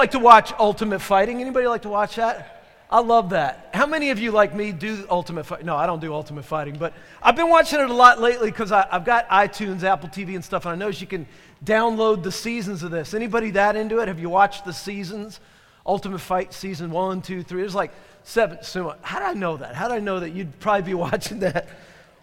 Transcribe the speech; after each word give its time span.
like 0.00 0.12
to 0.12 0.18
watch 0.18 0.54
Ultimate 0.58 1.00
Fighting? 1.00 1.42
Anybody 1.42 1.66
like 1.66 1.82
to 1.82 1.90
watch 1.90 2.16
that? 2.16 2.64
I 2.90 3.00
love 3.00 3.30
that. 3.30 3.68
How 3.74 3.84
many 3.84 4.08
of 4.08 4.18
you, 4.18 4.30
like 4.30 4.54
me, 4.54 4.72
do 4.72 5.06
Ultimate 5.10 5.44
Fighting? 5.44 5.66
No, 5.66 5.76
I 5.76 5.86
don't 5.86 6.00
do 6.00 6.14
Ultimate 6.14 6.46
Fighting, 6.46 6.78
but 6.78 6.94
I've 7.22 7.36
been 7.36 7.50
watching 7.50 7.80
it 7.80 7.90
a 7.90 7.92
lot 7.92 8.18
lately 8.18 8.50
because 8.50 8.72
I've 8.72 9.04
got 9.04 9.28
iTunes, 9.28 9.82
Apple 9.82 10.08
TV, 10.08 10.34
and 10.34 10.42
stuff, 10.42 10.64
and 10.64 10.72
I 10.72 10.76
know 10.76 10.88
you 10.88 11.06
can 11.06 11.26
download 11.62 12.22
the 12.22 12.32
seasons 12.32 12.82
of 12.82 12.90
this. 12.90 13.12
Anybody 13.12 13.50
that 13.50 13.76
into 13.76 13.98
it? 13.98 14.08
Have 14.08 14.18
you 14.18 14.30
watched 14.30 14.64
the 14.64 14.72
seasons? 14.72 15.38
Ultimate 15.84 16.20
Fight 16.20 16.54
season 16.54 16.90
one, 16.90 17.20
two, 17.20 17.42
three. 17.42 17.60
There's 17.60 17.74
like 17.74 17.92
seven. 18.22 18.58
How 19.02 19.18
did 19.18 19.28
I 19.28 19.34
know 19.34 19.58
that? 19.58 19.74
How 19.74 19.88
did 19.88 19.96
I 19.96 20.00
know 20.00 20.20
that 20.20 20.30
you'd 20.30 20.58
probably 20.60 20.82
be 20.82 20.94
watching 21.08 21.40
that? 21.40 21.68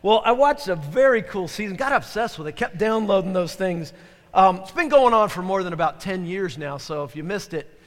Well, 0.02 0.24
I 0.26 0.32
watched 0.32 0.68
a 0.68 0.76
very 0.76 1.22
cool 1.22 1.48
season, 1.48 1.78
got 1.78 1.92
obsessed 1.92 2.40
with 2.40 2.48
it, 2.48 2.56
kept 2.56 2.80
downloading 2.80 3.34
those 3.34 3.54
things. 3.54 3.94
Um, 4.34 4.58
it's 4.58 4.72
been 4.72 4.90
going 4.90 5.14
on 5.14 5.30
for 5.30 5.42
more 5.42 5.64
than 5.64 5.74
about 5.74 6.02
10 6.02 6.26
years 6.26 6.58
now, 6.58 6.78
so 6.78 7.04
if 7.04 7.16
you 7.16 7.24
missed 7.24 7.54
it, 7.54 7.80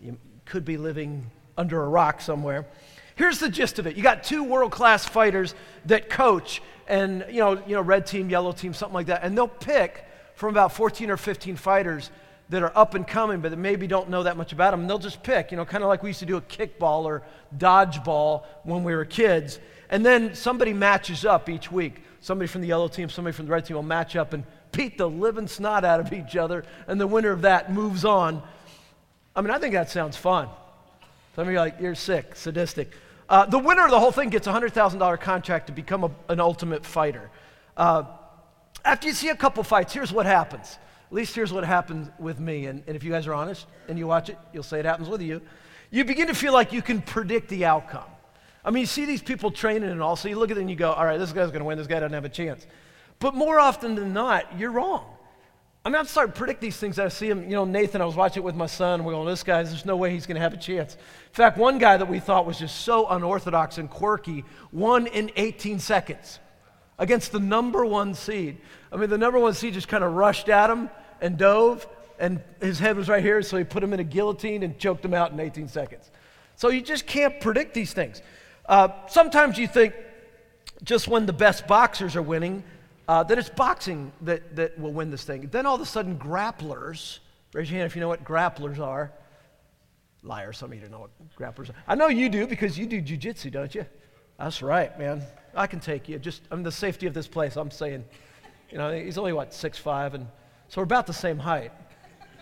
you 0.00 0.16
could 0.46 0.64
be 0.64 0.76
living 0.76 1.30
under 1.56 1.82
a 1.82 1.88
rock 1.88 2.20
somewhere. 2.20 2.66
Here's 3.14 3.38
the 3.38 3.48
gist 3.48 3.78
of 3.78 3.86
it. 3.86 3.94
You 3.96 4.02
got 4.02 4.24
two 4.24 4.42
world-class 4.42 5.04
fighters 5.04 5.54
that 5.86 6.08
coach 6.08 6.62
and 6.88 7.24
you 7.28 7.38
know, 7.38 7.62
you 7.66 7.74
know, 7.76 7.82
red 7.82 8.06
team, 8.06 8.30
yellow 8.30 8.52
team, 8.52 8.74
something 8.74 8.94
like 8.94 9.06
that, 9.06 9.22
and 9.22 9.36
they'll 9.36 9.46
pick 9.48 10.04
from 10.34 10.50
about 10.50 10.72
14 10.72 11.10
or 11.10 11.16
15 11.16 11.56
fighters 11.56 12.10
that 12.48 12.62
are 12.62 12.72
up 12.76 12.94
and 12.94 13.06
coming, 13.06 13.40
but 13.40 13.50
that 13.50 13.56
maybe 13.56 13.86
don't 13.86 14.10
know 14.10 14.22
that 14.22 14.36
much 14.36 14.52
about 14.52 14.72
them. 14.72 14.80
And 14.80 14.90
they'll 14.90 14.98
just 14.98 15.22
pick, 15.22 15.50
you 15.50 15.56
know, 15.56 15.64
kind 15.64 15.82
of 15.82 15.88
like 15.88 16.02
we 16.02 16.10
used 16.10 16.20
to 16.20 16.26
do 16.26 16.36
a 16.36 16.42
kickball 16.42 17.04
or 17.04 17.22
dodgeball 17.56 18.44
when 18.64 18.84
we 18.84 18.94
were 18.94 19.04
kids. 19.04 19.58
And 19.88 20.04
then 20.04 20.34
somebody 20.34 20.72
matches 20.72 21.24
up 21.24 21.48
each 21.48 21.70
week. 21.70 22.02
Somebody 22.20 22.48
from 22.48 22.60
the 22.60 22.68
yellow 22.68 22.88
team, 22.88 23.08
somebody 23.08 23.34
from 23.34 23.46
the 23.46 23.52
red 23.52 23.64
team 23.64 23.76
will 23.76 23.82
match 23.82 24.16
up 24.16 24.32
and 24.32 24.44
beat 24.72 24.98
the 24.98 25.08
living 25.08 25.46
snot 25.46 25.84
out 25.84 26.00
of 26.00 26.12
each 26.12 26.36
other, 26.36 26.64
and 26.86 27.00
the 27.00 27.06
winner 27.06 27.30
of 27.30 27.42
that 27.42 27.72
moves 27.72 28.04
on. 28.04 28.42
I 29.36 29.40
mean, 29.40 29.50
I 29.50 29.58
think 29.58 29.74
that 29.74 29.90
sounds 29.90 30.16
fun. 30.16 30.48
Some 31.36 31.46
of 31.46 31.52
you 31.52 31.58
are 31.58 31.60
like, 31.60 31.80
you're 31.80 31.94
sick, 31.94 32.36
sadistic. 32.36 32.90
Uh, 33.28 33.46
the 33.46 33.58
winner 33.58 33.84
of 33.84 33.90
the 33.90 33.98
whole 33.98 34.12
thing 34.12 34.28
gets 34.28 34.46
a 34.46 34.52
$100,000 34.52 35.20
contract 35.20 35.68
to 35.68 35.72
become 35.72 36.04
a, 36.04 36.10
an 36.28 36.40
ultimate 36.40 36.84
fighter. 36.84 37.30
Uh, 37.76 38.04
after 38.84 39.06
you 39.06 39.14
see 39.14 39.28
a 39.28 39.36
couple 39.36 39.62
fights, 39.62 39.92
here's 39.92 40.12
what 40.12 40.26
happens. 40.26 40.78
At 41.06 41.14
least 41.14 41.34
here's 41.34 41.52
what 41.52 41.64
happened 41.64 42.12
with 42.18 42.40
me. 42.40 42.66
And, 42.66 42.82
and 42.86 42.96
if 42.96 43.04
you 43.04 43.10
guys 43.10 43.26
are 43.26 43.34
honest 43.34 43.66
and 43.88 43.98
you 43.98 44.06
watch 44.06 44.28
it, 44.28 44.38
you'll 44.52 44.62
say 44.62 44.80
it 44.80 44.84
happens 44.84 45.08
with 45.08 45.22
you. 45.22 45.40
You 45.90 46.04
begin 46.04 46.26
to 46.28 46.34
feel 46.34 46.52
like 46.52 46.72
you 46.72 46.82
can 46.82 47.00
predict 47.00 47.48
the 47.48 47.64
outcome. 47.64 48.04
I 48.64 48.70
mean, 48.70 48.82
you 48.82 48.86
see 48.86 49.04
these 49.04 49.22
people 49.22 49.50
training 49.50 49.90
and 49.90 50.02
all, 50.02 50.16
so 50.16 50.28
you 50.28 50.38
look 50.38 50.50
at 50.50 50.56
it 50.56 50.60
and 50.60 50.70
you 50.70 50.76
go, 50.76 50.92
all 50.92 51.04
right, 51.04 51.18
this 51.18 51.32
guy's 51.32 51.48
going 51.48 51.60
to 51.60 51.64
win, 51.64 51.78
this 51.78 51.86
guy 51.86 52.00
doesn't 52.00 52.14
have 52.14 52.24
a 52.24 52.28
chance. 52.28 52.66
But 53.22 53.36
more 53.36 53.60
often 53.60 53.94
than 53.94 54.12
not, 54.12 54.58
you're 54.58 54.72
wrong. 54.72 55.06
I 55.84 55.88
mean, 55.90 55.96
I'm 55.96 56.06
starting 56.06 56.32
to 56.32 56.38
predict 56.38 56.60
these 56.60 56.76
things. 56.76 56.98
I 56.98 57.06
see 57.06 57.30
him, 57.30 57.44
you 57.44 57.50
know, 57.50 57.64
Nathan, 57.64 58.00
I 58.00 58.04
was 58.04 58.16
watching 58.16 58.42
it 58.42 58.44
with 58.44 58.56
my 58.56 58.66
son, 58.66 59.04
we're 59.04 59.12
going, 59.12 59.28
this 59.28 59.44
guy, 59.44 59.62
there's 59.62 59.86
no 59.86 59.96
way 59.96 60.10
he's 60.10 60.26
going 60.26 60.34
to 60.34 60.40
have 60.40 60.52
a 60.52 60.56
chance. 60.56 60.94
In 60.94 61.34
fact, 61.34 61.56
one 61.56 61.78
guy 61.78 61.96
that 61.96 62.08
we 62.08 62.18
thought 62.18 62.46
was 62.46 62.58
just 62.58 62.80
so 62.80 63.06
unorthodox 63.06 63.78
and 63.78 63.88
quirky 63.88 64.44
won 64.72 65.06
in 65.06 65.30
18 65.36 65.78
seconds 65.78 66.40
against 66.98 67.30
the 67.30 67.38
number 67.38 67.86
one 67.86 68.14
seed. 68.14 68.58
I 68.90 68.96
mean, 68.96 69.08
the 69.08 69.18
number 69.18 69.38
one 69.38 69.54
seed 69.54 69.74
just 69.74 69.86
kind 69.86 70.02
of 70.02 70.14
rushed 70.14 70.48
at 70.48 70.68
him 70.68 70.90
and 71.20 71.38
dove, 71.38 71.86
and 72.18 72.42
his 72.60 72.80
head 72.80 72.96
was 72.96 73.08
right 73.08 73.22
here, 73.22 73.40
so 73.42 73.56
he 73.56 73.62
put 73.62 73.84
him 73.84 73.92
in 73.92 74.00
a 74.00 74.04
guillotine 74.04 74.64
and 74.64 74.76
choked 74.80 75.04
him 75.04 75.14
out 75.14 75.30
in 75.30 75.38
18 75.38 75.68
seconds. 75.68 76.10
So 76.56 76.70
you 76.70 76.80
just 76.80 77.06
can't 77.06 77.40
predict 77.40 77.72
these 77.72 77.92
things. 77.92 78.20
Uh, 78.66 78.88
sometimes 79.06 79.58
you 79.58 79.68
think 79.68 79.94
just 80.82 81.06
when 81.06 81.26
the 81.26 81.32
best 81.32 81.68
boxers 81.68 82.16
are 82.16 82.22
winning, 82.22 82.64
uh, 83.08 83.22
that 83.24 83.38
it's 83.38 83.48
boxing 83.48 84.12
that, 84.22 84.56
that 84.56 84.78
will 84.78 84.92
win 84.92 85.10
this 85.10 85.24
thing. 85.24 85.48
Then 85.50 85.66
all 85.66 85.74
of 85.74 85.80
a 85.80 85.86
sudden, 85.86 86.18
grapplers, 86.18 87.18
raise 87.52 87.70
your 87.70 87.78
hand 87.78 87.86
if 87.86 87.96
you 87.96 88.00
know 88.00 88.08
what 88.08 88.24
grapplers 88.24 88.78
are. 88.78 89.12
Liar, 90.22 90.52
some 90.52 90.70
of 90.70 90.74
you 90.76 90.82
don't 90.82 90.92
know 90.92 91.00
what 91.00 91.36
grapplers 91.36 91.70
are. 91.70 91.74
I 91.86 91.94
know 91.94 92.08
you 92.08 92.28
do 92.28 92.46
because 92.46 92.78
you 92.78 92.86
do 92.86 93.02
jujitsu, 93.02 93.50
don't 93.50 93.74
you? 93.74 93.84
That's 94.38 94.62
right, 94.62 94.96
man. 94.98 95.22
I 95.54 95.66
can 95.66 95.80
take 95.80 96.08
you. 96.08 96.18
Just, 96.18 96.42
I'm 96.50 96.62
the 96.62 96.72
safety 96.72 97.06
of 97.06 97.14
this 97.14 97.26
place. 97.28 97.56
I'm 97.56 97.70
saying, 97.70 98.04
you 98.70 98.78
know, 98.78 98.92
he's 98.92 99.18
only, 99.18 99.32
what, 99.32 99.52
six 99.52 99.78
five, 99.78 100.14
and 100.14 100.26
so 100.68 100.80
we're 100.80 100.84
about 100.84 101.06
the 101.06 101.12
same 101.12 101.38
height. 101.38 101.72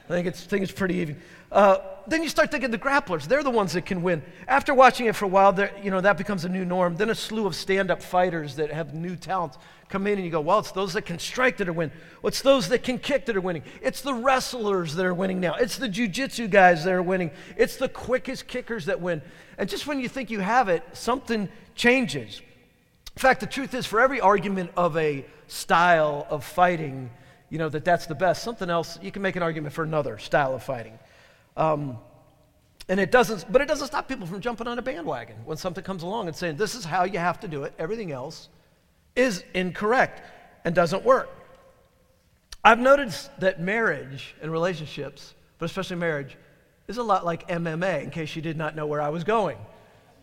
I 0.07 0.13
think 0.13 0.27
it's, 0.27 0.43
think 0.43 0.63
it's 0.63 0.73
pretty 0.73 0.97
even. 0.97 1.21
Uh, 1.53 1.79
then 2.07 2.23
you 2.23 2.29
start 2.29 2.51
thinking 2.51 2.71
the 2.71 2.79
grapplers, 2.79 3.25
they're 3.25 3.43
the 3.43 3.51
ones 3.51 3.73
that 3.73 3.87
can 3.87 4.03
win. 4.03 4.23
After 4.49 4.75
watching 4.75 5.07
it 5.07 5.17
for 5.17 5.25
a 5.25 5.29
while, 5.29 5.57
you 5.83 5.91
know, 5.91 6.01
that 6.01 6.19
becomes 6.19 6.45
a 6.45 6.49
new 6.49 6.65
norm. 6.65 6.97
Then 6.97 7.11
a 7.11 7.15
slew 7.15 7.47
of 7.47 7.55
stand 7.55 7.91
up 7.91 8.03
fighters 8.03 8.57
that 8.57 8.73
have 8.73 8.95
new 8.95 9.17
talents 9.17 9.57
come 9.91 10.07
in 10.07 10.15
and 10.15 10.25
you 10.25 10.31
go, 10.31 10.41
well, 10.41 10.61
it's 10.61 10.71
those 10.71 10.93
that 10.95 11.03
can 11.03 11.19
strike 11.19 11.57
that 11.59 11.69
are 11.69 11.73
winning. 11.73 11.95
It's 12.23 12.43
those 12.43 12.69
that 12.69 12.85
can 12.85 12.99
kick 12.99 13.27
that 13.27 13.37
are 13.37 13.41
winning. 13.41 13.65
It's 13.83 14.01
the 14.01 14.15
wrestlers 14.15 14.95
that 14.95 15.05
are 15.05 15.13
winning 15.13 15.41
now. 15.41 15.55
It's 15.55 15.77
the 15.77 15.89
jujitsu 15.89 16.49
guys 16.49 16.85
that 16.85 16.93
are 16.93 17.03
winning. 17.03 17.33
It's 17.57 17.77
the 17.77 17.89
quickest 17.89 18.47
kickers 18.47 18.87
that 18.87 19.01
win. 19.01 19.21
And 19.59 19.69
just 19.69 19.87
when 19.87 20.01
you 20.01 20.09
think 20.09 20.31
you 20.31 20.41
have 20.41 20.69
it, 20.69 20.85
something 20.93 21.49
changes. 21.75 22.41
In 23.17 23.21
fact, 23.21 23.41
the 23.41 23.47
truth 23.47 23.75
is, 23.75 23.85
for 23.85 24.01
every 24.01 24.21
argument 24.21 24.71
of 24.77 24.97
a 24.97 25.27
style 25.49 26.27
of 26.31 26.45
fighting, 26.45 27.11
you 27.51 27.59
know, 27.59 27.69
that 27.69 27.85
that's 27.85 28.07
the 28.07 28.15
best. 28.15 28.45
Something 28.45 28.71
else, 28.71 28.99
you 29.03 29.11
can 29.11 29.23
make 29.23 29.35
an 29.35 29.43
argument 29.43 29.75
for 29.75 29.83
another 29.83 30.19
style 30.19 30.55
of 30.55 30.63
fighting. 30.63 30.99
Um, 31.57 31.99
and 32.89 33.01
it 33.01 33.11
doesn't, 33.11 33.51
but 33.51 33.61
it 33.61 33.67
doesn't 33.67 33.89
stop 33.89 34.09
people 34.09 34.27
from 34.27 34.41
jumping 34.41 34.69
on 34.69 34.79
a 34.79 34.83
bandwagon 34.83 35.37
when 35.45 35.57
something 35.57 35.83
comes 35.83 36.05
along 36.05 36.29
and 36.29 36.37
saying, 36.37 36.57
this 36.57 36.77
is 36.77 36.85
how 36.85 37.05
you 37.05 37.19
have 37.19 37.41
to 37.41 37.49
do 37.49 37.65
it. 37.65 37.75
Everything 37.79 38.13
else 38.13 38.49
is 39.17 39.45
incorrect 39.55 40.23
and 40.65 40.75
doesn't 40.75 41.05
work. 41.05 41.29
I've 42.63 42.79
noticed 42.79 43.31
that 43.41 43.61
marriage 43.61 44.35
and 44.43 44.53
relationships, 44.53 45.35
but 45.59 45.67
especially 45.67 45.97
marriage, 45.97 46.37
is 46.89 46.99
a 46.99 47.03
lot 47.03 47.25
like 47.25 47.49
MMA, 47.49 48.03
in 48.03 48.11
case 48.11 48.37
you 48.37 48.43
did 48.43 48.57
not 48.57 48.77
know 48.77 48.87
where 48.87 49.01
I 49.01 49.09
was 49.09 49.25
going. 49.25 49.57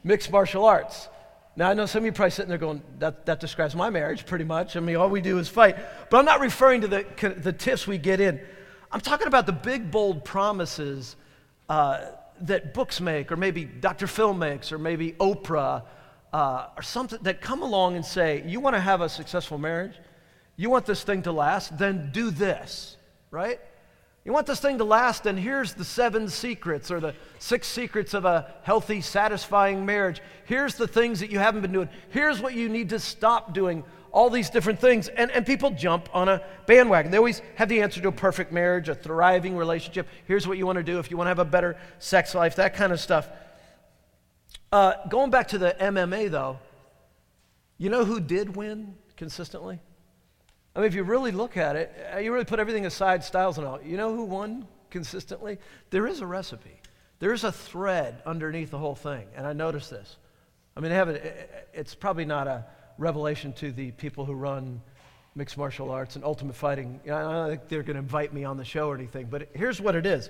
Mixed 0.03 0.31
martial 0.31 0.65
arts. 0.65 1.07
Now, 1.55 1.69
I 1.71 1.73
know 1.73 1.87
some 1.87 1.99
of 1.99 2.05
you 2.05 2.11
probably 2.11 2.31
sitting 2.31 2.49
there 2.49 2.59
going, 2.59 2.83
that, 2.99 3.25
that 3.25 3.39
describes 3.39 3.75
my 3.75 3.89
marriage 3.89 4.27
pretty 4.27 4.43
much. 4.43 4.75
I 4.75 4.79
mean, 4.79 4.95
all 4.95 5.09
we 5.09 5.21
do 5.21 5.39
is 5.39 5.47
fight. 5.47 5.75
But 6.11 6.17
I'm 6.19 6.25
not 6.25 6.39
referring 6.39 6.81
to 6.81 6.87
the, 6.87 7.05
the 7.37 7.53
tips 7.53 7.87
we 7.87 7.97
get 7.97 8.19
in. 8.19 8.39
I'm 8.91 9.01
talking 9.01 9.27
about 9.27 9.47
the 9.47 9.53
big, 9.53 9.89
bold 9.89 10.23
promises 10.23 11.15
uh, 11.67 12.01
that 12.41 12.75
books 12.75 13.01
make, 13.01 13.31
or 13.31 13.37
maybe 13.37 13.65
Dr. 13.65 14.05
Phil 14.05 14.35
makes, 14.35 14.71
or 14.71 14.77
maybe 14.77 15.13
Oprah, 15.13 15.83
uh, 16.33 16.67
or 16.75 16.83
something 16.83 17.19
that 17.23 17.41
come 17.41 17.61
along 17.61 17.95
and 17.95 18.05
say, 18.05 18.43
You 18.45 18.59
want 18.59 18.75
to 18.75 18.79
have 18.81 19.01
a 19.01 19.09
successful 19.09 19.57
marriage? 19.57 19.93
You 20.55 20.69
want 20.69 20.85
this 20.85 21.03
thing 21.03 21.21
to 21.23 21.31
last? 21.31 21.77
Then 21.77 22.09
do 22.11 22.31
this, 22.31 22.97
right? 23.31 23.59
You 24.27 24.33
want 24.33 24.45
this 24.45 24.59
thing 24.59 24.77
to 24.79 24.83
last, 24.83 25.23
then 25.23 25.37
here's 25.37 25.73
the 25.73 25.85
seven 25.85 26.27
secrets 26.27 26.91
or 26.91 26.99
the 26.99 27.15
six 27.39 27.65
secrets 27.65 28.13
of 28.13 28.25
a 28.25 28.53
healthy, 28.63 28.99
satisfying 28.99 29.85
marriage. 29.85 30.21
Here's 30.43 30.75
the 30.75 30.85
things 30.85 31.21
that 31.21 31.31
you 31.31 31.39
haven't 31.39 31.61
been 31.61 31.71
doing. 31.71 31.87
Here's 32.09 32.41
what 32.41 32.53
you 32.53 32.67
need 32.67 32.89
to 32.89 32.99
stop 32.99 33.53
doing. 33.53 33.85
All 34.11 34.29
these 34.29 34.49
different 34.49 34.81
things. 34.81 35.07
And, 35.07 35.31
and 35.31 35.45
people 35.45 35.71
jump 35.71 36.09
on 36.13 36.27
a 36.27 36.41
bandwagon. 36.65 37.09
They 37.09 37.17
always 37.17 37.41
have 37.55 37.69
the 37.69 37.81
answer 37.81 38.01
to 38.01 38.09
a 38.09 38.11
perfect 38.11 38.51
marriage, 38.51 38.89
a 38.89 38.95
thriving 38.95 39.55
relationship. 39.55 40.09
Here's 40.25 40.45
what 40.45 40.57
you 40.57 40.65
want 40.65 40.75
to 40.75 40.83
do 40.83 40.99
if 40.99 41.09
you 41.09 41.15
want 41.15 41.27
to 41.27 41.29
have 41.29 41.39
a 41.39 41.45
better 41.45 41.77
sex 41.99 42.35
life, 42.35 42.57
that 42.57 42.73
kind 42.73 42.91
of 42.91 42.99
stuff. 42.99 43.29
Uh, 44.71 44.93
going 45.07 45.31
back 45.31 45.47
to 45.49 45.57
the 45.57 45.75
MMA, 45.79 46.29
though, 46.29 46.59
you 47.77 47.89
know 47.89 48.03
who 48.03 48.19
did 48.19 48.55
win 48.55 48.95
consistently? 49.15 49.79
I 50.75 50.79
mean, 50.79 50.87
if 50.87 50.95
you 50.95 51.03
really 51.03 51.31
look 51.31 51.57
at 51.57 51.75
it, 51.75 51.91
uh, 52.13 52.17
you 52.17 52.33
really 52.33 52.45
put 52.45 52.59
everything 52.59 52.85
aside, 52.85 53.23
styles 53.23 53.57
and 53.57 53.65
all, 53.65 53.81
you 53.81 53.97
know 53.97 54.15
who 54.15 54.25
won 54.25 54.67
consistently? 54.89 55.57
There 55.89 56.05
is 56.05 56.21
a 56.21 56.27
recipe. 56.27 56.81
There 57.19 57.33
is 57.33 57.43
a 57.43 57.51
thread 57.51 58.21
underneath 58.25 58.69
the 58.69 58.77
whole 58.77 58.95
thing. 58.95 59.27
And 59.35 59.47
I 59.47 59.53
noticed 59.53 59.89
this. 59.89 60.17
I 60.75 60.81
mean, 60.81 60.91
it's 61.73 61.95
probably 61.95 62.25
not 62.25 62.47
a 62.47 62.65
revelation 62.97 63.53
to 63.53 63.71
the 63.71 63.91
people 63.91 64.25
who 64.25 64.33
run 64.33 64.81
mixed 65.33 65.57
martial 65.57 65.89
arts 65.91 66.15
and 66.15 66.23
ultimate 66.23 66.55
fighting. 66.55 66.99
I 67.05 67.07
don't 67.07 67.49
think 67.49 67.67
they're 67.69 67.83
going 67.83 67.95
to 67.95 68.01
invite 68.01 68.33
me 68.33 68.43
on 68.43 68.57
the 68.57 68.65
show 68.65 68.87
or 68.89 68.95
anything, 68.95 69.27
but 69.27 69.49
here's 69.55 69.79
what 69.79 69.95
it 69.95 70.05
is. 70.05 70.29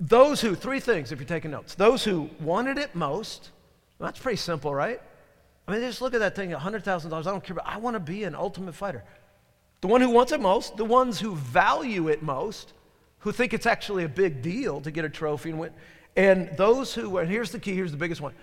Those 0.00 0.40
who, 0.40 0.54
three 0.54 0.80
things 0.80 1.12
if 1.12 1.20
you're 1.20 1.28
taking 1.28 1.50
notes. 1.50 1.74
Those 1.74 2.02
who 2.02 2.30
wanted 2.40 2.78
it 2.78 2.94
most, 2.94 3.50
well, 3.98 4.08
that's 4.08 4.18
pretty 4.18 4.38
simple, 4.38 4.74
right? 4.74 5.00
I 5.68 5.72
mean, 5.72 5.82
just 5.82 6.00
look 6.00 6.14
at 6.14 6.20
that 6.20 6.34
thing, 6.34 6.50
$100,000. 6.50 7.12
I 7.12 7.20
don't 7.20 7.44
care, 7.44 7.54
but 7.54 7.66
I 7.66 7.76
want 7.76 7.94
to 7.94 8.00
be 8.00 8.24
an 8.24 8.34
ultimate 8.34 8.74
fighter. 8.74 9.04
The 9.82 9.88
one 9.88 10.00
who 10.00 10.10
wants 10.10 10.32
it 10.32 10.40
most, 10.40 10.76
the 10.78 10.84
ones 10.84 11.20
who 11.20 11.36
value 11.36 12.08
it 12.08 12.22
most, 12.22 12.72
who 13.18 13.32
think 13.32 13.52
it's 13.52 13.66
actually 13.66 14.04
a 14.04 14.08
big 14.08 14.40
deal 14.40 14.80
to 14.80 14.90
get 14.90 15.04
a 15.04 15.10
trophy 15.10 15.50
and 15.50 15.58
win. 15.58 15.72
And 16.16 16.50
those 16.56 16.94
who, 16.94 17.18
and 17.18 17.30
here's 17.30 17.52
the 17.52 17.58
key, 17.58 17.74
here's 17.74 17.92
the 17.92 17.98
biggest 17.98 18.20
one 18.20 18.34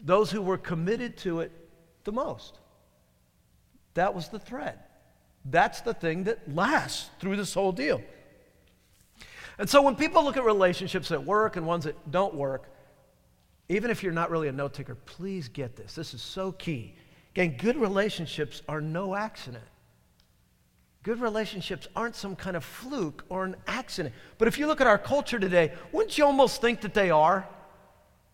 those 0.00 0.30
who 0.30 0.40
were 0.40 0.56
committed 0.56 1.16
to 1.18 1.40
it 1.40 1.50
the 2.04 2.12
most. 2.12 2.56
That 3.94 4.14
was 4.14 4.28
the 4.28 4.38
thread. 4.38 4.78
That's 5.44 5.80
the 5.80 5.92
thing 5.92 6.24
that 6.24 6.54
lasts 6.54 7.10
through 7.18 7.36
this 7.36 7.52
whole 7.52 7.72
deal. 7.72 8.00
And 9.58 9.68
so 9.68 9.82
when 9.82 9.96
people 9.96 10.24
look 10.24 10.36
at 10.36 10.44
relationships 10.44 11.08
that 11.08 11.24
work 11.24 11.56
and 11.56 11.66
ones 11.66 11.84
that 11.84 12.10
don't 12.10 12.34
work, 12.34 12.70
even 13.68 13.90
if 13.90 14.02
you're 14.02 14.12
not 14.12 14.30
really 14.30 14.48
a 14.48 14.52
note 14.52 14.74
taker, 14.74 14.94
please 14.94 15.48
get 15.48 15.76
this. 15.76 15.94
This 15.94 16.14
is 16.14 16.22
so 16.22 16.52
key. 16.52 16.94
Again, 17.32 17.56
good 17.58 17.76
relationships 17.76 18.62
are 18.68 18.80
no 18.80 19.14
accident. 19.14 19.64
Good 21.02 21.20
relationships 21.20 21.86
aren't 21.94 22.16
some 22.16 22.34
kind 22.34 22.56
of 22.56 22.64
fluke 22.64 23.24
or 23.28 23.44
an 23.44 23.56
accident. 23.66 24.14
But 24.38 24.48
if 24.48 24.58
you 24.58 24.66
look 24.66 24.80
at 24.80 24.86
our 24.86 24.98
culture 24.98 25.38
today, 25.38 25.72
wouldn't 25.92 26.16
you 26.18 26.24
almost 26.24 26.60
think 26.60 26.80
that 26.82 26.94
they 26.94 27.10
are? 27.10 27.46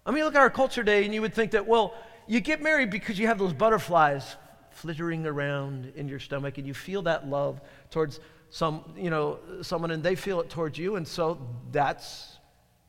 I 0.07 0.11
mean, 0.11 0.25
look 0.25 0.35
at 0.35 0.41
our 0.41 0.51
culture 0.51 0.83
today, 0.83 1.05
and 1.05 1.15
you 1.15 1.23
would 1.23 1.35
think 1.35 1.53
that, 1.53 1.67
well, 1.67 1.95
you 2.27 2.41
get 2.41 2.63
married 2.63 2.91
because 2.91 3.19
you 3.19 3.27
have 3.27 3.39
those 3.39 3.53
butterflies 3.53 4.37
flittering 4.71 5.27
around 5.27 5.93
in 5.97 6.09
your 6.09 6.19
stomach, 6.19 6.59
and 6.59 6.67
you 6.67 6.75
feel 6.75 7.03
that 7.03 7.29
love 7.29 7.61
towards 7.91 8.21
some, 8.55 8.85
you 8.97 9.11
know, 9.11 9.41
someone, 9.63 9.91
and 9.91 10.01
they 10.01 10.15
feel 10.15 10.41
it 10.41 10.49
towards 10.49 10.79
you, 10.79 10.95
and 10.95 11.09
so 11.09 11.45
that's 11.73 12.39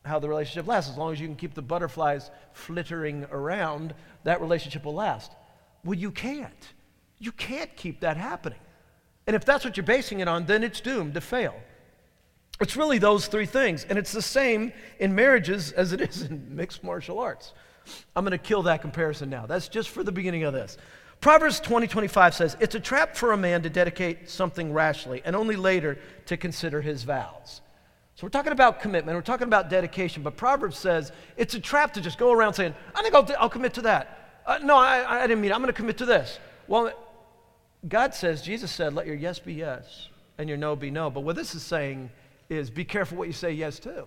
how 0.04 0.20
the 0.20 0.28
relationship 0.28 0.68
lasts. 0.68 0.88
As 0.92 0.96
long 0.96 1.12
as 1.12 1.20
you 1.20 1.26
can 1.26 1.34
keep 1.34 1.54
the 1.54 1.62
butterflies 1.62 2.30
flittering 2.52 3.26
around, 3.32 3.92
that 4.22 4.40
relationship 4.40 4.84
will 4.84 4.94
last. 4.94 5.32
Well, 5.84 5.98
you 5.98 6.12
can't. 6.12 6.72
You 7.18 7.32
can't 7.32 7.74
keep 7.74 7.98
that 8.02 8.16
happening. 8.16 8.60
And 9.26 9.34
if 9.34 9.44
that's 9.44 9.64
what 9.64 9.76
you're 9.76 9.84
basing 9.84 10.20
it 10.20 10.28
on, 10.28 10.46
then 10.46 10.62
it's 10.62 10.80
doomed 10.80 11.14
to 11.14 11.20
fail. 11.20 11.56
It's 12.60 12.76
really 12.76 12.98
those 12.98 13.26
three 13.26 13.44
things. 13.44 13.86
And 13.88 13.98
it's 13.98 14.12
the 14.12 14.22
same 14.22 14.72
in 15.00 15.16
marriages 15.16 15.72
as 15.72 15.92
it 15.92 16.00
is 16.00 16.22
in 16.22 16.54
mixed 16.54 16.84
martial 16.84 17.18
arts. 17.18 17.54
I'm 18.14 18.24
going 18.24 18.38
to 18.38 18.38
kill 18.38 18.62
that 18.62 18.82
comparison 18.82 19.30
now. 19.30 19.46
That's 19.46 19.66
just 19.66 19.88
for 19.88 20.04
the 20.04 20.12
beginning 20.12 20.44
of 20.44 20.54
this. 20.54 20.78
Proverbs 21.26 21.58
20, 21.58 21.88
25 21.88 22.34
says, 22.36 22.56
It's 22.60 22.76
a 22.76 22.78
trap 22.78 23.16
for 23.16 23.32
a 23.32 23.36
man 23.36 23.62
to 23.62 23.68
dedicate 23.68 24.30
something 24.30 24.72
rashly 24.72 25.22
and 25.24 25.34
only 25.34 25.56
later 25.56 25.98
to 26.26 26.36
consider 26.36 26.80
his 26.80 27.02
vows. 27.02 27.62
So 28.14 28.24
we're 28.24 28.30
talking 28.30 28.52
about 28.52 28.78
commitment, 28.78 29.16
we're 29.16 29.22
talking 29.22 29.48
about 29.48 29.68
dedication, 29.68 30.22
but 30.22 30.36
Proverbs 30.36 30.78
says 30.78 31.10
it's 31.36 31.56
a 31.56 31.58
trap 31.58 31.94
to 31.94 32.00
just 32.00 32.16
go 32.16 32.30
around 32.30 32.54
saying, 32.54 32.76
I 32.94 33.02
think 33.02 33.12
I'll, 33.12 33.28
I'll 33.40 33.48
commit 33.48 33.74
to 33.74 33.82
that. 33.82 34.44
Uh, 34.46 34.58
no, 34.62 34.76
I, 34.76 35.24
I 35.24 35.26
didn't 35.26 35.40
mean 35.40 35.50
it. 35.50 35.54
I'm 35.54 35.60
going 35.60 35.66
to 35.66 35.76
commit 35.76 35.98
to 35.98 36.06
this. 36.06 36.38
Well, 36.68 36.92
God 37.88 38.14
says, 38.14 38.40
Jesus 38.40 38.70
said, 38.70 38.94
let 38.94 39.08
your 39.08 39.16
yes 39.16 39.40
be 39.40 39.54
yes 39.54 40.10
and 40.38 40.48
your 40.48 40.58
no 40.58 40.76
be 40.76 40.92
no. 40.92 41.10
But 41.10 41.22
what 41.22 41.34
this 41.34 41.56
is 41.56 41.64
saying 41.64 42.08
is 42.48 42.70
be 42.70 42.84
careful 42.84 43.18
what 43.18 43.26
you 43.26 43.34
say 43.34 43.50
yes 43.50 43.80
to. 43.80 44.06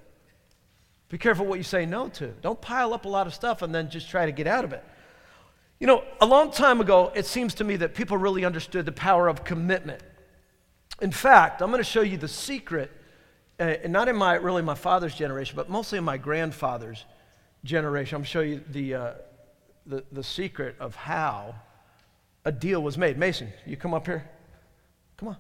Be 1.10 1.18
careful 1.18 1.46
what 1.46 1.58
you 1.58 1.64
say 1.64 1.86
no 1.86 2.08
to. 2.08 2.28
Don't 2.42 2.62
pile 2.62 2.94
up 2.94 3.04
a 3.04 3.10
lot 3.10 3.28
of 3.28 3.34
stuff 3.34 3.62
and 3.62 3.76
then 3.76 3.90
just 3.90 4.10
try 4.10 4.26
to 4.26 4.32
get 4.32 4.48
out 4.48 4.64
of 4.64 4.72
it. 4.72 4.86
You 5.80 5.88
know, 5.88 6.04
a 6.20 6.26
long 6.26 6.52
time 6.52 6.82
ago, 6.82 7.12
it 7.16 7.26
seems 7.26 7.54
to 7.56 7.64
me 7.64 7.78
that 7.78 7.96
people 7.96 8.18
really 8.18 8.44
understood 8.44 8.86
the 8.86 8.92
power 8.92 9.30
of 9.30 9.46
commitment. 9.46 10.02
In 11.02 11.12
fact, 11.12 11.62
I'm 11.62 11.70
going 11.70 11.80
to 11.80 11.90
show 11.90 12.02
you 12.02 12.18
the 12.18 12.28
secret, 12.28 12.92
uh, 13.60 13.76
not 13.88 14.10
in 14.10 14.18
my 14.18 14.36
really 14.36 14.62
my 14.62 14.76
father's 14.76 15.16
generation, 15.16 15.56
but 15.56 15.70
mostly 15.70 15.98
in 15.98 16.04
my 16.04 16.18
grandfather's 16.18 17.06
generation. 17.64 18.16
I'm 18.16 18.20
going 18.22 18.26
to 18.26 18.30
show 18.30 18.42
you 18.42 18.62
the, 18.70 18.94
uh, 18.94 19.14
the, 19.86 20.04
the 20.12 20.24
secret 20.24 20.76
of 20.82 20.96
how 20.96 21.56
a 22.44 22.52
deal 22.52 22.84
was 22.84 22.98
made. 22.98 23.18
Mason, 23.18 23.48
you 23.66 23.78
come 23.78 23.94
up 23.94 24.06
here. 24.06 24.30
Come 25.16 25.30
on. 25.30 25.38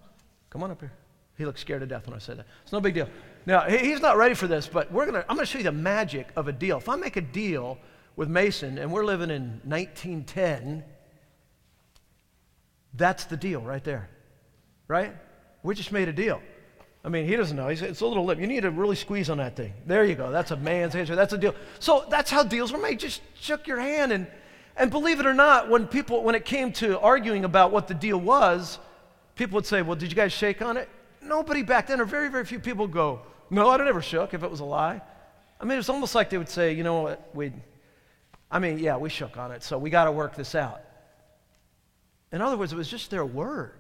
Come 0.50 0.63
on 0.63 0.71
up 0.71 0.80
here. 0.80 0.94
He 1.38 1.45
looked 1.45 1.59
scared 1.59 1.81
to 1.81 1.88
death 1.88 2.07
when 2.07 2.15
I 2.15 2.19
said 2.19 2.38
that. 2.38 2.45
It's 2.63 2.71
no 2.71 2.80
big 2.80 2.94
deal. 2.94 3.09
Now, 3.45 3.62
he's 3.62 4.01
not 4.01 4.15
ready 4.15 4.35
for 4.35 4.47
this, 4.47 4.68
but 4.68 4.89
we're 4.89 5.06
gonna, 5.06 5.25
I'm 5.27 5.35
going 5.35 5.45
to 5.45 5.51
show 5.51 5.57
you 5.57 5.65
the 5.65 5.71
magic 5.71 6.30
of 6.38 6.47
a 6.47 6.53
deal. 6.53 6.77
If 6.77 6.88
I 6.88 6.95
make 6.95 7.18
a 7.18 7.21
deal 7.21 7.77
with 8.19 8.27
Mason 8.27 8.77
and 8.77 8.92
we're 8.92 9.06
living 9.06 9.30
in 9.30 9.62
1910, 9.63 10.83
that's 12.94 13.24
the 13.24 13.38
deal 13.38 13.62
right 13.62 13.81
there. 13.81 14.10
Right? 14.89 15.16
We 15.63 15.74
just 15.74 15.94
made 15.94 16.10
a 16.10 16.12
deal. 16.12 16.42
I 17.01 17.07
mean, 17.07 17.25
he 17.25 17.38
doesn't 17.38 17.56
know. 17.56 17.69
He's, 17.69 17.81
it's 17.81 18.01
a 18.01 18.06
little 18.06 18.25
lip. 18.25 18.38
You 18.38 18.48
need 18.48 18.63
to 18.63 18.71
really 18.71 18.98
squeeze 18.98 19.30
on 19.30 19.38
that 19.38 19.56
thing. 19.56 19.71
There 19.88 20.04
you 20.04 20.16
go. 20.16 20.31
That's 20.31 20.51
a 20.51 20.57
man's 20.57 20.95
answer. 20.95 21.16
That's 21.16 21.31
a 21.31 21.38
deal. 21.38 21.56
So 21.80 22.07
that's 22.10 22.30
how 22.30 22.44
deals 22.44 22.74
were 22.74 22.80
made. 22.80 23.00
Just 23.00 23.21
shook 23.39 23.68
your 23.68 23.80
hand 23.80 24.12
and 24.12 24.27
and 24.75 24.92
believe 24.92 25.21
it 25.21 25.25
or 25.25 25.33
not, 25.33 25.69
when 25.69 25.88
people, 25.88 26.21
when 26.24 26.36
it 26.36 26.44
came 26.44 26.74
to 26.74 27.00
arguing 27.00 27.45
about 27.45 27.71
what 27.71 27.88
the 27.88 27.94
deal 27.94 28.18
was, 28.18 28.80
people 29.36 29.56
would 29.56 29.66
say, 29.66 29.81
Well, 29.81 29.95
did 29.95 30.10
you 30.10 30.16
guys 30.16 30.33
shake 30.33 30.62
on 30.62 30.75
it? 30.75 30.89
Nobody 31.21 31.63
back 31.63 31.88
then, 31.88 32.01
or 32.01 32.06
very, 32.06 32.30
very 32.30 32.45
few 32.45 32.60
people 32.60 32.86
go, 32.88 33.21
No, 33.50 33.69
I 33.69 33.77
never 33.77 34.01
shook 34.01 34.33
if 34.33 34.44
it 34.44 34.51
was 34.51 34.60
a 34.60 34.66
lie. 34.66 35.01
I 35.60 35.66
mean, 35.66 35.80
it's 35.80 35.89
almost 35.89 36.16
like 36.16 36.30
they 36.30 36.38
would 36.38 36.50
say, 36.50 36.74
You 36.74 36.83
know 36.83 37.01
what, 37.01 37.30
we, 37.33 37.51
I 38.51 38.60
mean, 38.60 38.80
yeah, 38.80 38.98
we 38.98 39.10
shook 39.10 39.38
on 39.38 39.51
it, 39.51 39.63
so 39.63 39.78
we 39.78 39.90
got 39.90 40.06
to 40.06 40.12
work 40.12 40.36
this 40.36 40.56
out. 40.56 40.81
In 42.31 42.42
other 42.42 42.57
words, 42.57 42.74
it 42.74 42.75
was 42.75 42.88
just 42.88 43.10
their 43.10 43.25
word 43.25 43.80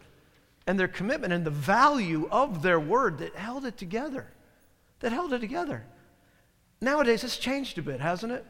and 0.67 0.79
their 0.79 0.87
commitment 0.87 1.33
and 1.33 1.45
the 1.45 1.51
value 1.51 2.27
of 2.31 2.61
their 2.61 2.79
word 2.79 3.19
that 3.19 3.35
held 3.35 3.65
it 3.65 3.77
together. 3.77 4.27
That 4.99 5.11
held 5.11 5.33
it 5.33 5.39
together. 5.39 5.83
Nowadays, 6.81 7.23
it's 7.23 7.37
changed 7.37 7.77
a 7.77 7.81
bit, 7.81 7.99
hasn't 7.99 8.31
it? 8.31 8.45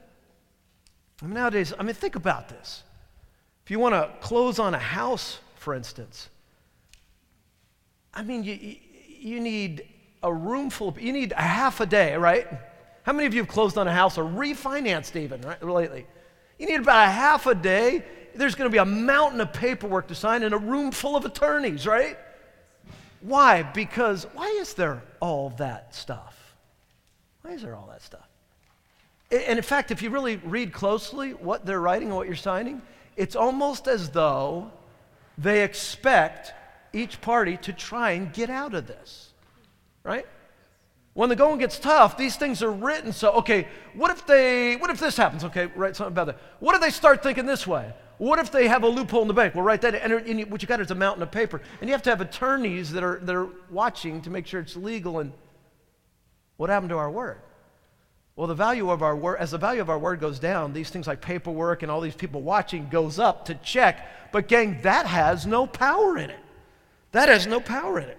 I 1.21 1.25
mean, 1.25 1.33
nowadays, 1.33 1.73
I 1.77 1.83
mean, 1.83 1.95
think 1.95 2.15
about 2.15 2.49
this. 2.49 2.83
If 3.63 3.71
you 3.71 3.79
want 3.79 3.95
to 3.95 4.09
close 4.19 4.59
on 4.59 4.73
a 4.73 4.79
house, 4.79 5.39
for 5.55 5.73
instance, 5.73 6.29
I 8.13 8.23
mean, 8.23 8.43
you, 8.43 8.77
you 9.19 9.39
need 9.39 9.87
a 10.23 10.33
room 10.33 10.69
full 10.69 10.89
of, 10.89 10.99
you 10.99 11.13
need 11.13 11.31
a 11.33 11.41
half 11.41 11.79
a 11.79 11.85
day, 11.85 12.15
right? 12.15 12.47
How 13.09 13.13
many 13.13 13.25
of 13.25 13.33
you 13.33 13.41
have 13.41 13.49
closed 13.49 13.75
on 13.75 13.87
a 13.87 13.91
house 13.91 14.19
or 14.19 14.23
refinanced 14.23 15.15
even, 15.15 15.41
right, 15.41 15.63
lately? 15.63 16.05
You 16.59 16.67
need 16.67 16.81
about 16.81 17.07
a 17.07 17.11
half 17.11 17.47
a 17.47 17.55
day. 17.55 18.03
There's 18.35 18.53
going 18.53 18.69
to 18.69 18.71
be 18.71 18.77
a 18.77 18.85
mountain 18.85 19.41
of 19.41 19.51
paperwork 19.51 20.09
to 20.09 20.13
sign 20.13 20.43
and 20.43 20.53
a 20.53 20.59
room 20.59 20.91
full 20.91 21.15
of 21.15 21.25
attorneys, 21.25 21.87
right? 21.87 22.19
Why? 23.21 23.63
Because, 23.63 24.27
why 24.35 24.45
is 24.61 24.75
there 24.75 25.01
all 25.19 25.49
that 25.57 25.95
stuff? 25.95 26.53
Why 27.41 27.53
is 27.53 27.63
there 27.63 27.75
all 27.75 27.87
that 27.87 28.03
stuff? 28.03 28.27
And 29.31 29.57
in 29.57 29.63
fact, 29.63 29.89
if 29.89 30.03
you 30.03 30.11
really 30.11 30.35
read 30.37 30.71
closely 30.71 31.31
what 31.31 31.65
they're 31.65 31.81
writing 31.81 32.09
and 32.09 32.15
what 32.15 32.27
you're 32.27 32.35
signing, 32.35 32.79
it's 33.15 33.35
almost 33.35 33.87
as 33.87 34.11
though 34.11 34.69
they 35.35 35.63
expect 35.63 36.53
each 36.93 37.21
party 37.21 37.57
to 37.57 37.73
try 37.73 38.11
and 38.11 38.31
get 38.31 38.51
out 38.51 38.75
of 38.75 38.85
this, 38.85 39.31
right? 40.03 40.27
When 41.13 41.29
the 41.29 41.35
going 41.35 41.59
gets 41.59 41.79
tough, 41.79 42.17
these 42.17 42.35
things 42.35 42.61
are 42.63 42.71
written 42.71 43.11
so, 43.11 43.31
okay, 43.33 43.67
what 43.93 44.11
if 44.11 44.25
they, 44.25 44.75
what 44.75 44.89
if 44.89 44.99
this 44.99 45.17
happens? 45.17 45.43
Okay, 45.43 45.65
write 45.75 45.95
something 45.95 46.13
about 46.13 46.27
that. 46.27 46.37
What 46.59 46.75
if 46.75 46.81
they 46.81 46.91
start 46.91 47.23
thinking 47.23 47.45
this 47.45 47.65
way? 47.65 47.91
What 48.19 48.37
if 48.37 48.51
they 48.51 48.67
have 48.67 48.83
a 48.83 48.87
loophole 48.87 49.21
in 49.21 49.27
the 49.27 49.33
bank? 49.33 49.55
Well, 49.55 49.63
write 49.63 49.81
that, 49.81 49.95
and, 49.95 50.51
what 50.51 50.61
you 50.61 50.67
got 50.67 50.81
is 50.81 50.91
a 50.91 50.95
mountain 50.95 51.23
of 51.23 51.31
paper. 51.31 51.61
And 51.79 51.89
you 51.89 51.93
have 51.93 52.03
to 52.03 52.09
have 52.09 52.21
attorneys 52.21 52.91
that 52.91 53.03
are, 53.03 53.19
that 53.23 53.33
are 53.33 53.47
watching 53.69 54.21
to 54.21 54.29
make 54.29 54.45
sure 54.45 54.59
it's 54.59 54.75
legal. 54.75 55.19
And 55.19 55.31
what 56.57 56.69
happened 56.69 56.89
to 56.89 56.97
our 56.97 57.09
word? 57.09 57.37
Well, 58.35 58.47
the 58.47 58.55
value 58.55 58.89
of 58.89 59.01
our 59.01 59.15
word, 59.15 59.37
as 59.39 59.51
the 59.51 59.57
value 59.57 59.81
of 59.81 59.89
our 59.89 59.99
word 59.99 60.19
goes 60.19 60.37
down, 60.37 60.73
these 60.73 60.89
things 60.89 61.07
like 61.07 61.21
paperwork 61.21 61.81
and 61.81 61.91
all 61.91 62.01
these 62.01 62.15
people 62.15 62.41
watching 62.41 62.87
goes 62.89 63.19
up 63.19 63.45
to 63.45 63.55
check. 63.55 64.31
But, 64.31 64.47
gang, 64.47 64.81
that 64.83 65.05
has 65.05 65.45
no 65.45 65.65
power 65.65 66.17
in 66.17 66.29
it. 66.29 66.39
That 67.13 67.29
has 67.29 67.47
no 67.47 67.59
power 67.61 67.99
in 67.99 68.09
it. 68.09 68.17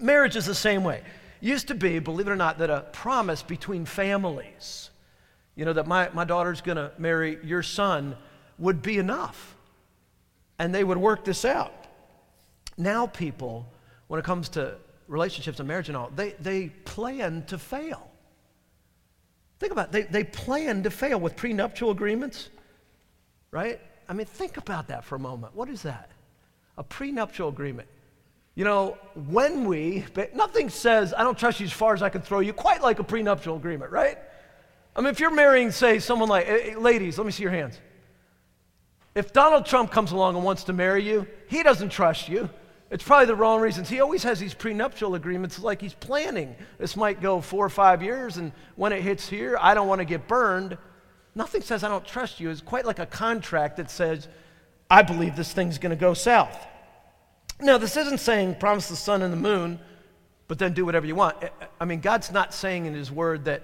Marriage 0.00 0.36
is 0.36 0.46
the 0.46 0.54
same 0.54 0.84
way. 0.84 1.02
Used 1.42 1.66
to 1.68 1.74
be, 1.74 1.98
believe 1.98 2.28
it 2.28 2.30
or 2.30 2.36
not, 2.36 2.58
that 2.58 2.70
a 2.70 2.82
promise 2.92 3.42
between 3.42 3.84
families, 3.84 4.90
you 5.56 5.64
know, 5.64 5.72
that 5.72 5.88
my, 5.88 6.08
my 6.14 6.24
daughter's 6.24 6.60
going 6.60 6.76
to 6.76 6.92
marry 6.98 7.36
your 7.42 7.64
son 7.64 8.16
would 8.58 8.80
be 8.80 8.96
enough. 8.96 9.56
And 10.60 10.72
they 10.72 10.84
would 10.84 10.98
work 10.98 11.24
this 11.24 11.44
out. 11.44 11.74
Now, 12.78 13.08
people, 13.08 13.66
when 14.06 14.20
it 14.20 14.24
comes 14.24 14.50
to 14.50 14.76
relationships 15.08 15.58
and 15.58 15.66
marriage 15.66 15.88
and 15.88 15.96
all, 15.96 16.12
they, 16.14 16.30
they 16.38 16.68
plan 16.68 17.42
to 17.48 17.58
fail. 17.58 18.08
Think 19.58 19.72
about 19.72 19.88
it. 19.88 19.92
They, 19.92 20.02
they 20.02 20.24
plan 20.24 20.84
to 20.84 20.90
fail 20.90 21.18
with 21.18 21.34
prenuptial 21.34 21.90
agreements, 21.90 22.50
right? 23.50 23.80
I 24.08 24.12
mean, 24.12 24.26
think 24.26 24.58
about 24.58 24.86
that 24.88 25.04
for 25.04 25.16
a 25.16 25.18
moment. 25.18 25.56
What 25.56 25.68
is 25.68 25.82
that? 25.82 26.08
A 26.78 26.84
prenuptial 26.84 27.48
agreement. 27.48 27.88
You 28.54 28.64
know, 28.64 28.98
when 29.28 29.64
we, 29.64 30.04
but 30.12 30.36
nothing 30.36 30.68
says, 30.68 31.14
I 31.16 31.22
don't 31.22 31.38
trust 31.38 31.60
you 31.60 31.66
as 31.66 31.72
far 31.72 31.94
as 31.94 32.02
I 32.02 32.10
can 32.10 32.20
throw 32.20 32.40
you, 32.40 32.52
quite 32.52 32.82
like 32.82 32.98
a 32.98 33.04
prenuptial 33.04 33.56
agreement, 33.56 33.90
right? 33.90 34.18
I 34.94 35.00
mean, 35.00 35.08
if 35.08 35.20
you're 35.20 35.30
marrying, 35.30 35.70
say, 35.70 35.98
someone 35.98 36.28
like, 36.28 36.46
hey, 36.46 36.74
ladies, 36.74 37.16
let 37.16 37.24
me 37.24 37.32
see 37.32 37.42
your 37.42 37.52
hands. 37.52 37.80
If 39.14 39.32
Donald 39.32 39.64
Trump 39.64 39.90
comes 39.90 40.12
along 40.12 40.36
and 40.36 40.44
wants 40.44 40.64
to 40.64 40.74
marry 40.74 41.02
you, 41.02 41.26
he 41.48 41.62
doesn't 41.62 41.90
trust 41.90 42.28
you. 42.28 42.50
It's 42.90 43.02
probably 43.02 43.26
the 43.26 43.34
wrong 43.34 43.62
reasons. 43.62 43.88
He 43.88 44.00
always 44.00 44.22
has 44.24 44.38
these 44.38 44.52
prenuptial 44.52 45.14
agreements 45.14 45.58
like 45.58 45.80
he's 45.80 45.94
planning. 45.94 46.54
This 46.76 46.94
might 46.94 47.22
go 47.22 47.40
four 47.40 47.64
or 47.64 47.70
five 47.70 48.02
years, 48.02 48.36
and 48.36 48.52
when 48.76 48.92
it 48.92 49.00
hits 49.00 49.26
here, 49.26 49.56
I 49.58 49.72
don't 49.72 49.88
want 49.88 50.00
to 50.00 50.04
get 50.04 50.28
burned. 50.28 50.76
Nothing 51.34 51.62
says 51.62 51.84
I 51.84 51.88
don't 51.88 52.06
trust 52.06 52.38
you. 52.38 52.50
It's 52.50 52.60
quite 52.60 52.84
like 52.84 52.98
a 52.98 53.06
contract 53.06 53.78
that 53.78 53.90
says, 53.90 54.28
I 54.90 55.00
believe 55.00 55.36
this 55.36 55.54
thing's 55.54 55.78
going 55.78 55.90
to 55.90 55.96
go 55.96 56.12
south. 56.12 56.66
Now, 57.62 57.78
this 57.78 57.96
isn't 57.96 58.18
saying 58.18 58.56
promise 58.56 58.88
the 58.88 58.96
sun 58.96 59.22
and 59.22 59.32
the 59.32 59.36
moon, 59.36 59.78
but 60.48 60.58
then 60.58 60.72
do 60.72 60.84
whatever 60.84 61.06
you 61.06 61.14
want. 61.14 61.36
I 61.80 61.84
mean, 61.84 62.00
God's 62.00 62.32
not 62.32 62.52
saying 62.52 62.86
in 62.86 62.94
His 62.94 63.10
Word 63.10 63.44
that 63.44 63.62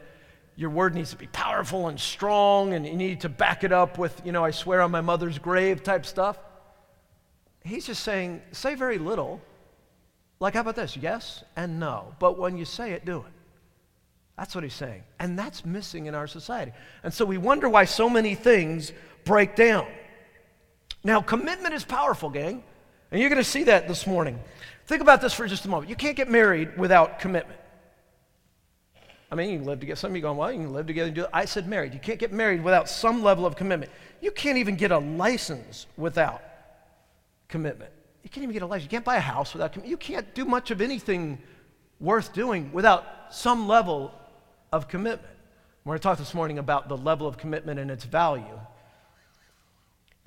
your 0.58 0.70
word 0.70 0.92
needs 0.92 1.10
to 1.10 1.16
be 1.16 1.28
powerful 1.28 1.86
and 1.86 2.00
strong 2.00 2.74
and 2.74 2.84
you 2.84 2.96
need 2.96 3.20
to 3.20 3.28
back 3.28 3.62
it 3.62 3.70
up 3.70 3.96
with, 3.96 4.20
you 4.24 4.32
know, 4.32 4.44
I 4.44 4.50
swear 4.50 4.82
on 4.82 4.90
my 4.90 5.00
mother's 5.00 5.38
grave 5.38 5.84
type 5.84 6.04
stuff. 6.04 6.36
He's 7.64 7.86
just 7.86 8.02
saying, 8.02 8.42
say 8.50 8.74
very 8.74 8.98
little. 8.98 9.40
Like, 10.40 10.54
how 10.54 10.62
about 10.62 10.74
this? 10.74 10.96
Yes 10.96 11.44
and 11.54 11.78
no. 11.78 12.12
But 12.18 12.40
when 12.40 12.56
you 12.56 12.64
say 12.64 12.90
it, 12.90 13.04
do 13.04 13.18
it. 13.18 13.32
That's 14.36 14.52
what 14.52 14.64
he's 14.64 14.74
saying. 14.74 15.04
And 15.20 15.38
that's 15.38 15.64
missing 15.64 16.06
in 16.06 16.16
our 16.16 16.26
society. 16.26 16.72
And 17.04 17.14
so 17.14 17.24
we 17.24 17.38
wonder 17.38 17.68
why 17.68 17.84
so 17.84 18.10
many 18.10 18.34
things 18.34 18.92
break 19.24 19.54
down. 19.54 19.86
Now, 21.04 21.20
commitment 21.20 21.72
is 21.72 21.84
powerful, 21.84 22.30
gang. 22.30 22.64
And 23.10 23.20
you're 23.20 23.30
going 23.30 23.42
to 23.42 23.48
see 23.48 23.64
that 23.64 23.88
this 23.88 24.06
morning. 24.06 24.38
Think 24.86 25.02
about 25.02 25.20
this 25.20 25.34
for 25.34 25.46
just 25.46 25.64
a 25.64 25.68
moment. 25.68 25.88
You 25.88 25.96
can't 25.96 26.16
get 26.16 26.30
married 26.30 26.76
without 26.76 27.18
commitment. 27.18 27.58
I 29.30 29.34
mean, 29.34 29.50
you 29.50 29.58
can 29.58 29.66
live 29.66 29.80
together. 29.80 29.96
Some 29.96 30.10
of 30.12 30.16
you 30.16 30.22
going, 30.22 30.38
well, 30.38 30.50
you 30.50 30.58
can 30.58 30.72
live 30.72 30.86
together 30.86 31.08
and 31.08 31.14
do 31.14 31.24
it. 31.24 31.30
I 31.32 31.44
said 31.44 31.68
married. 31.68 31.92
You 31.92 32.00
can't 32.00 32.18
get 32.18 32.32
married 32.32 32.64
without 32.64 32.88
some 32.88 33.22
level 33.22 33.44
of 33.44 33.56
commitment. 33.56 33.92
You 34.20 34.30
can't 34.30 34.56
even 34.58 34.76
get 34.76 34.90
a 34.90 34.98
license 34.98 35.86
without 35.96 36.42
commitment. 37.48 37.90
You 38.22 38.30
can't 38.30 38.42
even 38.42 38.54
get 38.54 38.62
a 38.62 38.66
license. 38.66 38.84
You 38.84 38.90
can't 38.90 39.04
buy 39.04 39.16
a 39.16 39.20
house 39.20 39.52
without 39.52 39.72
commitment. 39.72 39.90
You 39.90 39.98
can't 39.98 40.34
do 40.34 40.44
much 40.44 40.70
of 40.70 40.80
anything 40.80 41.38
worth 42.00 42.32
doing 42.32 42.72
without 42.72 43.04
some 43.30 43.68
level 43.68 44.12
of 44.72 44.88
commitment. 44.88 45.34
We're 45.84 45.92
going 45.92 45.98
to 45.98 46.02
talk 46.02 46.18
this 46.18 46.34
morning 46.34 46.58
about 46.58 46.88
the 46.88 46.96
level 46.96 47.26
of 47.26 47.36
commitment 47.36 47.78
and 47.78 47.90
its 47.90 48.04
value. 48.04 48.58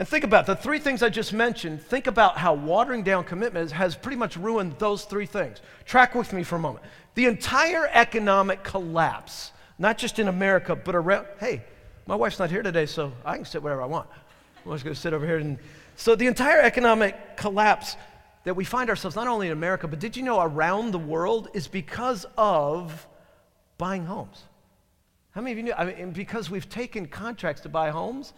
And 0.02 0.08
think 0.08 0.24
about 0.24 0.48
the 0.48 0.56
three 0.56 0.80
things 0.80 1.04
I 1.04 1.10
just 1.10 1.32
mentioned. 1.32 1.80
Think 1.80 2.08
about 2.08 2.36
how 2.36 2.56
watering 2.56 3.04
down 3.04 3.24
commitment 3.24 3.72
has 3.72 3.96
pretty 3.96 4.18
much 4.18 4.36
ruined 4.36 4.80
those 4.80 5.06
three 5.06 5.28
things. 5.28 5.62
Track 5.86 6.16
with 6.16 6.34
me 6.34 6.42
for 6.42 6.56
a 6.56 6.60
moment. 6.60 6.84
The 7.14 7.28
entire 7.28 7.88
economic 7.94 8.64
collapse, 8.64 9.52
not 9.78 10.00
just 10.00 10.18
in 10.18 10.28
America, 10.28 10.76
but 10.76 10.96
around. 10.96 11.28
Hey, 11.40 11.62
my 12.08 12.16
wife's 12.16 12.40
not 12.40 12.50
here 12.50 12.64
today, 12.64 12.88
so 12.88 13.14
I 13.24 13.36
can 13.36 13.46
sit 13.46 13.62
wherever 13.62 13.84
I 13.84 13.86
want. 13.86 14.10
I'm 14.66 14.72
just 14.72 14.84
going 14.84 14.96
to 14.96 15.00
sit 15.00 15.14
over 15.14 15.24
here. 15.24 15.38
And 15.38 15.60
so 15.98 16.16
the 16.16 16.26
entire 16.26 16.62
economic 16.62 17.38
collapse 17.38 17.96
that 18.44 18.56
we 18.56 18.66
find 18.66 18.90
ourselves 18.90 19.16
not 19.16 19.28
only 19.28 19.46
in 19.46 19.54
America, 19.54 19.88
but 19.88 20.00
did 20.00 20.18
you 20.18 20.24
know 20.24 20.42
around 20.42 20.94
the 20.94 20.98
world 20.98 21.50
is 21.54 21.68
because 21.68 22.26
of 22.40 23.08
buying 23.78 24.08
homes. 24.08 24.42
How 25.30 25.42
many 25.42 25.52
of 25.52 25.58
you 25.60 25.64
knew? 25.66 25.74
I 25.74 25.86
mean, 25.86 26.10
because 26.10 26.50
we've 26.50 26.68
taken 26.68 27.06
contracts 27.06 27.62
to 27.62 27.70
buy 27.70 27.92
homes, 27.92 28.34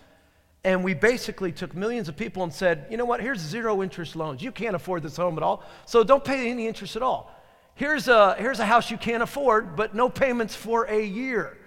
and 0.64 0.84
we 0.84 0.94
basically 0.94 1.52
took 1.52 1.76
millions 1.76 2.08
of 2.08 2.16
people 2.16 2.44
and 2.44 2.54
said, 2.54 2.86
you 2.90 2.98
know 2.98 3.06
what, 3.06 3.22
here's 3.22 3.40
zero 3.40 3.84
interest 3.84 4.16
loans. 4.16 4.42
You 4.42 4.52
can't 4.52 4.76
afford 4.76 5.04
this 5.04 5.18
home 5.18 5.38
at 5.38 5.44
all, 5.44 5.64
so 5.86 6.04
don't 6.04 6.24
pay 6.24 6.50
any 6.50 6.68
interest 6.68 6.96
at 6.96 7.02
all. 7.02 7.32
Here's 7.76 8.08
a, 8.08 8.36
here's 8.36 8.60
a 8.60 8.66
house 8.66 8.92
you 8.92 8.98
can't 8.98 9.24
afford, 9.24 9.76
but 9.76 9.96
no 9.96 10.10
payments 10.10 10.56
for 10.56 10.86
a 10.86 11.04
year. 11.04 11.58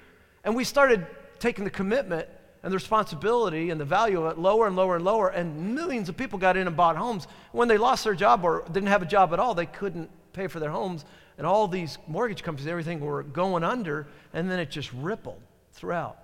And 0.45 0.55
we 0.55 0.65
started 0.65 1.07
taking 1.39 1.65
the 1.65 1.71
commitment 1.71 2.29
and 2.63 2.73
the 2.73 2.77
responsibility 2.77 3.71
and 3.71 3.81
the 3.81 3.85
value 3.85 4.25
of 4.25 4.33
it 4.33 4.39
lower 4.39 4.67
and 4.67 4.77
lower 4.77 4.97
and 4.97 5.05
lower, 5.05 5.29
and 5.29 5.75
millions 5.75 6.09
of 6.09 6.17
people 6.17 6.39
got 6.39 6.57
in 6.57 6.67
and 6.67 6.77
bought 6.77 6.97
homes. 6.97 7.27
When 7.53 7.69
they 7.69 7.77
lost 7.77 8.05
their 8.05 8.15
job 8.15 8.45
or 8.45 8.65
didn't 8.73 8.89
have 8.89 9.03
a 9.03 9.07
job 9.07 9.33
at 9.33 9.39
all, 9.39 9.55
they 9.55 9.67
couldn't 9.67 10.11
pay 10.33 10.47
for 10.47 10.59
their 10.59 10.71
homes, 10.71 11.05
and 11.39 11.47
all 11.47 11.69
these 11.69 11.99
mortgage 12.07 12.43
companies 12.43 12.67
and 12.67 12.71
everything 12.71 13.01
were 13.01 13.23
going 13.23 13.63
under, 13.63 14.07
and 14.33 14.51
then 14.51 14.59
it 14.59 14.71
just 14.71 14.93
rippled 14.95 15.41
throughout 15.73 16.19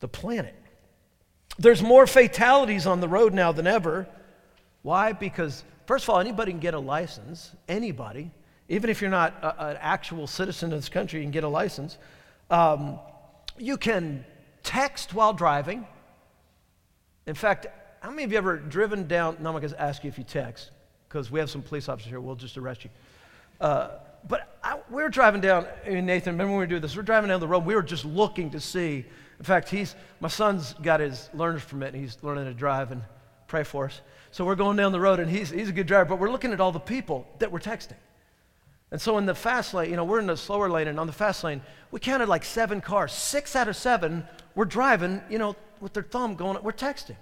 the 0.00 0.08
planet. 0.08 0.54
There's 1.58 1.82
more 1.82 2.06
fatalities 2.06 2.86
on 2.86 3.00
the 3.00 3.08
road 3.08 3.34
now 3.34 3.52
than 3.52 3.66
ever. 3.66 4.06
Why? 4.82 5.12
Because, 5.12 5.64
first 5.86 6.04
of 6.04 6.10
all, 6.10 6.18
anybody 6.18 6.52
can 6.52 6.60
get 6.60 6.74
a 6.74 6.78
license. 6.78 7.52
Anybody. 7.68 8.30
Even 8.68 8.90
if 8.90 9.00
you're 9.00 9.10
not 9.10 9.34
a, 9.42 9.66
an 9.68 9.76
actual 9.80 10.26
citizen 10.26 10.72
of 10.72 10.78
this 10.78 10.88
country, 10.88 11.20
you 11.20 11.24
can 11.24 11.30
get 11.30 11.44
a 11.44 11.48
license. 11.48 11.98
Um, 12.50 12.98
you 13.58 13.76
can 13.76 14.24
text 14.62 15.14
while 15.14 15.32
driving. 15.34 15.86
In 17.26 17.34
fact, 17.34 17.66
how 18.00 18.10
many 18.10 18.24
of 18.24 18.32
you 18.32 18.38
ever 18.38 18.56
driven 18.56 19.06
down? 19.06 19.36
No, 19.40 19.50
I'm 19.50 19.60
going 19.60 19.68
to 19.68 19.80
ask 19.80 20.02
you 20.02 20.08
if 20.08 20.18
you 20.18 20.24
text, 20.24 20.70
because 21.08 21.30
we 21.30 21.38
have 21.38 21.50
some 21.50 21.62
police 21.62 21.88
officers 21.88 22.08
here. 22.08 22.20
We'll 22.20 22.34
just 22.34 22.56
arrest 22.56 22.84
you. 22.84 22.90
Uh, 23.60 23.90
but 24.26 24.58
I, 24.64 24.78
we 24.90 25.02
were 25.02 25.08
driving 25.08 25.40
down, 25.40 25.66
Nathan, 25.86 26.34
remember 26.34 26.52
when 26.52 26.58
we 26.58 26.58
were 26.58 26.66
doing 26.66 26.82
this? 26.82 26.96
We 26.96 27.00
are 27.00 27.04
driving 27.04 27.28
down 27.28 27.40
the 27.40 27.46
road. 27.46 27.64
We 27.64 27.74
were 27.74 27.82
just 27.82 28.04
looking 28.04 28.50
to 28.50 28.60
see. 28.60 29.04
In 29.42 29.46
fact, 29.46 29.70
he's, 29.70 29.96
my 30.20 30.28
son's 30.28 30.72
got 30.74 31.00
his 31.00 31.28
learner's 31.34 31.64
permit, 31.64 31.94
and 31.94 32.00
he's 32.00 32.16
learning 32.22 32.44
to 32.44 32.54
drive 32.54 32.92
and 32.92 33.02
pray 33.48 33.64
for 33.64 33.86
us. 33.86 34.00
So 34.30 34.44
we're 34.44 34.54
going 34.54 34.76
down 34.76 34.92
the 34.92 35.00
road, 35.00 35.18
and 35.18 35.28
he's, 35.28 35.50
he's 35.50 35.68
a 35.68 35.72
good 35.72 35.88
driver, 35.88 36.10
but 36.10 36.20
we're 36.20 36.30
looking 36.30 36.52
at 36.52 36.60
all 36.60 36.70
the 36.70 36.78
people 36.78 37.26
that 37.40 37.50
we're 37.50 37.58
texting. 37.58 37.96
And 38.92 39.00
so 39.00 39.18
in 39.18 39.26
the 39.26 39.34
fast 39.34 39.74
lane, 39.74 39.90
you 39.90 39.96
know, 39.96 40.04
we're 40.04 40.20
in 40.20 40.28
the 40.28 40.36
slower 40.36 40.70
lane, 40.70 40.86
and 40.86 41.00
on 41.00 41.08
the 41.08 41.12
fast 41.12 41.42
lane, 41.42 41.60
we 41.90 41.98
counted 41.98 42.28
like 42.28 42.44
seven 42.44 42.80
cars. 42.80 43.10
Six 43.10 43.56
out 43.56 43.66
of 43.66 43.74
seven 43.74 44.28
were 44.54 44.64
driving, 44.64 45.20
you 45.28 45.38
know, 45.38 45.56
with 45.80 45.92
their 45.92 46.04
thumb 46.04 46.36
going, 46.36 46.62
we're 46.62 46.70
texting. 46.70 47.16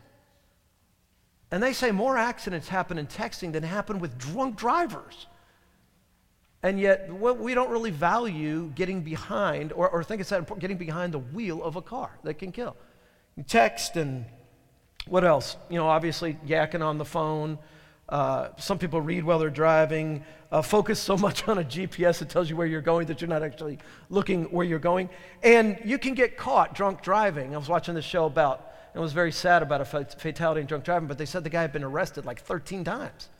And 1.50 1.62
they 1.62 1.72
say 1.72 1.90
more 1.90 2.18
accidents 2.18 2.68
happen 2.68 2.98
in 2.98 3.06
texting 3.06 3.54
than 3.54 3.62
happen 3.62 3.98
with 3.98 4.18
drunk 4.18 4.56
drivers. 4.56 5.26
And 6.62 6.78
yet, 6.78 7.10
we 7.10 7.54
don't 7.54 7.70
really 7.70 7.90
value 7.90 8.70
getting 8.74 9.00
behind, 9.00 9.72
or, 9.72 9.88
or 9.88 10.04
think 10.04 10.20
it's 10.20 10.28
that 10.28 10.40
important, 10.40 10.60
getting 10.60 10.76
behind 10.76 11.14
the 11.14 11.18
wheel 11.18 11.62
of 11.62 11.76
a 11.76 11.82
car 11.82 12.10
that 12.22 12.34
can 12.34 12.52
kill. 12.52 12.76
You 13.36 13.44
text 13.44 13.96
and 13.96 14.26
what 15.06 15.24
else? 15.24 15.56
You 15.70 15.78
know, 15.78 15.88
obviously, 15.88 16.34
yakking 16.46 16.82
on 16.82 16.98
the 16.98 17.04
phone. 17.04 17.58
Uh, 18.10 18.48
some 18.58 18.78
people 18.78 19.00
read 19.00 19.24
while 19.24 19.38
they're 19.38 19.48
driving. 19.48 20.24
Uh, 20.52 20.60
focus 20.60 21.00
so 21.00 21.16
much 21.26 21.48
on 21.48 21.58
a 21.58 21.64
GPS 21.64 22.18
that 22.18 22.28
tells 22.28 22.50
you 22.50 22.56
where 22.56 22.66
you're 22.66 22.82
going 22.82 23.06
that 23.06 23.22
you're 23.22 23.28
not 23.28 23.42
actually 23.42 23.78
looking 24.10 24.44
where 24.44 24.66
you're 24.66 24.78
going. 24.78 25.08
And 25.42 25.78
you 25.84 25.96
can 25.96 26.12
get 26.12 26.36
caught 26.36 26.74
drunk 26.74 27.00
driving. 27.02 27.54
I 27.54 27.58
was 27.58 27.68
watching 27.68 27.94
this 27.94 28.04
show 28.04 28.26
about, 28.26 28.72
and 28.92 29.02
was 29.02 29.12
very 29.12 29.32
sad 29.32 29.62
about 29.62 29.80
a 29.80 29.84
fatality 29.84 30.60
in 30.60 30.66
drunk 30.66 30.84
driving, 30.84 31.08
but 31.08 31.16
they 31.16 31.24
said 31.24 31.44
the 31.44 31.50
guy 31.50 31.62
had 31.62 31.72
been 31.72 31.84
arrested 31.84 32.26
like 32.26 32.42
13 32.42 32.84
times 32.84 33.30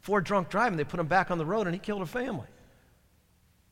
for 0.00 0.20
drunk 0.20 0.48
driving. 0.48 0.76
They 0.76 0.84
put 0.84 1.00
him 1.00 1.08
back 1.08 1.30
on 1.30 1.38
the 1.38 1.46
road 1.46 1.66
and 1.66 1.74
he 1.74 1.80
killed 1.80 2.02
a 2.02 2.06
family. 2.06 2.46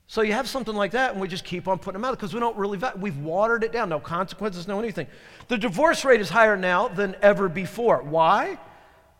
So 0.09 0.23
you 0.23 0.35
have 0.35 0.49
something 0.49 0.75
like 0.75 0.93
that, 0.93 1.13
and 1.13 1.21
we 1.21 1.27
just 1.27 1.45
keep 1.45 1.67
on 1.67 1.79
putting 1.79 2.01
them 2.01 2.05
out 2.05 2.13
because 2.13 2.33
we 2.33 2.39
don't 2.39 2.57
really, 2.57 2.79
we've 2.97 3.19
watered 3.19 3.65
it 3.65 3.73
down. 3.73 3.89
No 3.89 3.99
consequences, 3.99 4.69
no 4.69 4.79
anything. 4.79 5.09
The 5.49 5.59
divorce 5.59 6.05
rate 6.05 6.21
is 6.21 6.31
higher 6.31 6.57
now 6.57 6.89
than 6.89 7.17
ever 7.23 7.49
before. 7.49 8.03
Why? 8.03 8.59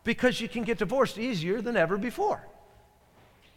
Because 0.05 0.41
you 0.41 0.49
can 0.49 0.63
get 0.63 0.79
divorced 0.79 1.19
easier 1.19 1.61
than 1.61 1.77
ever 1.77 1.99
before. 1.99 2.41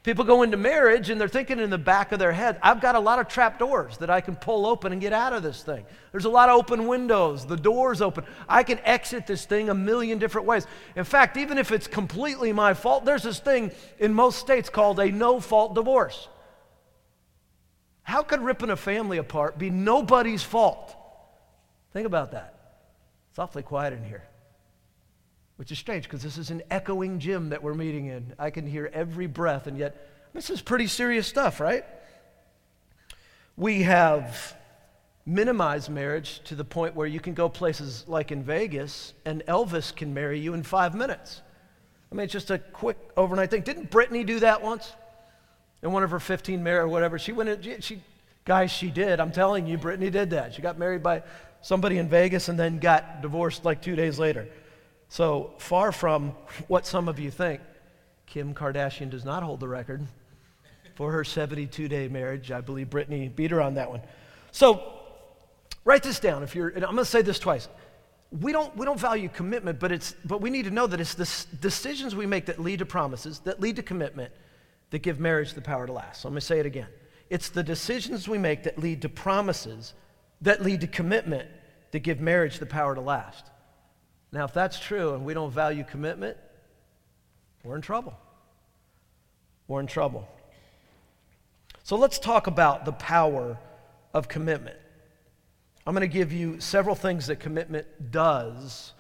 People 0.02 0.24
go 0.24 0.44
into 0.44 0.56
marriage 0.56 1.10
and 1.10 1.20
they're 1.20 1.28
thinking 1.28 1.60
in 1.60 1.70
the 1.70 1.78
back 1.78 2.14
of 2.14 2.20
their 2.20 2.32
head, 2.32 2.58
I've 2.64 2.80
got 2.80 2.96
a 2.96 3.00
lot 3.00 3.20
of 3.20 3.28
trap 3.28 3.60
doors 3.60 3.98
that 3.98 4.10
I 4.10 4.22
can 4.22 4.36
pull 4.36 4.66
open 4.66 4.94
and 4.94 5.02
get 5.02 5.12
out 5.12 5.34
of 5.34 5.44
this 5.44 5.62
thing. 5.62 5.86
There's 6.12 6.26
a 6.26 6.30
lot 6.30 6.48
of 6.48 6.58
open 6.58 6.88
windows, 6.88 7.46
the 7.46 7.58
door's 7.58 8.02
open. 8.02 8.24
I 8.48 8.64
can 8.64 8.80
exit 8.86 9.28
this 9.28 9.46
thing 9.46 9.70
a 9.70 9.74
million 9.74 10.18
different 10.18 10.48
ways. 10.48 10.66
In 10.96 11.04
fact, 11.04 11.36
even 11.36 11.58
if 11.58 11.72
it's 11.72 11.86
completely 11.86 12.54
my 12.54 12.74
fault, 12.74 13.04
there's 13.04 13.24
this 13.24 13.40
thing 13.40 13.72
in 14.00 14.14
most 14.14 14.40
states 14.40 14.70
called 14.70 15.02
a 15.02 15.12
no 15.12 15.42
fault 15.42 15.76
divorce. 15.76 16.30
How 18.10 18.24
could 18.24 18.42
ripping 18.42 18.72
a 18.72 18.76
family 18.76 19.20
apart 19.20 19.60
be 19.60 19.70
nobody's 19.70 20.42
fault? 20.42 20.96
Think 21.94 22.08
about 22.08 22.32
that. 22.32 22.56
It's 23.30 23.38
awfully 23.38 23.62
quiet 23.62 23.94
in 23.94 24.04
here, 24.04 24.24
which 25.58 25.72
is 25.72 25.78
strange 25.78 26.06
because 26.06 26.24
this 26.24 26.40
is 26.40 26.50
an 26.50 26.64
echoing 26.72 27.20
gym 27.20 27.50
that 27.50 27.62
we're 27.62 27.76
meeting 27.76 28.08
in. 28.08 28.34
I 28.40 28.50
can 28.50 28.66
hear 28.66 28.90
every 28.92 29.28
breath, 29.28 29.68
and 29.68 29.78
yet 29.78 30.10
this 30.34 30.50
is 30.50 30.60
pretty 30.60 30.88
serious 30.88 31.28
stuff, 31.28 31.60
right? 31.60 31.86
We 33.56 33.84
have 33.84 34.56
minimized 35.28 35.92
marriage 35.92 36.42
to 36.46 36.56
the 36.56 36.66
point 36.66 36.96
where 36.96 37.06
you 37.06 37.20
can 37.20 37.36
go 37.36 37.48
places 37.48 38.06
like 38.08 38.32
in 38.32 38.42
Vegas 38.42 39.14
and 39.24 39.44
Elvis 39.48 39.96
can 39.96 40.16
marry 40.16 40.40
you 40.40 40.56
in 40.56 40.64
five 40.64 40.96
minutes. 40.96 41.44
I 42.12 42.16
mean, 42.16 42.24
it's 42.24 42.34
just 42.34 42.50
a 42.50 42.58
quick 42.58 42.98
overnight 43.16 43.52
thing. 43.52 43.62
Didn't 43.62 43.92
Britney 43.92 44.26
do 44.26 44.40
that 44.40 44.64
once? 44.64 44.92
In 45.82 45.92
one 45.92 46.04
of 46.04 46.12
her 46.12 46.20
15 46.20 46.62
married 46.62 46.84
or 46.84 46.88
whatever. 46.88 47.18
She 47.18 47.32
went 47.32 47.50
in, 47.50 47.82
she, 47.82 48.02
guys, 48.46 48.72
she 48.72 48.90
did. 48.90 49.20
I'm 49.20 49.32
telling 49.32 49.68
you, 49.68 49.78
Britney 49.78 50.12
did 50.12 50.32
that. 50.32 50.54
She 50.54 50.62
got 50.62 50.78
married 50.78 51.04
by 51.04 51.24
somebody 51.62 51.98
in 51.98 52.10
Vegas 52.10 52.50
and 52.50 52.60
then 52.60 52.80
got 52.80 53.22
divorced 53.22 53.66
like 53.66 53.82
two 53.82 53.96
days 53.96 54.20
later. 54.20 54.48
So 55.10 55.54
far 55.58 55.92
from 55.92 56.30
what 56.68 56.86
some 56.86 57.08
of 57.08 57.20
you 57.20 57.32
think, 57.32 57.62
Kim 58.26 58.54
Kardashian 58.54 59.10
does 59.10 59.26
not 59.26 59.42
hold 59.42 59.60
the 59.60 59.68
record 59.68 60.06
for 60.96 61.12
her 61.12 61.24
72 61.24 61.88
day 61.88 62.08
marriage. 62.08 62.52
I 62.52 62.62
believe 62.62 62.90
Britney 62.90 63.34
beat 63.36 63.52
her 63.52 63.62
on 63.62 63.76
that 63.76 63.90
one. 63.90 64.02
So 64.52 64.94
write 65.84 66.04
this 66.04 66.20
down 66.20 66.44
if 66.44 66.56
you're, 66.56 66.70
I'm 66.70 66.82
going 66.82 66.98
to 66.98 67.06
say 67.06 67.22
this 67.22 67.40
twice. 67.40 67.68
We 68.32 68.52
don't, 68.52 68.76
we 68.78 68.86
don't 68.86 69.00
value 69.00 69.28
commitment, 69.30 69.80
but, 69.80 69.92
it's, 69.92 70.14
but 70.24 70.42
we 70.42 70.52
need 70.52 70.66
to 70.66 70.72
know 70.72 70.86
that 70.86 71.00
it's 71.00 71.16
the 71.16 71.58
decisions 71.58 72.16
we 72.16 72.28
make 72.28 72.46
that 72.46 72.60
lead 72.60 72.80
to 72.80 72.86
promises, 72.86 73.40
that 73.40 73.60
lead 73.60 73.78
to 73.78 73.84
commitment, 73.84 74.32
that 74.92 75.00
give 75.00 75.20
marriage 75.20 75.54
the 75.54 75.62
power 75.62 75.86
to 75.86 75.94
last. 75.94 76.22
So 76.22 76.30
going 76.30 76.40
to 76.40 76.46
say 76.46 76.60
it 76.60 76.66
again. 76.66 76.88
It's 77.30 77.50
the 77.50 77.64
decisions 77.64 78.28
we 78.28 78.38
make 78.38 78.64
that 78.64 78.80
lead 78.80 79.04
to 79.04 79.10
promises, 79.10 79.94
that 80.42 80.64
lead 80.64 80.82
to 80.82 80.88
commitment, 80.88 81.48
that 81.92 82.00
give 82.00 82.20
marriage 82.20 82.60
the 82.60 82.66
power 82.66 82.96
to 82.96 83.02
last. 83.02 83.46
Now, 84.32 84.46
if 84.46 84.54
that's 84.54 84.80
true 84.80 85.14
and 85.14 85.26
we 85.26 85.34
don't 85.34 85.52
value 85.52 85.84
commitment, 85.84 86.38
we're 87.64 87.76
in 87.76 87.82
trouble. 87.82 88.18
We're 89.68 89.80
in 89.80 89.88
trouble. 89.88 90.28
So 91.84 91.96
let's 91.96 92.20
talk 92.20 92.48
about 92.48 92.86
the 92.86 92.92
power 92.92 93.58
of 94.14 94.28
commitment. 94.28 94.78
I'm 95.86 95.94
going 95.94 96.08
to 96.08 96.14
give 96.14 96.32
you 96.32 96.60
several 96.60 96.96
things 96.96 97.28
that 97.28 97.38
commitment 97.40 98.12
does 98.12 98.94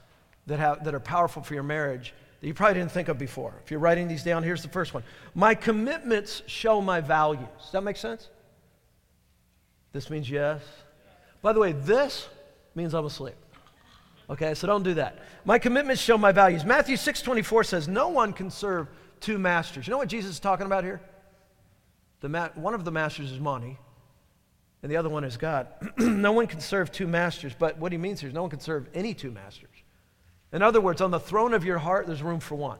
that, 0.48 0.60
have, 0.60 0.84
that 0.84 0.96
are 0.96 1.00
powerful 1.00 1.43
for 1.43 1.53
your 1.53 1.63
marriage 1.63 2.13
that 2.39 2.48
you 2.48 2.53
probably 2.53 2.75
didn't 2.75 2.91
think 2.91 3.08
of 3.08 3.17
before. 3.17 3.53
If 3.63 3.72
you're 3.72 3.79
writing 3.79 4.08
these 4.08 4.24
down, 4.24 4.43
here's 4.43 4.62
the 4.62 4.69
first 4.69 4.93
one 4.93 5.03
My 5.34 5.55
commitments 5.55 6.43
show 6.48 6.81
my 6.81 7.01
values. 7.01 7.48
Does 7.60 7.72
that 7.72 7.84
make 7.84 7.98
sense? 7.98 8.29
This 9.91 10.10
means 10.10 10.29
yes. 10.29 10.62
By 11.41 11.53
the 11.53 11.60
way, 11.60 11.72
this 11.72 12.27
means 12.75 12.93
I'm 12.93 13.05
asleep. 13.05 13.36
Okay, 14.29 14.53
so 14.53 14.67
don't 14.67 14.84
do 14.84 14.93
that. 14.96 15.19
My 15.43 15.58
commitments 15.58 16.01
show 16.01 16.17
my 16.17 16.31
values. 16.31 16.63
Matthew 16.63 16.96
6:24 16.96 17.63
says, 17.63 17.88
"No 17.88 18.10
one 18.10 18.31
can 18.31 18.51
serve 18.51 18.88
two 19.19 19.39
masters." 19.39 19.88
You 19.88 19.91
know 19.91 19.98
what 19.98 20.10
Jesus 20.10 20.31
is 20.31 20.39
talking 20.39 20.67
about 20.67 20.84
here? 20.84 21.01
The 22.22 22.29
ma- 22.29 22.50
one 22.50 22.74
of 22.74 22.86
the 22.86 22.91
masters 22.91 23.31
is 23.31 23.39
money, 23.39 23.79
and 24.84 24.91
the 24.91 24.98
other 24.98 25.10
one 25.10 25.24
is 25.24 25.38
God. 25.38 25.67
no 25.98 26.31
one 26.31 26.46
can 26.46 26.62
serve 26.62 26.91
two 26.91 27.08
masters, 27.08 27.55
but 27.58 27.77
what 27.77 27.91
he 27.91 27.98
means 27.98 28.19
here 28.19 28.29
is 28.29 28.36
no 28.36 28.41
one 28.41 28.51
can 28.51 28.60
serve 28.60 28.88
any 28.93 29.15
two 29.15 29.31
masters. 29.31 29.78
In 30.51 30.61
other 30.61 30.81
words, 30.81 31.01
on 31.01 31.11
the 31.11 31.19
throne 31.19 31.53
of 31.53 31.63
your 31.63 31.77
heart, 31.77 32.07
there's 32.07 32.23
room 32.23 32.39
for 32.39 32.55
one. 32.55 32.79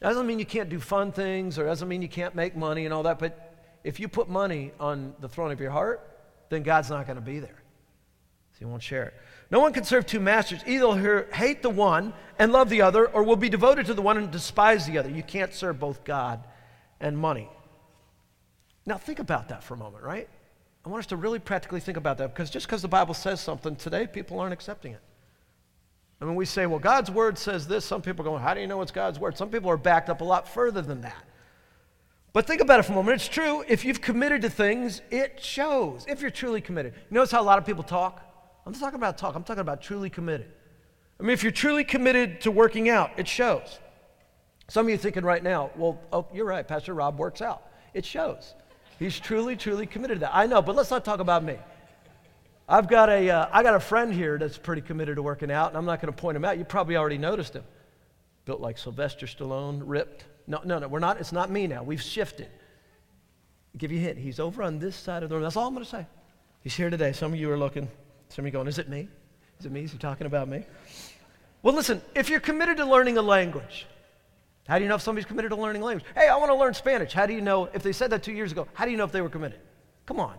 That 0.00 0.08
doesn't 0.08 0.26
mean 0.26 0.38
you 0.38 0.46
can't 0.46 0.68
do 0.68 0.80
fun 0.80 1.12
things 1.12 1.58
or 1.58 1.64
doesn't 1.64 1.88
mean 1.88 2.02
you 2.02 2.08
can't 2.08 2.34
make 2.34 2.56
money 2.56 2.84
and 2.84 2.94
all 2.94 3.02
that, 3.04 3.18
but 3.18 3.54
if 3.84 4.00
you 4.00 4.08
put 4.08 4.28
money 4.28 4.72
on 4.80 5.14
the 5.20 5.28
throne 5.28 5.52
of 5.52 5.60
your 5.60 5.70
heart, 5.70 6.00
then 6.48 6.62
God's 6.62 6.90
not 6.90 7.06
going 7.06 7.16
to 7.16 7.22
be 7.22 7.38
there. 7.38 7.62
So 8.52 8.58
he 8.60 8.64
won't 8.64 8.82
share 8.82 9.04
it. 9.04 9.14
No 9.50 9.60
one 9.60 9.72
can 9.72 9.84
serve 9.84 10.06
two 10.06 10.20
masters. 10.20 10.62
Either 10.66 11.28
hate 11.32 11.62
the 11.62 11.70
one 11.70 12.14
and 12.38 12.50
love 12.52 12.70
the 12.70 12.82
other, 12.82 13.06
or 13.06 13.22
will 13.22 13.36
be 13.36 13.48
devoted 13.48 13.86
to 13.86 13.94
the 13.94 14.02
one 14.02 14.16
and 14.16 14.30
despise 14.30 14.86
the 14.86 14.98
other. 14.98 15.10
You 15.10 15.22
can't 15.22 15.52
serve 15.52 15.78
both 15.78 16.04
God 16.04 16.42
and 17.00 17.18
money. 17.18 17.48
Now, 18.86 18.96
think 18.96 19.18
about 19.18 19.48
that 19.48 19.62
for 19.62 19.74
a 19.74 19.76
moment, 19.76 20.04
right? 20.04 20.28
I 20.84 20.88
want 20.88 21.00
us 21.00 21.06
to 21.08 21.16
really 21.16 21.38
practically 21.38 21.80
think 21.80 21.96
about 21.96 22.18
that 22.18 22.34
because 22.34 22.50
just 22.50 22.66
because 22.66 22.82
the 22.82 22.88
Bible 22.88 23.14
says 23.14 23.40
something 23.40 23.76
today, 23.76 24.06
people 24.06 24.38
aren't 24.38 24.52
accepting 24.52 24.92
it. 24.92 25.00
I 26.24 26.26
mean, 26.26 26.36
we 26.36 26.46
say, 26.46 26.64
well, 26.64 26.78
God's 26.78 27.10
word 27.10 27.36
says 27.36 27.68
this. 27.68 27.84
Some 27.84 28.00
people 28.00 28.22
are 28.22 28.30
going, 28.30 28.42
how 28.42 28.54
do 28.54 28.60
you 28.62 28.66
know 28.66 28.80
it's 28.80 28.90
God's 28.90 29.18
word? 29.18 29.36
Some 29.36 29.50
people 29.50 29.68
are 29.68 29.76
backed 29.76 30.08
up 30.08 30.22
a 30.22 30.24
lot 30.24 30.48
further 30.48 30.80
than 30.80 31.02
that. 31.02 31.22
But 32.32 32.46
think 32.46 32.62
about 32.62 32.80
it 32.80 32.84
for 32.84 32.92
a 32.92 32.94
moment. 32.94 33.16
It's 33.16 33.28
true. 33.28 33.62
If 33.68 33.84
you've 33.84 34.00
committed 34.00 34.40
to 34.40 34.48
things, 34.48 35.02
it 35.10 35.38
shows. 35.38 36.06
If 36.08 36.22
you're 36.22 36.30
truly 36.30 36.62
committed. 36.62 36.94
You 36.94 37.14
notice 37.14 37.30
how 37.30 37.42
a 37.42 37.44
lot 37.44 37.58
of 37.58 37.66
people 37.66 37.82
talk? 37.82 38.22
I'm 38.64 38.72
not 38.72 38.80
talking 38.80 38.96
about 38.96 39.18
talk, 39.18 39.34
I'm 39.34 39.44
talking 39.44 39.60
about 39.60 39.82
truly 39.82 40.08
committed. 40.08 40.50
I 41.20 41.24
mean, 41.24 41.32
if 41.32 41.42
you're 41.42 41.52
truly 41.52 41.84
committed 41.84 42.40
to 42.40 42.50
working 42.50 42.88
out, 42.88 43.10
it 43.18 43.28
shows. 43.28 43.78
Some 44.68 44.86
of 44.86 44.90
you 44.90 44.96
thinking 44.96 45.24
right 45.24 45.42
now, 45.42 45.72
well, 45.76 46.00
oh, 46.10 46.26
you're 46.32 46.46
right, 46.46 46.66
Pastor 46.66 46.94
Rob 46.94 47.18
works 47.18 47.42
out. 47.42 47.64
It 47.92 48.06
shows. 48.06 48.54
He's 48.98 49.20
truly, 49.20 49.56
truly 49.56 49.84
committed 49.84 50.16
to 50.16 50.20
that. 50.20 50.34
I 50.34 50.46
know, 50.46 50.62
but 50.62 50.74
let's 50.74 50.90
not 50.90 51.04
talk 51.04 51.20
about 51.20 51.44
me. 51.44 51.58
I've 52.68 52.88
got 52.88 53.10
a, 53.10 53.28
uh, 53.28 53.48
I 53.52 53.62
got 53.62 53.74
a 53.74 53.80
friend 53.80 54.12
here 54.12 54.38
that's 54.38 54.56
pretty 54.56 54.82
committed 54.82 55.16
to 55.16 55.22
working 55.22 55.50
out, 55.50 55.68
and 55.68 55.76
I'm 55.76 55.84
not 55.84 56.00
going 56.00 56.12
to 56.12 56.18
point 56.18 56.36
him 56.36 56.44
out. 56.44 56.56
You 56.56 56.64
probably 56.64 56.96
already 56.96 57.18
noticed 57.18 57.54
him. 57.54 57.64
Built 58.46 58.60
like 58.60 58.78
Sylvester 58.78 59.26
Stallone, 59.26 59.82
ripped. 59.84 60.24
No, 60.46 60.60
no, 60.64 60.78
no, 60.78 60.88
we're 60.88 60.98
not, 60.98 61.20
it's 61.20 61.32
not 61.32 61.50
me 61.50 61.66
now. 61.66 61.82
We've 61.82 62.00
shifted. 62.00 62.46
I'll 62.46 63.78
give 63.78 63.92
you 63.92 63.98
a 63.98 64.02
hint. 64.02 64.18
He's 64.18 64.40
over 64.40 64.62
on 64.62 64.78
this 64.78 64.96
side 64.96 65.22
of 65.22 65.28
the 65.28 65.34
room. 65.34 65.42
That's 65.42 65.56
all 65.56 65.66
I'm 65.66 65.74
going 65.74 65.84
to 65.84 65.90
say. 65.90 66.06
He's 66.60 66.74
here 66.74 66.88
today. 66.88 67.12
Some 67.12 67.32
of 67.34 67.38
you 67.38 67.50
are 67.50 67.58
looking. 67.58 67.88
Some 68.30 68.44
of 68.44 68.46
you 68.46 68.52
going, 68.52 68.66
is 68.66 68.78
it 68.78 68.88
me? 68.88 69.08
Is 69.60 69.66
it 69.66 69.72
me? 69.72 69.82
Is 69.82 69.92
he 69.92 69.98
talking 69.98 70.26
about 70.26 70.48
me? 70.48 70.64
Well, 71.62 71.74
listen, 71.74 72.00
if 72.14 72.28
you're 72.28 72.40
committed 72.40 72.78
to 72.78 72.86
learning 72.86 73.18
a 73.18 73.22
language, 73.22 73.86
how 74.66 74.78
do 74.78 74.84
you 74.84 74.88
know 74.88 74.94
if 74.94 75.02
somebody's 75.02 75.26
committed 75.26 75.50
to 75.50 75.56
learning 75.56 75.82
a 75.82 75.84
language? 75.84 76.06
Hey, 76.14 76.28
I 76.28 76.36
want 76.36 76.50
to 76.50 76.56
learn 76.56 76.72
Spanish. 76.72 77.12
How 77.12 77.26
do 77.26 77.34
you 77.34 77.42
know 77.42 77.68
if 77.74 77.82
they 77.82 77.92
said 77.92 78.10
that 78.10 78.22
two 78.22 78.32
years 78.32 78.52
ago? 78.52 78.66
How 78.72 78.86
do 78.86 78.90
you 78.90 78.96
know 78.96 79.04
if 79.04 79.12
they 79.12 79.20
were 79.20 79.28
committed? 79.28 79.60
Come 80.06 80.20
on. 80.20 80.38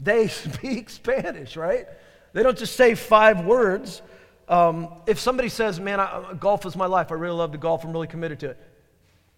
They 0.00 0.28
speak 0.28 0.90
Spanish, 0.90 1.56
right? 1.56 1.86
They 2.32 2.42
don't 2.42 2.58
just 2.58 2.76
say 2.76 2.94
five 2.94 3.44
words. 3.44 4.02
Um, 4.48 4.88
if 5.06 5.18
somebody 5.18 5.48
says, 5.48 5.80
man, 5.80 5.98
I, 6.00 6.34
golf 6.38 6.66
is 6.66 6.76
my 6.76 6.86
life, 6.86 7.10
I 7.10 7.14
really 7.14 7.36
love 7.36 7.52
to 7.52 7.58
golf, 7.58 7.84
I'm 7.84 7.92
really 7.92 8.06
committed 8.06 8.40
to 8.40 8.50
it, 8.50 8.58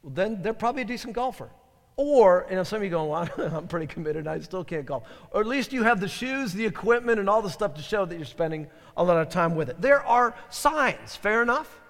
well, 0.02 0.12
then 0.12 0.42
they're 0.42 0.52
probably 0.52 0.82
a 0.82 0.84
decent 0.84 1.14
golfer. 1.14 1.48
Or, 1.96 2.46
and 2.48 2.60
if 2.60 2.68
some 2.68 2.76
of 2.76 2.84
you 2.84 2.90
going, 2.90 3.08
well, 3.08 3.28
I'm 3.56 3.66
pretty 3.66 3.86
committed, 3.86 4.28
I 4.28 4.38
still 4.40 4.64
can't 4.64 4.84
golf. 4.84 5.04
Or 5.30 5.40
at 5.40 5.46
least 5.46 5.72
you 5.72 5.82
have 5.82 5.98
the 6.00 6.08
shoes, 6.08 6.52
the 6.52 6.64
equipment, 6.64 7.18
and 7.18 7.28
all 7.28 7.42
the 7.42 7.50
stuff 7.50 7.74
to 7.74 7.82
show 7.82 8.04
that 8.04 8.16
you're 8.16 8.24
spending 8.24 8.68
a 8.96 9.02
lot 9.02 9.16
of 9.16 9.30
time 9.30 9.56
with 9.56 9.68
it. 9.68 9.80
There 9.80 10.04
are 10.04 10.34
signs, 10.50 11.16
fair 11.16 11.42
enough? 11.42 11.80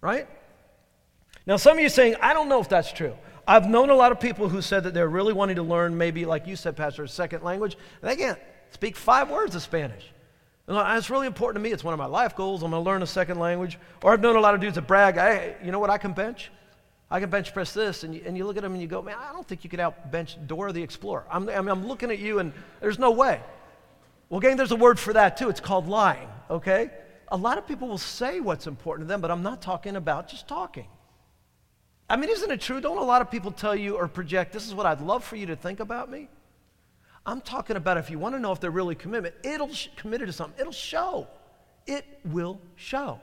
Right? 0.00 0.26
Now, 1.46 1.56
some 1.56 1.76
of 1.76 1.82
you 1.82 1.88
saying, 1.88 2.16
I 2.20 2.32
don't 2.32 2.48
know 2.48 2.60
if 2.60 2.68
that's 2.68 2.92
true. 2.92 3.14
I've 3.50 3.68
known 3.68 3.90
a 3.90 3.96
lot 3.96 4.12
of 4.12 4.20
people 4.20 4.48
who 4.48 4.62
said 4.62 4.84
that 4.84 4.94
they're 4.94 5.08
really 5.08 5.32
wanting 5.32 5.56
to 5.56 5.64
learn, 5.64 5.98
maybe 5.98 6.24
like 6.24 6.46
you 6.46 6.54
said, 6.54 6.76
Pastor, 6.76 7.02
a 7.02 7.08
second 7.08 7.42
language, 7.42 7.76
they 8.00 8.14
can't 8.14 8.38
speak 8.70 8.94
five 8.94 9.28
words 9.28 9.56
of 9.56 9.62
Spanish. 9.62 10.06
And 10.68 10.78
it's 10.96 11.10
really 11.10 11.26
important 11.26 11.60
to 11.60 11.68
me. 11.68 11.72
It's 11.74 11.82
one 11.82 11.92
of 11.92 11.98
my 11.98 12.06
life 12.06 12.36
goals. 12.36 12.62
I'm 12.62 12.70
going 12.70 12.80
to 12.80 12.88
learn 12.88 13.02
a 13.02 13.08
second 13.08 13.40
language. 13.40 13.76
Or 14.04 14.12
I've 14.12 14.20
known 14.20 14.36
a 14.36 14.40
lot 14.40 14.54
of 14.54 14.60
dudes 14.60 14.76
that 14.76 14.86
brag, 14.86 15.16
hey, 15.16 15.56
you 15.64 15.72
know 15.72 15.80
what 15.80 15.90
I 15.90 15.98
can 15.98 16.12
bench? 16.12 16.52
I 17.10 17.18
can 17.18 17.28
bench 17.28 17.52
press 17.52 17.74
this. 17.74 18.04
And 18.04 18.14
you, 18.14 18.22
and 18.24 18.36
you 18.36 18.46
look 18.46 18.56
at 18.56 18.62
them 18.62 18.70
and 18.70 18.80
you 18.80 18.86
go, 18.86 19.02
man, 19.02 19.16
I 19.18 19.32
don't 19.32 19.48
think 19.48 19.64
you 19.64 19.68
could 19.68 19.80
out 19.80 20.12
bench 20.12 20.36
Dora 20.46 20.72
the 20.72 20.84
Explorer. 20.84 21.24
I'm, 21.28 21.48
I 21.48 21.60
mean, 21.60 21.70
I'm 21.70 21.88
looking 21.88 22.12
at 22.12 22.20
you 22.20 22.38
and 22.38 22.52
there's 22.80 23.00
no 23.00 23.10
way. 23.10 23.40
Well, 24.28 24.38
gang, 24.38 24.58
there's 24.58 24.70
a 24.70 24.76
word 24.76 25.00
for 25.00 25.12
that 25.14 25.36
too. 25.36 25.48
It's 25.48 25.58
called 25.58 25.88
lying, 25.88 26.28
okay? 26.48 26.90
A 27.26 27.36
lot 27.36 27.58
of 27.58 27.66
people 27.66 27.88
will 27.88 27.98
say 27.98 28.38
what's 28.38 28.68
important 28.68 29.08
to 29.08 29.12
them, 29.12 29.20
but 29.20 29.32
I'm 29.32 29.42
not 29.42 29.60
talking 29.60 29.96
about 29.96 30.28
just 30.28 30.46
talking. 30.46 30.86
I 32.10 32.16
mean, 32.16 32.28
isn't 32.28 32.50
it 32.50 32.60
true? 32.60 32.80
Don't 32.80 32.98
a 32.98 33.04
lot 33.04 33.22
of 33.22 33.30
people 33.30 33.52
tell 33.52 33.76
you 33.76 33.96
or 33.96 34.08
project, 34.08 34.52
this 34.52 34.66
is 34.66 34.74
what 34.74 34.84
I'd 34.84 35.00
love 35.00 35.22
for 35.22 35.36
you 35.36 35.46
to 35.46 35.54
think 35.56 35.78
about 35.78 36.10
me? 36.10 36.28
I'm 37.24 37.40
talking 37.40 37.76
about 37.76 37.98
if 37.98 38.10
you 38.10 38.18
want 38.18 38.34
to 38.34 38.40
know 38.40 38.50
if 38.50 38.58
they're 38.58 38.72
really 38.72 38.96
committed, 38.96 39.32
it'll 39.44 39.72
sh- 39.72 39.88
committed 39.94 40.26
to 40.26 40.32
something. 40.32 40.58
It'll 40.58 40.72
show. 40.72 41.28
It 41.86 42.04
will 42.24 42.60
show. 42.74 43.20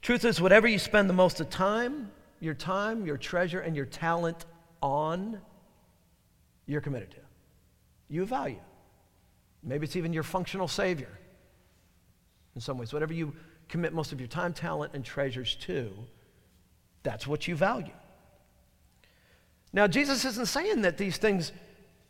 Truth 0.00 0.24
is, 0.24 0.40
whatever 0.40 0.66
you 0.66 0.78
spend 0.78 1.10
the 1.10 1.14
most 1.14 1.40
of 1.40 1.50
time, 1.50 2.10
your 2.40 2.54
time, 2.54 3.04
your 3.04 3.18
treasure, 3.18 3.60
and 3.60 3.76
your 3.76 3.86
talent 3.86 4.46
on, 4.80 5.42
you're 6.64 6.80
committed 6.80 7.10
to. 7.10 7.18
You 8.08 8.24
value. 8.24 8.60
Maybe 9.62 9.84
it's 9.84 9.96
even 9.96 10.14
your 10.14 10.22
functional 10.22 10.68
savior 10.68 11.18
in 12.54 12.62
some 12.62 12.78
ways. 12.78 12.94
Whatever 12.94 13.12
you 13.12 13.34
commit 13.68 13.92
most 13.92 14.12
of 14.12 14.20
your 14.20 14.28
time, 14.28 14.54
talent, 14.54 14.92
and 14.94 15.04
treasures 15.04 15.56
to, 15.56 15.92
that's 17.04 17.26
what 17.26 17.46
you 17.46 17.54
value. 17.54 17.92
Now, 19.72 19.86
Jesus 19.86 20.24
isn't 20.24 20.46
saying 20.46 20.82
that 20.82 20.98
these 20.98 21.16
things 21.16 21.52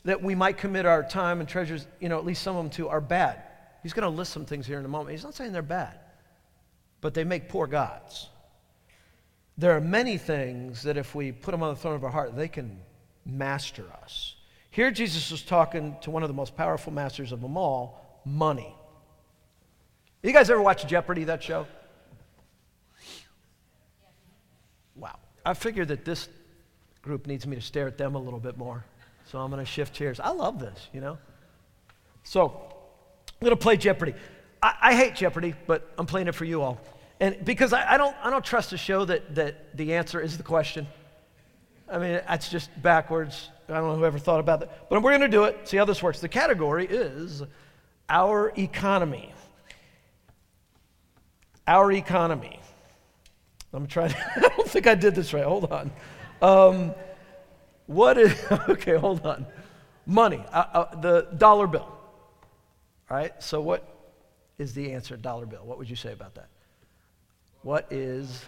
that 0.04 0.22
we 0.22 0.34
might 0.34 0.56
commit 0.56 0.86
our 0.86 1.02
time 1.02 1.40
and 1.40 1.48
treasures, 1.48 1.86
you 2.00 2.08
know, 2.08 2.18
at 2.18 2.24
least 2.24 2.42
some 2.42 2.56
of 2.56 2.64
them 2.64 2.70
to, 2.70 2.88
are 2.88 3.00
bad. 3.00 3.42
He's 3.82 3.92
going 3.92 4.10
to 4.10 4.16
list 4.16 4.32
some 4.32 4.46
things 4.46 4.66
here 4.66 4.78
in 4.78 4.84
a 4.84 4.88
moment. 4.88 5.10
He's 5.10 5.24
not 5.24 5.34
saying 5.34 5.52
they're 5.52 5.62
bad, 5.62 5.98
but 7.00 7.12
they 7.12 7.24
make 7.24 7.48
poor 7.48 7.66
gods. 7.66 8.28
There 9.58 9.76
are 9.76 9.80
many 9.80 10.18
things 10.18 10.82
that 10.82 10.96
if 10.96 11.14
we 11.14 11.32
put 11.32 11.52
them 11.52 11.62
on 11.62 11.74
the 11.74 11.80
throne 11.80 11.94
of 11.94 12.04
our 12.04 12.10
heart, 12.10 12.36
they 12.36 12.48
can 12.48 12.80
master 13.24 13.84
us. 14.02 14.36
Here, 14.70 14.90
Jesus 14.90 15.30
was 15.30 15.42
talking 15.42 15.96
to 16.02 16.10
one 16.10 16.22
of 16.22 16.28
the 16.28 16.34
most 16.34 16.56
powerful 16.56 16.92
masters 16.92 17.30
of 17.32 17.40
them 17.40 17.56
all 17.56 18.00
money. 18.24 18.74
You 20.22 20.32
guys 20.32 20.50
ever 20.50 20.60
watch 20.60 20.86
Jeopardy, 20.86 21.24
that 21.24 21.42
show? 21.42 21.66
Wow. 24.96 25.18
I 25.44 25.54
figured 25.54 25.88
that 25.88 26.04
this 26.04 26.28
group 27.02 27.26
needs 27.26 27.46
me 27.46 27.56
to 27.56 27.62
stare 27.62 27.86
at 27.86 27.98
them 27.98 28.14
a 28.14 28.18
little 28.18 28.40
bit 28.40 28.56
more. 28.56 28.84
So 29.26 29.38
I'm 29.38 29.50
going 29.50 29.64
to 29.64 29.70
shift 29.70 29.94
chairs. 29.94 30.20
I 30.20 30.30
love 30.30 30.58
this, 30.58 30.88
you 30.92 31.00
know? 31.00 31.18
So 32.22 32.46
I'm 32.48 33.44
going 33.44 33.50
to 33.50 33.56
play 33.56 33.76
Jeopardy. 33.76 34.14
I, 34.62 34.74
I, 34.80 34.94
hate 34.94 35.14
Jeopardy, 35.14 35.54
but 35.66 35.92
I'm 35.98 36.06
playing 36.06 36.28
it 36.28 36.34
for 36.34 36.44
you 36.44 36.62
all. 36.62 36.80
And 37.20 37.44
because 37.44 37.72
I, 37.72 37.94
I, 37.94 37.96
don't, 37.96 38.16
I 38.22 38.30
don't 38.30 38.44
trust 38.44 38.72
a 38.72 38.78
show 38.78 39.04
that, 39.04 39.34
that 39.34 39.76
the 39.76 39.94
answer 39.94 40.20
is 40.20 40.36
the 40.36 40.42
question. 40.42 40.86
I 41.90 41.98
mean, 41.98 42.20
that's 42.26 42.48
just 42.48 42.70
backwards. 42.82 43.50
I 43.68 43.74
don't 43.74 43.88
know 43.88 43.96
who 43.96 44.04
ever 44.04 44.18
thought 44.18 44.40
about 44.40 44.60
that. 44.60 44.88
But 44.88 45.02
we're 45.02 45.10
going 45.10 45.20
to 45.22 45.28
do 45.28 45.44
it, 45.44 45.68
see 45.68 45.76
how 45.76 45.84
this 45.84 46.02
works. 46.02 46.20
The 46.20 46.28
category 46.28 46.86
is 46.86 47.42
our 48.08 48.52
economy 48.58 49.34
our 51.66 51.92
economy. 51.92 52.60
I'm 53.76 53.86
trying 53.86 54.10
to, 54.10 54.16
I 54.36 54.48
don't 54.56 54.68
think 54.68 54.86
I 54.86 54.94
did 54.94 55.14
this 55.14 55.32
right. 55.32 55.44
Hold 55.44 55.70
on. 55.72 55.90
Um, 56.40 56.94
what 57.86 58.18
is, 58.18 58.34
okay, 58.68 58.96
hold 58.96 59.24
on. 59.26 59.46
Money, 60.06 60.42
uh, 60.52 60.64
uh, 60.72 61.00
the 61.00 61.28
dollar 61.36 61.66
bill. 61.66 61.88
All 63.10 63.16
right, 63.16 63.32
so 63.42 63.60
what 63.60 63.86
is 64.58 64.74
the 64.74 64.92
answer, 64.92 65.16
dollar 65.16 65.46
bill? 65.46 65.64
What 65.64 65.78
would 65.78 65.90
you 65.90 65.96
say 65.96 66.12
about 66.12 66.34
that? 66.36 66.48
What 67.62 67.90
is, 67.90 68.44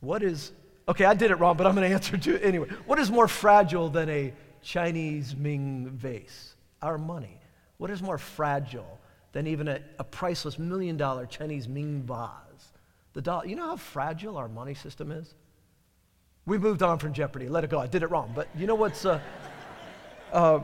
what 0.00 0.22
is, 0.22 0.52
okay, 0.88 1.04
I 1.04 1.14
did 1.14 1.30
it 1.30 1.36
wrong, 1.36 1.56
but 1.56 1.66
I'm 1.66 1.74
going 1.74 1.88
to 1.88 1.94
answer 1.94 2.16
to 2.16 2.34
it 2.34 2.44
anyway. 2.44 2.68
What 2.86 2.98
is 2.98 3.10
more 3.10 3.28
fragile 3.28 3.88
than 3.88 4.08
a 4.08 4.32
Chinese 4.62 5.36
Ming 5.36 5.88
vase? 5.90 6.54
Our 6.80 6.98
money. 6.98 7.38
What 7.78 7.90
is 7.90 8.02
more 8.02 8.18
fragile 8.18 8.98
than 9.32 9.46
even 9.46 9.68
a, 9.68 9.80
a 9.98 10.04
priceless 10.04 10.58
million 10.58 10.96
dollar 10.96 11.26
Chinese 11.26 11.66
Ming 11.66 12.02
vase. 12.02 12.28
The 13.12 13.22
dollar, 13.22 13.46
you 13.46 13.56
know 13.56 13.66
how 13.66 13.76
fragile 13.76 14.36
our 14.36 14.48
money 14.48 14.74
system 14.74 15.10
is? 15.10 15.34
We 16.46 16.58
moved 16.58 16.82
on 16.82 16.98
from 16.98 17.12
Jeopardy. 17.12 17.48
Let 17.48 17.64
it 17.64 17.70
go. 17.70 17.78
I 17.78 17.86
did 17.86 18.02
it 18.02 18.10
wrong. 18.10 18.32
But 18.34 18.48
you 18.56 18.66
know 18.66 18.74
what's. 18.74 19.04
Uh, 19.04 19.20
uh, 20.32 20.60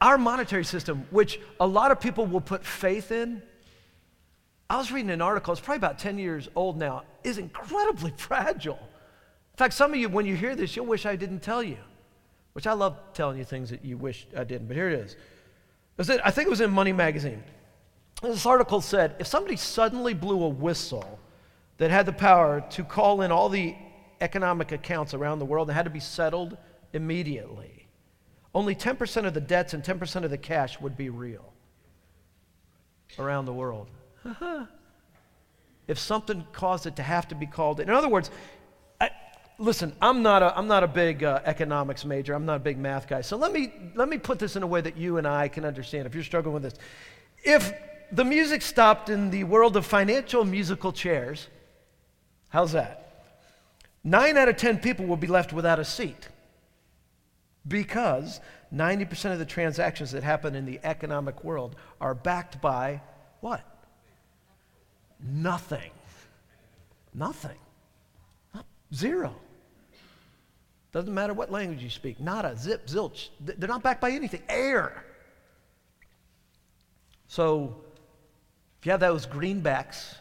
our 0.00 0.16
monetary 0.16 0.64
system, 0.64 1.06
which 1.10 1.38
a 1.58 1.66
lot 1.66 1.90
of 1.90 2.00
people 2.00 2.24
will 2.24 2.40
put 2.40 2.64
faith 2.64 3.12
in, 3.12 3.42
I 4.70 4.78
was 4.78 4.90
reading 4.92 5.10
an 5.10 5.20
article, 5.20 5.52
it's 5.52 5.60
probably 5.60 5.78
about 5.78 5.98
10 5.98 6.16
years 6.16 6.48
old 6.54 6.78
now, 6.78 7.02
is 7.24 7.38
incredibly 7.38 8.12
fragile. 8.16 8.78
In 8.78 9.56
fact, 9.56 9.74
some 9.74 9.92
of 9.92 9.98
you, 9.98 10.08
when 10.08 10.24
you 10.24 10.36
hear 10.36 10.56
this, 10.56 10.74
you'll 10.74 10.86
wish 10.86 11.04
I 11.04 11.16
didn't 11.16 11.40
tell 11.40 11.62
you, 11.62 11.76
which 12.54 12.66
I 12.66 12.72
love 12.72 12.96
telling 13.12 13.36
you 13.36 13.44
things 13.44 13.68
that 13.70 13.84
you 13.84 13.98
wish 13.98 14.26
I 14.34 14.44
didn't, 14.44 14.68
but 14.68 14.76
here 14.76 14.88
it 14.88 15.00
is. 15.00 15.16
I 16.24 16.30
think 16.30 16.46
it 16.46 16.50
was 16.50 16.62
in 16.62 16.70
Money 16.70 16.92
Magazine. 16.92 17.42
This 18.22 18.46
article 18.46 18.80
said 18.80 19.16
if 19.18 19.26
somebody 19.26 19.56
suddenly 19.56 20.14
blew 20.14 20.42
a 20.42 20.48
whistle 20.48 21.18
that 21.78 21.90
had 21.90 22.06
the 22.06 22.12
power 22.12 22.62
to 22.70 22.84
call 22.84 23.22
in 23.22 23.32
all 23.32 23.48
the 23.48 23.74
economic 24.20 24.72
accounts 24.72 25.14
around 25.14 25.38
the 25.38 25.46
world 25.46 25.68
and 25.68 25.76
had 25.76 25.84
to 25.84 25.90
be 25.90 26.00
settled 26.00 26.56
immediately, 26.92 27.86
only 28.54 28.74
10% 28.74 29.26
of 29.26 29.32
the 29.32 29.40
debts 29.40 29.74
and 29.74 29.82
10% 29.82 30.24
of 30.24 30.30
the 30.30 30.38
cash 30.38 30.80
would 30.80 30.96
be 30.96 31.08
real 31.08 31.52
around 33.18 33.46
the 33.46 33.52
world. 33.52 33.88
if 35.88 35.98
something 35.98 36.46
caused 36.52 36.86
it 36.86 36.96
to 36.96 37.02
have 37.02 37.26
to 37.28 37.34
be 37.34 37.46
called 37.46 37.80
in. 37.80 37.88
In 37.88 37.94
other 37.94 38.08
words, 38.08 38.30
listen, 39.60 39.94
I'm 40.00 40.22
not 40.22 40.42
a, 40.42 40.56
I'm 40.56 40.66
not 40.66 40.82
a 40.82 40.88
big 40.88 41.22
uh, 41.22 41.40
economics 41.44 42.04
major. 42.04 42.34
I'm 42.34 42.46
not 42.46 42.56
a 42.56 42.60
big 42.60 42.78
math 42.78 43.06
guy. 43.06 43.20
So 43.20 43.36
let 43.36 43.52
me, 43.52 43.72
let 43.94 44.08
me 44.08 44.18
put 44.18 44.38
this 44.38 44.56
in 44.56 44.62
a 44.62 44.66
way 44.66 44.80
that 44.80 44.96
you 44.96 45.18
and 45.18 45.26
I 45.26 45.48
can 45.48 45.64
understand 45.64 46.06
if 46.06 46.14
you're 46.14 46.24
struggling 46.24 46.54
with 46.54 46.62
this. 46.62 46.74
If 47.44 47.72
the 48.12 48.24
music 48.24 48.62
stopped 48.62 49.08
in 49.08 49.30
the 49.30 49.44
world 49.44 49.76
of 49.76 49.86
financial 49.86 50.44
musical 50.44 50.92
chairs, 50.92 51.48
how's 52.48 52.72
that? 52.72 53.24
Nine 54.02 54.36
out 54.36 54.48
of 54.48 54.56
10 54.56 54.78
people 54.78 55.06
will 55.06 55.16
be 55.16 55.26
left 55.26 55.52
without 55.52 55.78
a 55.78 55.84
seat 55.84 56.28
because 57.66 58.40
90% 58.74 59.32
of 59.32 59.38
the 59.38 59.44
transactions 59.44 60.12
that 60.12 60.22
happen 60.22 60.54
in 60.54 60.64
the 60.64 60.80
economic 60.82 61.44
world 61.44 61.76
are 62.00 62.14
backed 62.14 62.60
by 62.60 63.00
what? 63.40 63.64
Nothing. 65.22 65.90
Nothing. 67.12 67.58
Zero. 68.94 69.34
Doesn't 70.92 71.14
matter 71.14 71.34
what 71.34 71.52
language 71.52 71.82
you 71.82 71.90
speak. 71.90 72.18
Nada, 72.18 72.56
zip, 72.56 72.86
zilch. 72.86 73.28
They're 73.40 73.68
not 73.68 73.82
backed 73.82 74.00
by 74.00 74.10
anything. 74.10 74.42
Air. 74.48 75.04
So 77.28 77.76
if 78.80 78.86
you 78.86 78.92
have 78.92 79.00
those 79.00 79.26
greenbacks 79.26 80.14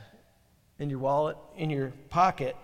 in 0.79 0.89
your 0.89 0.99
wallet, 0.99 1.37
in 1.55 1.69
your 1.69 1.93
pocket, 2.09 2.57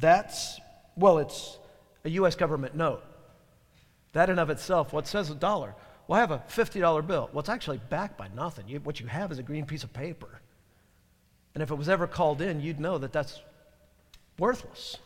that's, 0.00 0.60
well, 0.96 1.18
it's 1.18 1.56
a 2.04 2.10
U.S. 2.10 2.34
government 2.34 2.74
note. 2.74 3.04
That 4.12 4.28
in 4.28 4.40
of 4.40 4.50
itself, 4.50 4.92
what 4.92 5.06
says 5.06 5.30
a 5.30 5.34
dollar? 5.36 5.74
Well, 6.08 6.16
I 6.16 6.20
have 6.20 6.32
a 6.32 6.42
$50 6.48 7.06
bill. 7.06 7.30
Well, 7.32 7.40
it's 7.40 7.48
actually 7.48 7.80
backed 7.88 8.18
by 8.18 8.28
nothing. 8.34 8.68
You, 8.68 8.80
what 8.80 8.98
you 8.98 9.06
have 9.06 9.30
is 9.30 9.38
a 9.38 9.42
green 9.42 9.66
piece 9.66 9.84
of 9.84 9.92
paper. 9.92 10.40
And 11.54 11.62
if 11.62 11.70
it 11.70 11.76
was 11.76 11.88
ever 11.88 12.08
called 12.08 12.42
in, 12.42 12.60
you'd 12.60 12.80
know 12.80 12.98
that 12.98 13.12
that's 13.12 13.40
worthless. 14.38 14.98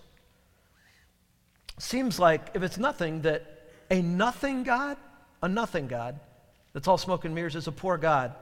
Seems 1.79 2.19
like 2.19 2.51
if 2.55 2.63
it's 2.63 2.79
nothing, 2.79 3.23
that 3.23 3.71
a 3.91 4.01
nothing 4.01 4.63
God, 4.63 4.97
a 5.43 5.49
nothing 5.49 5.87
God, 5.87 6.19
that's 6.73 6.89
all 6.89 6.99
smoke 6.99 7.27
and 7.27 7.35
mirrors, 7.35 7.55
is 7.55 7.67
a 7.67 7.73
poor 7.73 7.99
God 7.99 8.35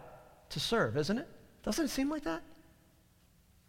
to 0.50 0.60
serve, 0.60 0.96
isn't 0.96 1.18
it? 1.18 1.28
Doesn't 1.66 1.86
it 1.86 1.90
seem 1.90 2.08
like 2.08 2.24
that? 2.24 2.42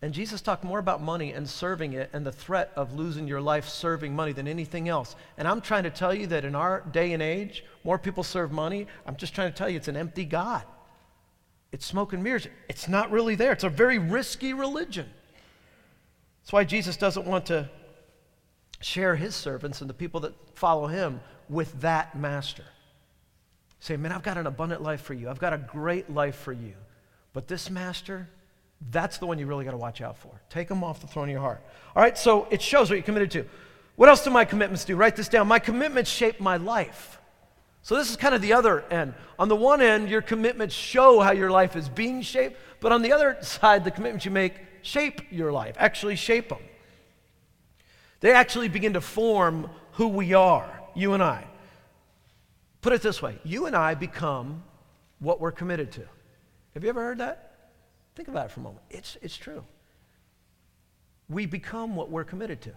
And 0.03 0.13
Jesus 0.13 0.41
talked 0.41 0.63
more 0.63 0.77
about 0.77 1.01
money 1.01 1.33
and 1.33 1.49
serving 1.49 1.93
it 1.93 2.11
and 2.13 2.23
the 2.23 2.31
threat 2.31 2.71
of 2.75 2.93
losing 2.93 3.27
your 3.27 3.41
life 3.41 3.67
serving 3.67 4.15
money 4.15 4.31
than 4.31 4.47
anything 4.47 4.87
else. 4.87 5.15
And 5.39 5.47
I'm 5.47 5.59
trying 5.59 5.83
to 5.83 5.89
tell 5.89 6.13
you 6.13 6.27
that 6.27 6.45
in 6.45 6.53
our 6.53 6.81
day 6.91 7.13
and 7.13 7.23
age, 7.23 7.65
more 7.83 7.97
people 7.97 8.23
serve 8.23 8.51
money. 8.51 8.85
I'm 9.07 9.15
just 9.15 9.33
trying 9.33 9.51
to 9.51 9.57
tell 9.57 9.67
you 9.67 9.77
it's 9.77 9.87
an 9.87 9.97
empty 9.97 10.23
God. 10.23 10.63
It's 11.71 11.85
smoke 11.85 12.13
and 12.13 12.23
mirrors. 12.23 12.47
It's 12.69 12.87
not 12.87 13.09
really 13.09 13.33
there. 13.33 13.51
It's 13.51 13.63
a 13.63 13.69
very 13.69 13.97
risky 13.97 14.53
religion. 14.53 15.09
That's 16.41 16.53
why 16.53 16.63
Jesus 16.63 16.95
doesn't 16.95 17.25
want 17.25 17.47
to 17.47 17.67
share 18.79 19.15
his 19.15 19.35
servants 19.35 19.81
and 19.81 19.89
the 19.89 19.95
people 19.95 20.19
that 20.19 20.33
follow 20.53 20.85
him 20.85 21.19
with 21.49 21.81
that 21.81 22.15
master. 22.15 22.65
Say, 23.79 23.97
man, 23.97 24.11
I've 24.11 24.23
got 24.23 24.37
an 24.37 24.45
abundant 24.45 24.83
life 24.83 25.01
for 25.01 25.15
you. 25.15 25.27
I've 25.27 25.39
got 25.39 25.53
a 25.53 25.57
great 25.57 26.11
life 26.11 26.35
for 26.35 26.53
you. 26.53 26.73
But 27.37 27.47
this 27.47 27.69
master, 27.69 28.27
that's 28.89 29.19
the 29.19 29.27
one 29.27 29.37
you 29.37 29.45
really 29.45 29.63
got 29.63 29.69
to 29.69 29.77
watch 29.77 30.01
out 30.01 30.17
for. 30.17 30.31
Take 30.49 30.71
him 30.71 30.83
off 30.83 31.01
the 31.01 31.05
throne 31.05 31.25
of 31.25 31.31
your 31.31 31.39
heart. 31.39 31.63
All 31.95 32.01
right, 32.01 32.17
so 32.17 32.47
it 32.49 32.63
shows 32.63 32.89
what 32.89 32.95
you're 32.95 33.03
committed 33.03 33.29
to. 33.29 33.45
What 33.95 34.09
else 34.09 34.23
do 34.23 34.31
my 34.31 34.43
commitments 34.43 34.85
do? 34.85 34.95
Write 34.95 35.15
this 35.15 35.27
down. 35.27 35.47
My 35.47 35.59
commitments 35.59 36.09
shape 36.09 36.39
my 36.39 36.57
life. 36.57 37.19
So 37.83 37.95
this 37.95 38.09
is 38.09 38.15
kind 38.15 38.33
of 38.33 38.41
the 38.41 38.53
other 38.53 38.81
end. 38.89 39.13
On 39.37 39.49
the 39.49 39.55
one 39.55 39.81
end, 39.81 40.09
your 40.09 40.23
commitments 40.23 40.73
show 40.73 41.19
how 41.19 41.31
your 41.31 41.51
life 41.51 41.75
is 41.75 41.89
being 41.89 42.23
shaped, 42.23 42.57
but 42.79 42.91
on 42.91 43.03
the 43.03 43.11
other 43.11 43.37
side, 43.41 43.83
the 43.83 43.91
commitments 43.91 44.25
you 44.25 44.31
make 44.31 44.55
shape 44.81 45.21
your 45.29 45.51
life, 45.51 45.75
actually 45.77 46.15
shape 46.15 46.49
them. 46.49 46.63
They 48.19 48.31
actually 48.31 48.67
begin 48.67 48.93
to 48.93 49.01
form 49.01 49.69
who 49.91 50.07
we 50.07 50.33
are, 50.33 50.67
you 50.95 51.13
and 51.13 51.21
I. 51.21 51.45
Put 52.81 52.93
it 52.93 53.03
this 53.03 53.21
way 53.21 53.37
you 53.43 53.67
and 53.67 53.75
I 53.75 53.93
become 53.93 54.63
what 55.19 55.39
we're 55.39 55.51
committed 55.51 55.91
to. 55.91 56.07
Have 56.77 56.83
you 56.83 56.91
ever 56.91 57.01
heard 57.01 57.17
that? 57.17 57.55
Think 58.13 58.27
about 58.27 58.45
it 58.45 58.51
for 58.51 58.59
a 58.59 58.63
moment. 58.63 58.83
It's, 58.91 59.17
it's 59.23 59.35
true. 59.35 59.63
We 61.27 61.47
become 61.47 61.95
what 61.95 62.11
we're 62.11 62.23
committed 62.23 62.61
to. 62.61 62.69
I 62.69 62.75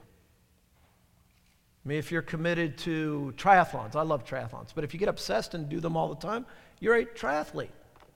mean, 1.84 1.98
if 1.98 2.10
you're 2.10 2.22
committed 2.22 2.78
to 2.78 3.34
triathlons, 3.36 3.96
I 3.96 4.00
love 4.00 4.24
triathlons, 4.24 4.68
but 4.74 4.84
if 4.84 4.94
you 4.94 4.98
get 4.98 5.10
obsessed 5.10 5.52
and 5.52 5.68
do 5.68 5.80
them 5.80 5.98
all 5.98 6.08
the 6.08 6.14
time, 6.14 6.46
you're 6.78 6.94
a 6.94 7.04
triathlete, 7.04 7.68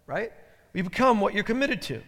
right? 0.07 0.33
You 0.73 0.85
become 0.85 1.20
what 1.20 1.35
you're 1.35 1.44
committed 1.44 1.83
to. 1.83 2.01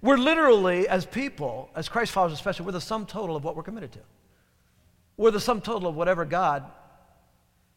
We're 0.00 0.16
literally, 0.16 0.88
as 0.88 1.04
people, 1.04 1.68
as 1.76 1.86
Christ 1.86 2.12
followers 2.12 2.32
especially, 2.32 2.64
we're 2.64 2.72
the 2.72 2.80
sum 2.80 3.04
total 3.04 3.36
of 3.36 3.44
what 3.44 3.56
we're 3.56 3.62
committed 3.62 3.92
to. 3.92 4.00
We're 5.18 5.32
the 5.32 5.40
sum 5.40 5.60
total 5.60 5.86
of 5.86 5.96
whatever 5.96 6.24
God 6.24 6.64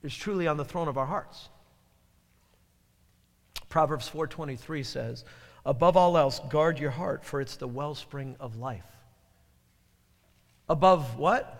is 0.01 0.15
truly 0.15 0.47
on 0.47 0.55
the 0.55 0.63
throne 0.63 0.87
of 0.87 0.97
our 0.97 1.07
hearts. 1.07 1.49
Proverbs 3.71 4.07
4:23 4.07 4.83
says, 4.83 5.25
"Above 5.65 5.97
all 5.97 6.17
else, 6.17 6.39
guard 6.49 6.77
your 6.77 6.91
heart, 6.91 7.25
for 7.25 7.41
it's 7.41 7.55
the 7.55 7.67
wellspring 7.67 8.35
of 8.39 8.57
life." 8.57 8.85
Above 10.69 11.17
what? 11.17 11.57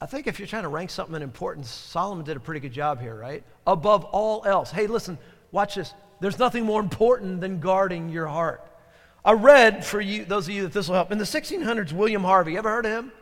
I 0.00 0.06
think 0.06 0.26
if 0.26 0.38
you're 0.38 0.46
trying 0.46 0.62
to 0.62 0.68
rank 0.68 0.90
something 0.90 1.16
in 1.16 1.22
importance, 1.22 1.70
Solomon 1.70 2.24
did 2.24 2.36
a 2.36 2.40
pretty 2.40 2.60
good 2.60 2.72
job 2.72 3.00
here, 3.00 3.14
right? 3.14 3.42
Above 3.66 4.04
all 4.04 4.44
else. 4.44 4.70
Hey, 4.70 4.86
listen, 4.86 5.18
watch 5.50 5.74
this. 5.74 5.94
There's 6.20 6.38
nothing 6.38 6.64
more 6.64 6.80
important 6.80 7.40
than 7.40 7.60
guarding 7.60 8.10
your 8.10 8.26
heart. 8.26 8.62
I 9.24 9.32
read 9.32 9.84
for 9.84 10.00
you, 10.00 10.24
those 10.24 10.46
of 10.46 10.54
you 10.54 10.62
that 10.64 10.72
this 10.72 10.86
will 10.86 10.94
help. 10.94 11.10
In 11.10 11.18
the 11.18 11.24
1600s, 11.26 11.92
William 11.92 12.22
Harvey, 12.22 12.56
ever 12.56 12.70
heard 12.70 12.86
of 12.86 12.92
him? 12.92 13.12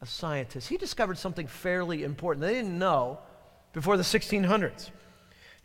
A 0.00 0.06
scientist. 0.06 0.68
He 0.68 0.76
discovered 0.76 1.18
something 1.18 1.46
fairly 1.46 2.04
important. 2.04 2.40
They 2.40 2.54
didn't 2.54 2.78
know 2.78 3.18
before 3.72 3.96
the 3.96 4.04
1600s. 4.04 4.90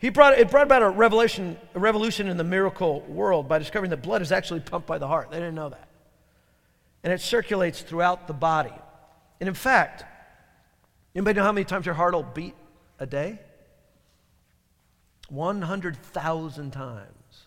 He 0.04 0.10
brought, 0.10 0.38
it 0.38 0.50
brought 0.50 0.64
about 0.64 0.82
a 0.82 0.90
revelation, 0.90 1.56
a 1.74 1.78
revolution 1.78 2.28
in 2.28 2.36
the 2.36 2.44
miracle 2.44 3.00
world 3.08 3.48
by 3.48 3.58
discovering 3.58 3.88
that 3.88 4.02
blood 4.02 4.20
is 4.20 4.32
actually 4.32 4.60
pumped 4.60 4.86
by 4.86 4.98
the 4.98 5.08
heart. 5.08 5.30
They 5.30 5.38
didn't 5.38 5.54
know 5.54 5.70
that. 5.70 5.88
And 7.02 7.10
it 7.10 7.22
circulates 7.22 7.80
throughout 7.80 8.26
the 8.26 8.34
body. 8.34 8.74
And 9.40 9.48
in 9.48 9.54
fact, 9.54 10.04
anybody 11.14 11.38
know 11.38 11.44
how 11.44 11.52
many 11.52 11.64
times 11.64 11.86
your 11.86 11.94
heart 11.94 12.12
will 12.12 12.22
beat 12.22 12.54
a 12.98 13.06
day? 13.06 13.38
100,000 15.30 16.70
times 16.70 17.46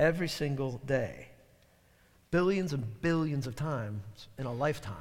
every 0.00 0.28
single 0.28 0.80
day. 0.84 1.28
Billions 2.32 2.72
and 2.72 3.00
billions 3.00 3.46
of 3.46 3.54
times 3.54 4.26
in 4.36 4.46
a 4.46 4.52
lifetime. 4.52 4.96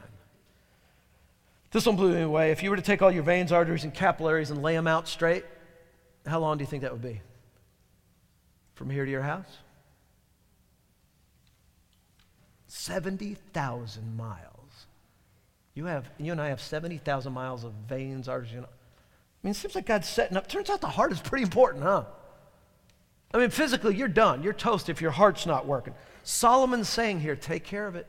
This 1.71 1.87
one 1.87 1.95
blew 1.95 2.13
me 2.13 2.21
away. 2.21 2.51
If 2.51 2.61
you 2.61 2.69
were 2.69 2.75
to 2.75 2.83
take 2.83 3.01
all 3.01 3.11
your 3.11 3.23
veins, 3.23 3.51
arteries, 3.51 3.83
and 3.83 3.91
capillaries 3.91 4.51
and 4.51 4.61
lay 4.61 4.75
them 4.75 4.85
out 4.85 5.07
straight, 5.07 5.43
how 6.25 6.39
long 6.39 6.57
do 6.57 6.63
you 6.63 6.67
think 6.67 6.83
that 6.83 6.91
would 6.91 7.01
be? 7.01 7.21
From 8.75 8.89
here 8.89 9.05
to 9.05 9.11
your 9.11 9.21
house? 9.21 9.57
70,000 12.67 14.15
miles. 14.15 14.85
You, 15.73 15.85
have, 15.85 16.09
you 16.17 16.31
and 16.31 16.41
I 16.41 16.49
have 16.49 16.61
70,000 16.61 17.33
miles 17.33 17.63
of 17.63 17.73
veins, 17.87 18.27
arteries. 18.27 18.53
I 18.53 18.57
mean, 19.43 19.51
it 19.51 19.55
seems 19.55 19.75
like 19.75 19.85
God's 19.85 20.07
setting 20.07 20.37
up. 20.37 20.47
Turns 20.47 20.69
out 20.69 20.81
the 20.81 20.87
heart 20.87 21.11
is 21.11 21.19
pretty 21.19 21.43
important, 21.43 21.83
huh? 21.83 22.05
I 23.33 23.37
mean, 23.37 23.49
physically, 23.49 23.95
you're 23.95 24.07
done. 24.07 24.43
You're 24.43 24.53
toast 24.53 24.89
if 24.89 25.01
your 25.01 25.11
heart's 25.11 25.45
not 25.45 25.65
working. 25.65 25.93
Solomon's 26.23 26.89
saying 26.89 27.21
here, 27.21 27.35
take 27.35 27.63
care 27.63 27.87
of 27.87 27.95
it. 27.95 28.07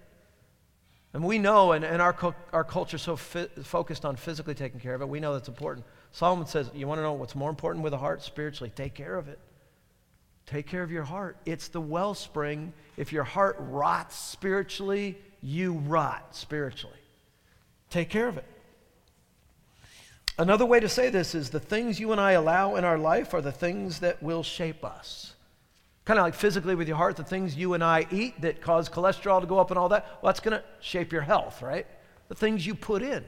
And 1.14 1.22
we 1.24 1.38
know, 1.38 1.72
and, 1.72 1.84
and 1.84 2.00
our, 2.00 2.16
our 2.52 2.64
culture 2.64 2.96
is 2.96 3.02
so 3.02 3.16
fi- 3.16 3.48
focused 3.62 4.04
on 4.04 4.16
physically 4.16 4.54
taking 4.54 4.80
care 4.80 4.94
of 4.94 5.02
it, 5.02 5.08
we 5.08 5.20
know 5.20 5.34
that's 5.34 5.48
important. 5.48 5.86
Solomon 6.12 6.46
says, 6.46 6.70
You 6.74 6.86
want 6.86 6.98
to 6.98 7.02
know 7.02 7.12
what's 7.12 7.34
more 7.34 7.50
important 7.50 7.84
with 7.84 7.90
the 7.90 7.98
heart 7.98 8.22
spiritually? 8.22 8.72
Take 8.74 8.94
care 8.94 9.16
of 9.16 9.28
it. 9.28 9.38
Take 10.46 10.66
care 10.66 10.82
of 10.82 10.90
your 10.90 11.04
heart. 11.04 11.36
It's 11.44 11.68
the 11.68 11.80
wellspring. 11.80 12.72
If 12.96 13.12
your 13.12 13.24
heart 13.24 13.56
rots 13.58 14.16
spiritually, 14.16 15.18
you 15.42 15.74
rot 15.74 16.34
spiritually. 16.34 16.96
Take 17.90 18.08
care 18.08 18.28
of 18.28 18.38
it. 18.38 18.44
Another 20.38 20.64
way 20.64 20.80
to 20.80 20.88
say 20.88 21.10
this 21.10 21.34
is 21.34 21.50
the 21.50 21.60
things 21.60 22.00
you 22.00 22.10
and 22.12 22.20
I 22.20 22.32
allow 22.32 22.76
in 22.76 22.84
our 22.84 22.98
life 22.98 23.34
are 23.34 23.42
the 23.42 23.52
things 23.52 24.00
that 24.00 24.22
will 24.22 24.42
shape 24.42 24.84
us. 24.84 25.31
Kind 26.04 26.18
of 26.18 26.24
like 26.24 26.34
physically 26.34 26.74
with 26.74 26.88
your 26.88 26.96
heart, 26.96 27.16
the 27.16 27.24
things 27.24 27.56
you 27.56 27.74
and 27.74 27.84
I 27.84 28.06
eat 28.10 28.40
that 28.40 28.60
cause 28.60 28.88
cholesterol 28.88 29.40
to 29.40 29.46
go 29.46 29.58
up 29.58 29.70
and 29.70 29.78
all 29.78 29.90
that, 29.90 30.18
well, 30.20 30.32
that's 30.32 30.40
going 30.40 30.58
to 30.58 30.64
shape 30.80 31.12
your 31.12 31.22
health, 31.22 31.62
right? 31.62 31.86
The 32.28 32.34
things 32.34 32.66
you 32.66 32.74
put 32.74 33.02
in. 33.02 33.24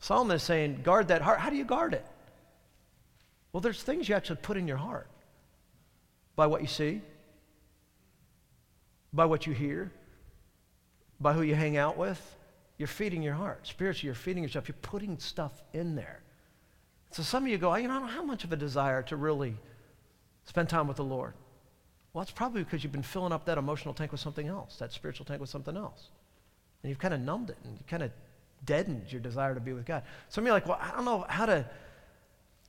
Solomon 0.00 0.36
is 0.36 0.42
saying, 0.42 0.80
guard 0.82 1.08
that 1.08 1.22
heart. 1.22 1.38
How 1.40 1.50
do 1.50 1.56
you 1.56 1.64
guard 1.64 1.94
it? 1.94 2.04
Well, 3.52 3.60
there's 3.60 3.82
things 3.82 4.08
you 4.08 4.14
actually 4.14 4.36
put 4.42 4.56
in 4.56 4.68
your 4.68 4.76
heart 4.76 5.08
by 6.36 6.46
what 6.46 6.60
you 6.60 6.66
see, 6.66 7.00
by 9.12 9.24
what 9.24 9.46
you 9.46 9.52
hear, 9.52 9.90
by 11.20 11.32
who 11.32 11.42
you 11.42 11.54
hang 11.54 11.76
out 11.76 11.96
with. 11.96 12.20
You're 12.78 12.86
feeding 12.86 13.22
your 13.22 13.34
heart. 13.34 13.66
Spiritually, 13.66 14.06
you're 14.06 14.14
feeding 14.14 14.42
yourself. 14.42 14.68
You're 14.68 14.76
putting 14.82 15.18
stuff 15.18 15.62
in 15.72 15.96
there. 15.96 16.22
So 17.10 17.22
some 17.22 17.44
of 17.44 17.50
you 17.50 17.58
go, 17.58 17.74
you 17.76 17.88
know, 17.88 17.96
I 17.96 17.98
don't 17.98 18.08
have 18.08 18.26
much 18.26 18.44
of 18.44 18.52
a 18.52 18.56
desire 18.56 19.02
to 19.04 19.16
really 19.16 19.56
spend 20.44 20.68
time 20.68 20.86
with 20.86 20.96
the 20.96 21.04
Lord. 21.04 21.34
Well, 22.12 22.22
it's 22.22 22.32
probably 22.32 22.64
because 22.64 22.82
you've 22.82 22.92
been 22.92 23.02
filling 23.02 23.32
up 23.32 23.44
that 23.44 23.58
emotional 23.58 23.94
tank 23.94 24.10
with 24.10 24.20
something 24.20 24.48
else, 24.48 24.76
that 24.76 24.92
spiritual 24.92 25.26
tank 25.26 25.40
with 25.40 25.50
something 25.50 25.76
else. 25.76 26.08
And 26.82 26.90
you've 26.90 26.98
kind 26.98 27.14
of 27.14 27.20
numbed 27.20 27.50
it 27.50 27.58
and 27.64 27.74
you 27.74 27.84
kind 27.86 28.02
of 28.02 28.10
deadened 28.64 29.10
your 29.10 29.20
desire 29.20 29.54
to 29.54 29.60
be 29.60 29.72
with 29.72 29.86
God. 29.86 30.02
Some 30.28 30.44
of 30.44 30.46
you 30.46 30.52
are 30.52 30.56
like, 30.56 30.66
well, 30.66 30.78
I 30.80 30.90
don't 30.90 31.04
know 31.04 31.24
how 31.28 31.46
to, 31.46 31.64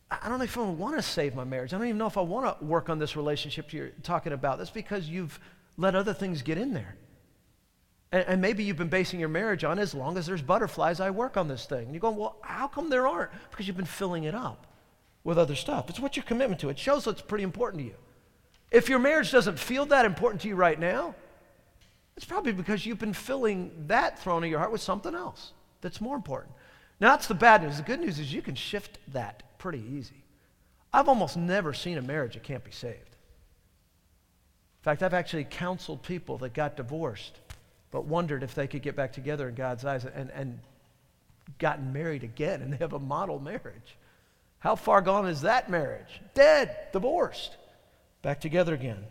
I 0.09 0.29
don't 0.29 0.37
know 0.37 0.43
if 0.43 0.57
I 0.57 0.61
want 0.61 0.95
to 0.95 1.01
save 1.01 1.35
my 1.35 1.43
marriage. 1.43 1.73
I 1.73 1.77
don't 1.77 1.87
even 1.87 1.97
know 1.97 2.07
if 2.07 2.17
I 2.17 2.21
want 2.21 2.59
to 2.59 2.65
work 2.65 2.89
on 2.89 2.99
this 2.99 3.15
relationship 3.15 3.73
you're 3.73 3.89
talking 4.03 4.33
about. 4.33 4.57
That's 4.57 4.69
because 4.69 5.09
you've 5.09 5.39
let 5.77 5.95
other 5.95 6.13
things 6.13 6.41
get 6.41 6.57
in 6.57 6.73
there. 6.73 6.95
And, 8.11 8.25
and, 8.27 8.41
maybe 8.41 8.63
you've 8.63 8.77
been 8.77 8.89
basing 8.89 9.21
your 9.21 9.29
marriage 9.29 9.63
on 9.63 9.79
as 9.79 9.93
long 9.93 10.17
as 10.17 10.25
there's 10.25 10.41
butterflies, 10.41 10.99
I 10.99 11.11
work 11.11 11.37
on 11.37 11.47
this 11.47 11.65
thing. 11.65 11.85
And 11.85 11.93
you're 11.93 12.01
going, 12.01 12.17
well, 12.17 12.35
how 12.41 12.67
come 12.67 12.89
there 12.89 13.07
aren't? 13.07 13.31
Because 13.49 13.67
you've 13.67 13.77
been 13.77 13.85
filling 13.85 14.25
it 14.25 14.35
up 14.35 14.67
with 15.23 15.37
other 15.37 15.55
stuff. 15.55 15.89
It's 15.89 15.99
what 15.99 16.17
your 16.17 16.25
commitment 16.25 16.59
to. 16.61 16.69
It 16.69 16.77
shows 16.77 17.07
it's 17.07 17.21
pretty 17.21 17.45
important 17.45 17.83
to 17.83 17.87
you. 17.87 17.95
If 18.71 18.87
your 18.87 18.99
marriage 18.99 19.31
doesn't 19.31 19.59
feel 19.59 19.85
that 19.87 20.05
important 20.05 20.41
to 20.41 20.47
you 20.47 20.55
right 20.55 20.79
now, 20.79 21.13
it's 22.15 22.25
probably 22.25 22.53
because 22.53 22.85
you've 22.85 22.99
been 22.99 23.13
filling 23.13 23.71
that 23.87 24.19
throne 24.19 24.43
of 24.43 24.49
your 24.49 24.59
heart 24.59 24.71
with 24.71 24.81
something 24.81 25.13
else 25.13 25.51
that's 25.81 25.99
more 25.99 26.15
important. 26.15 26.53
Now, 26.99 27.09
that's 27.09 27.27
the 27.27 27.33
bad 27.33 27.63
news. 27.63 27.77
The 27.77 27.83
good 27.83 27.99
news 27.99 28.19
is 28.19 28.33
you 28.33 28.41
can 28.41 28.55
shift 28.55 28.99
that 29.09 29.57
pretty 29.57 29.83
easy. 29.91 30.23
I've 30.93 31.09
almost 31.09 31.35
never 31.35 31.73
seen 31.73 31.97
a 31.97 32.01
marriage 32.01 32.33
that 32.33 32.43
can't 32.43 32.63
be 32.63 32.71
saved. 32.71 32.95
In 32.95 34.83
fact, 34.83 35.03
I've 35.03 35.13
actually 35.13 35.45
counseled 35.45 36.03
people 36.03 36.37
that 36.39 36.53
got 36.53 36.77
divorced 36.77 37.39
but 37.91 38.05
wondered 38.05 38.41
if 38.41 38.55
they 38.55 38.67
could 38.67 38.81
get 38.81 38.95
back 38.95 39.11
together 39.11 39.49
in 39.49 39.55
God's 39.55 39.83
eyes 39.85 40.05
and, 40.05 40.31
and 40.31 40.59
gotten 41.59 41.91
married 41.91 42.23
again 42.23 42.61
and 42.61 42.71
they 42.71 42.77
have 42.77 42.93
a 42.93 42.99
model 42.99 43.39
marriage. 43.39 43.97
How 44.59 44.75
far 44.75 45.01
gone 45.01 45.27
is 45.27 45.41
that 45.41 45.69
marriage? 45.69 46.21
Dead, 46.33 46.75
divorced, 46.93 47.57
back 48.21 48.41
together 48.41 48.73
again. 48.73 49.03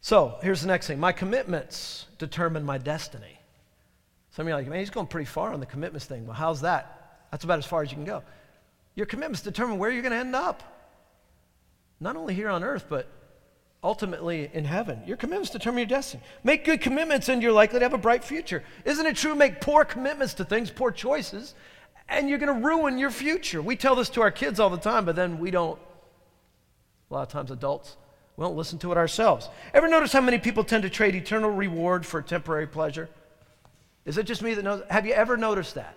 So 0.00 0.38
here's 0.42 0.60
the 0.60 0.66
next 0.66 0.86
thing 0.86 1.00
my 1.00 1.12
commitments 1.12 2.06
determine 2.18 2.64
my 2.64 2.78
destiny. 2.78 3.38
Some 4.32 4.46
of 4.46 4.48
you 4.48 4.54
are 4.54 4.58
like, 4.58 4.68
man, 4.68 4.80
he's 4.80 4.90
going 4.90 5.06
pretty 5.06 5.26
far 5.26 5.52
on 5.52 5.60
the 5.60 5.66
commitments 5.66 6.06
thing. 6.06 6.26
Well, 6.26 6.34
how's 6.34 6.62
that? 6.62 7.24
That's 7.30 7.44
about 7.44 7.58
as 7.58 7.66
far 7.66 7.82
as 7.82 7.90
you 7.90 7.96
can 7.96 8.04
go. 8.04 8.22
Your 8.96 9.06
commitments 9.06 9.42
determine 9.42 9.78
where 9.78 9.90
you're 9.90 10.02
going 10.02 10.12
to 10.12 10.18
end 10.18 10.36
up. 10.36 10.62
Not 12.00 12.16
only 12.16 12.34
here 12.34 12.48
on 12.48 12.64
earth, 12.64 12.86
but 12.88 13.08
ultimately 13.82 14.50
in 14.52 14.64
heaven. 14.64 15.02
Your 15.06 15.16
commitments 15.16 15.50
determine 15.50 15.78
your 15.78 15.86
destiny. 15.86 16.22
Make 16.42 16.64
good 16.64 16.80
commitments 16.80 17.28
and 17.28 17.42
you're 17.42 17.52
likely 17.52 17.78
to 17.78 17.84
have 17.84 17.94
a 17.94 17.98
bright 17.98 18.24
future. 18.24 18.64
Isn't 18.84 19.06
it 19.06 19.16
true? 19.16 19.34
Make 19.34 19.60
poor 19.60 19.84
commitments 19.84 20.34
to 20.34 20.44
things, 20.44 20.70
poor 20.70 20.90
choices, 20.90 21.54
and 22.08 22.28
you're 22.28 22.38
going 22.38 22.60
to 22.60 22.66
ruin 22.66 22.98
your 22.98 23.10
future. 23.10 23.62
We 23.62 23.76
tell 23.76 23.94
this 23.94 24.08
to 24.10 24.22
our 24.22 24.30
kids 24.30 24.58
all 24.58 24.70
the 24.70 24.78
time, 24.78 25.04
but 25.04 25.16
then 25.16 25.38
we 25.38 25.50
don't, 25.50 25.78
a 27.10 27.14
lot 27.14 27.22
of 27.22 27.28
times 27.28 27.50
adults, 27.50 27.96
we 28.36 28.42
don't 28.44 28.56
listen 28.56 28.78
to 28.80 28.92
it 28.92 28.98
ourselves. 28.98 29.48
Ever 29.72 29.88
notice 29.88 30.12
how 30.12 30.20
many 30.20 30.38
people 30.38 30.64
tend 30.64 30.82
to 30.82 30.90
trade 30.90 31.14
eternal 31.14 31.50
reward 31.50 32.04
for 32.04 32.20
temporary 32.20 32.66
pleasure? 32.66 33.08
Is 34.04 34.18
it 34.18 34.24
just 34.26 34.42
me 34.42 34.54
that 34.54 34.62
knows? 34.62 34.82
Have 34.90 35.06
you 35.06 35.12
ever 35.12 35.36
noticed 35.36 35.76
that? 35.76 35.96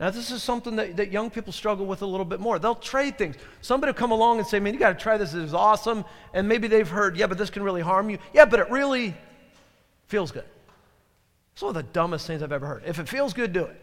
Now, 0.00 0.10
this 0.10 0.30
is 0.30 0.42
something 0.42 0.76
that, 0.76 0.96
that 0.96 1.10
young 1.10 1.28
people 1.28 1.52
struggle 1.52 1.84
with 1.84 2.02
a 2.02 2.06
little 2.06 2.24
bit 2.24 2.38
more. 2.38 2.58
They'll 2.58 2.76
trade 2.76 3.18
things. 3.18 3.36
Somebody 3.62 3.90
will 3.90 3.98
come 3.98 4.12
along 4.12 4.38
and 4.38 4.46
say, 4.46 4.60
Man, 4.60 4.72
you 4.72 4.78
got 4.78 4.96
to 4.96 5.02
try 5.02 5.16
this. 5.16 5.32
This 5.32 5.42
is 5.42 5.54
awesome. 5.54 6.04
And 6.32 6.48
maybe 6.48 6.68
they've 6.68 6.88
heard, 6.88 7.16
Yeah, 7.16 7.26
but 7.26 7.36
this 7.36 7.50
can 7.50 7.64
really 7.64 7.80
harm 7.80 8.08
you. 8.08 8.18
Yeah, 8.32 8.44
but 8.44 8.60
it 8.60 8.70
really 8.70 9.14
feels 10.06 10.30
good. 10.30 10.44
It's 11.52 11.62
one 11.62 11.70
of 11.70 11.74
the 11.74 11.92
dumbest 11.92 12.26
things 12.28 12.42
I've 12.42 12.52
ever 12.52 12.66
heard. 12.66 12.84
If 12.86 13.00
it 13.00 13.08
feels 13.08 13.32
good, 13.32 13.52
do 13.52 13.64
it. 13.64 13.76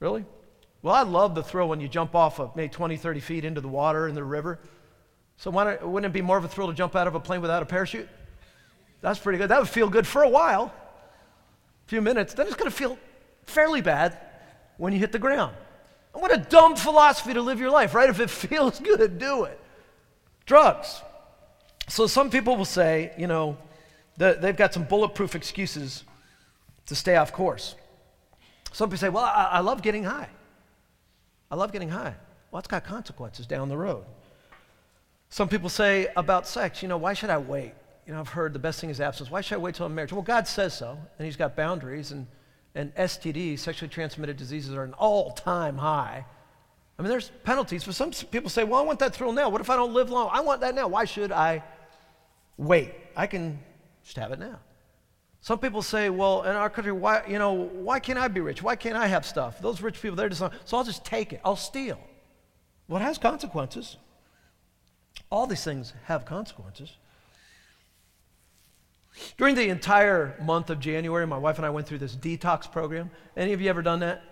Really? 0.00 0.24
Well, 0.80 0.94
I 0.94 1.02
love 1.02 1.34
the 1.34 1.42
thrill 1.42 1.68
when 1.68 1.80
you 1.80 1.88
jump 1.88 2.14
off 2.14 2.40
of 2.40 2.56
maybe 2.56 2.70
20, 2.70 2.96
30 2.96 3.20
feet 3.20 3.44
into 3.44 3.60
the 3.60 3.68
water 3.68 4.08
in 4.08 4.14
the 4.14 4.24
river. 4.24 4.58
So 5.36 5.50
wouldn't 5.50 6.06
it 6.06 6.12
be 6.12 6.22
more 6.22 6.36
of 6.36 6.44
a 6.44 6.48
thrill 6.48 6.68
to 6.68 6.74
jump 6.74 6.96
out 6.96 7.06
of 7.06 7.14
a 7.14 7.20
plane 7.20 7.40
without 7.40 7.62
a 7.62 7.66
parachute? 7.66 8.08
That's 9.00 9.18
pretty 9.18 9.38
good. 9.38 9.50
That 9.50 9.58
would 9.58 9.68
feel 9.68 9.88
good 9.88 10.06
for 10.06 10.22
a 10.22 10.28
while, 10.28 10.72
a 11.86 11.88
few 11.88 12.00
minutes. 12.00 12.34
Then 12.34 12.46
it's 12.46 12.56
going 12.56 12.70
to 12.70 12.76
feel 12.76 12.98
fairly 13.44 13.80
bad 13.80 14.18
when 14.76 14.92
you 14.92 14.98
hit 14.98 15.12
the 15.12 15.18
ground. 15.18 15.54
And 16.12 16.22
what 16.22 16.32
a 16.32 16.38
dumb 16.38 16.76
philosophy 16.76 17.34
to 17.34 17.42
live 17.42 17.60
your 17.60 17.70
life, 17.70 17.94
right? 17.94 18.08
If 18.08 18.20
it 18.20 18.30
feels 18.30 18.80
good, 18.80 19.18
do 19.18 19.44
it. 19.44 19.60
Drugs. 20.46 21.02
So 21.88 22.06
some 22.06 22.30
people 22.30 22.56
will 22.56 22.64
say, 22.64 23.12
you 23.18 23.26
know, 23.26 23.58
they've 24.16 24.56
got 24.56 24.72
some 24.72 24.84
bulletproof 24.84 25.34
excuses 25.34 26.04
to 26.86 26.94
stay 26.94 27.16
off 27.16 27.32
course. 27.32 27.74
Some 28.72 28.88
people 28.88 28.98
say, 28.98 29.08
well, 29.08 29.24
I, 29.24 29.50
I 29.52 29.60
love 29.60 29.82
getting 29.82 30.04
high. 30.04 30.28
I 31.50 31.56
love 31.56 31.72
getting 31.72 31.90
high. 31.90 32.14
Well, 32.50 32.58
it's 32.58 32.68
got 32.68 32.84
consequences 32.84 33.46
down 33.46 33.68
the 33.68 33.76
road. 33.76 34.04
Some 35.34 35.48
people 35.48 35.68
say 35.68 36.06
about 36.14 36.46
sex, 36.46 36.80
you 36.80 36.86
know, 36.86 36.96
why 36.96 37.12
should 37.12 37.28
I 37.28 37.38
wait? 37.38 37.72
You 38.06 38.12
know, 38.12 38.20
I've 38.20 38.28
heard 38.28 38.52
the 38.52 38.60
best 38.60 38.80
thing 38.80 38.88
is 38.88 39.00
absence. 39.00 39.32
Why 39.32 39.40
should 39.40 39.56
I 39.56 39.58
wait 39.58 39.74
till 39.74 39.84
I'm 39.84 39.92
married? 39.92 40.12
Well, 40.12 40.22
God 40.22 40.46
says 40.46 40.78
so, 40.78 40.96
and 41.18 41.26
He's 41.26 41.34
got 41.34 41.56
boundaries, 41.56 42.12
and 42.12 42.28
and 42.76 42.94
STDs, 42.94 43.58
sexually 43.58 43.88
transmitted 43.88 44.36
diseases, 44.36 44.72
are 44.76 44.84
an 44.84 44.92
all 44.92 45.32
time 45.32 45.76
high. 45.76 46.24
I 46.96 47.02
mean, 47.02 47.08
there's 47.08 47.32
penalties. 47.42 47.82
But 47.82 47.96
some 47.96 48.12
people 48.12 48.48
say, 48.48 48.62
well, 48.62 48.78
I 48.78 48.84
want 48.84 49.00
that 49.00 49.12
thrill 49.12 49.32
now. 49.32 49.48
What 49.48 49.60
if 49.60 49.70
I 49.70 49.74
don't 49.74 49.92
live 49.92 50.08
long? 50.08 50.30
I 50.32 50.40
want 50.40 50.60
that 50.60 50.72
now. 50.72 50.86
Why 50.86 51.04
should 51.04 51.32
I 51.32 51.64
wait? 52.56 52.94
I 53.16 53.26
can 53.26 53.58
just 54.04 54.16
have 54.16 54.30
it 54.30 54.38
now. 54.38 54.60
Some 55.40 55.58
people 55.58 55.82
say, 55.82 56.10
well, 56.10 56.44
in 56.44 56.54
our 56.54 56.70
country, 56.70 56.92
why, 56.92 57.24
you 57.26 57.40
know, 57.40 57.54
why 57.54 57.98
can't 57.98 58.20
I 58.20 58.28
be 58.28 58.40
rich? 58.40 58.62
Why 58.62 58.76
can't 58.76 58.96
I 58.96 59.08
have 59.08 59.26
stuff? 59.26 59.60
Those 59.60 59.82
rich 59.82 60.00
people, 60.00 60.14
they're 60.14 60.28
just, 60.28 60.44
so 60.64 60.76
I'll 60.76 60.84
just 60.84 61.04
take 61.04 61.32
it. 61.32 61.40
I'll 61.44 61.56
steal. 61.56 61.98
Well, 62.86 63.02
it 63.02 63.04
has 63.04 63.18
consequences. 63.18 63.96
All 65.34 65.48
these 65.48 65.64
things 65.64 65.92
have 66.04 66.24
consequences. 66.24 66.92
During 69.36 69.56
the 69.56 69.68
entire 69.68 70.36
month 70.40 70.70
of 70.70 70.78
January, 70.78 71.26
my 71.26 71.36
wife 71.36 71.56
and 71.56 71.66
I 71.66 71.70
went 71.70 71.88
through 71.88 71.98
this 71.98 72.14
detox 72.14 72.70
program. 72.70 73.10
Any 73.36 73.52
of 73.52 73.60
you 73.60 73.68
ever 73.68 73.82
done 73.82 73.98
that? 73.98 74.22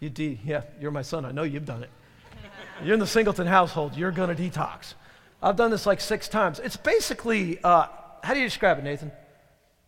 You 0.00 0.10
de- 0.10 0.40
yeah, 0.44 0.62
you're 0.80 0.90
my 0.90 1.02
son. 1.02 1.24
I 1.24 1.30
know 1.30 1.44
you've 1.44 1.64
done 1.64 1.84
it. 1.84 1.90
You're 2.82 2.94
in 2.94 2.98
the 2.98 3.06
Singleton 3.06 3.46
household. 3.46 3.96
You're 3.96 4.10
going 4.10 4.34
to 4.34 4.50
detox. 4.50 4.94
I've 5.40 5.54
done 5.54 5.70
this 5.70 5.86
like 5.86 6.00
six 6.00 6.26
times. 6.26 6.58
It's 6.58 6.76
basically, 6.76 7.62
uh, 7.62 7.86
how 8.24 8.34
do 8.34 8.40
you 8.40 8.46
describe 8.46 8.80
it, 8.80 8.84
Nathan? 8.84 9.12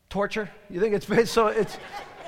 Torture? 0.08 0.48
You 0.70 0.78
think 0.78 0.94
it's 0.94 1.32
so? 1.32 1.48
It's, 1.48 1.76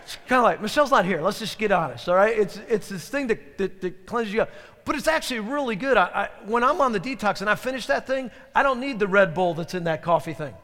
it's 0.02 0.16
kind 0.26 0.40
of 0.40 0.42
like 0.42 0.60
Michelle's 0.60 0.90
not 0.90 1.04
here. 1.04 1.20
Let's 1.20 1.38
just 1.38 1.58
get 1.58 1.70
honest, 1.70 2.08
all 2.08 2.16
right? 2.16 2.36
It's 2.36 2.56
it's 2.68 2.88
this 2.88 3.08
thing 3.08 3.28
that, 3.28 3.56
that, 3.58 3.80
that 3.82 4.06
cleanses 4.06 4.34
you 4.34 4.42
up, 4.42 4.50
but 4.88 4.96
it's 4.96 5.06
actually 5.06 5.40
really 5.40 5.76
good. 5.76 5.98
I, 5.98 6.04
I, 6.04 6.28
when 6.46 6.64
I'm 6.64 6.80
on 6.80 6.92
the 6.92 6.98
detox 6.98 7.42
and 7.42 7.50
I 7.50 7.56
finish 7.56 7.84
that 7.88 8.06
thing, 8.06 8.30
I 8.54 8.62
don't 8.62 8.80
need 8.80 8.98
the 8.98 9.06
Red 9.06 9.34
Bull 9.34 9.52
that's 9.52 9.74
in 9.74 9.84
that 9.84 10.02
coffee 10.02 10.32
thing. 10.32 10.54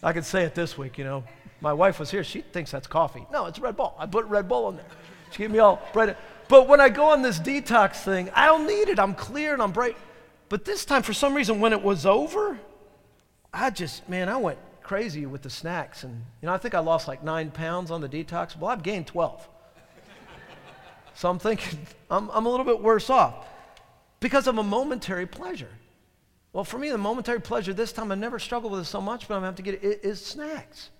I 0.00 0.12
could 0.12 0.24
say 0.24 0.44
it 0.44 0.54
this 0.54 0.78
week, 0.78 0.96
you 0.96 1.02
know. 1.02 1.24
My 1.60 1.72
wife 1.72 1.98
was 1.98 2.08
here. 2.08 2.22
She 2.22 2.40
thinks 2.40 2.70
that's 2.70 2.86
coffee. 2.86 3.26
No, 3.32 3.46
it's 3.46 3.58
Red 3.58 3.76
Bull. 3.76 3.96
I 3.98 4.06
put 4.06 4.26
Red 4.26 4.46
Bull 4.48 4.68
in 4.68 4.76
there. 4.76 4.86
She 5.32 5.38
gave 5.38 5.50
me 5.50 5.58
all 5.58 5.82
bright. 5.92 6.16
But 6.46 6.68
when 6.68 6.80
I 6.80 6.88
go 6.88 7.06
on 7.06 7.20
this 7.20 7.40
detox 7.40 7.96
thing, 7.96 8.30
I 8.32 8.46
don't 8.46 8.64
need 8.64 8.88
it. 8.88 9.00
I'm 9.00 9.14
clear 9.14 9.54
and 9.54 9.60
I'm 9.60 9.72
bright. 9.72 9.96
But 10.48 10.64
this 10.64 10.84
time, 10.84 11.02
for 11.02 11.12
some 11.12 11.34
reason, 11.34 11.58
when 11.58 11.72
it 11.72 11.82
was 11.82 12.06
over, 12.06 12.60
I 13.52 13.70
just, 13.70 14.08
man, 14.08 14.28
I 14.28 14.36
went 14.36 14.58
crazy 14.84 15.26
with 15.26 15.42
the 15.42 15.50
snacks. 15.50 16.04
And, 16.04 16.22
you 16.40 16.46
know, 16.46 16.52
I 16.52 16.58
think 16.58 16.76
I 16.76 16.78
lost 16.78 17.08
like 17.08 17.24
nine 17.24 17.50
pounds 17.50 17.90
on 17.90 18.00
the 18.00 18.08
detox. 18.08 18.56
Well, 18.56 18.70
I've 18.70 18.84
gained 18.84 19.08
12. 19.08 19.48
So 21.22 21.30
I'm 21.30 21.38
thinking 21.38 21.78
I'm, 22.10 22.28
I'm 22.30 22.46
a 22.46 22.50
little 22.50 22.66
bit 22.66 22.80
worse 22.80 23.08
off 23.08 23.46
because 24.18 24.48
of 24.48 24.58
a 24.58 24.62
momentary 24.62 25.24
pleasure. 25.26 25.70
Well, 26.52 26.64
for 26.64 26.78
me, 26.78 26.90
the 26.90 26.98
momentary 26.98 27.40
pleasure 27.40 27.72
this 27.72 27.92
time, 27.92 28.10
I 28.10 28.16
never 28.16 28.40
struggled 28.40 28.72
with 28.72 28.82
it 28.82 28.86
so 28.86 29.00
much, 29.00 29.28
but 29.28 29.36
I'm 29.36 29.42
going 29.42 29.54
to 29.54 29.62
have 29.62 29.78
to 29.80 29.84
get 29.84 29.84
it, 29.84 30.00
is 30.04 30.20
snacks. 30.24 30.90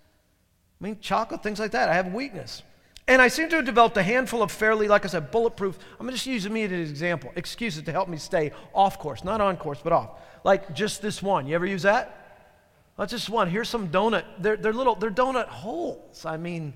I 0.80 0.84
mean, 0.84 0.98
chocolate, 1.00 1.42
things 1.42 1.58
like 1.58 1.72
that. 1.72 1.88
I 1.88 1.94
have 1.94 2.14
weakness. 2.14 2.62
And 3.08 3.20
I 3.20 3.26
seem 3.26 3.48
to 3.50 3.56
have 3.56 3.64
developed 3.64 3.96
a 3.96 4.02
handful 4.02 4.42
of 4.42 4.52
fairly, 4.52 4.86
like 4.86 5.04
I 5.04 5.08
said, 5.08 5.32
bulletproof. 5.32 5.76
I'm 5.98 6.06
going 6.06 6.10
to 6.10 6.14
just 6.14 6.26
using 6.26 6.52
me 6.52 6.62
as 6.62 6.70
an 6.70 6.80
example, 6.80 7.32
excuses 7.34 7.82
to 7.82 7.90
help 7.90 8.08
me 8.08 8.16
stay 8.16 8.52
off 8.72 9.00
course, 9.00 9.24
not 9.24 9.40
on 9.40 9.56
course, 9.56 9.80
but 9.82 9.92
off. 9.92 10.20
Like 10.44 10.72
just 10.72 11.02
this 11.02 11.20
one. 11.20 11.48
You 11.48 11.56
ever 11.56 11.66
use 11.66 11.82
that? 11.82 12.46
That's 12.96 13.10
just 13.10 13.28
one. 13.28 13.50
Here's 13.50 13.68
some 13.68 13.88
donut. 13.88 14.24
They're, 14.38 14.56
they're 14.56 14.72
little, 14.72 14.94
they're 14.94 15.10
donut 15.10 15.48
holes. 15.48 16.24
I 16.24 16.36
mean, 16.36 16.74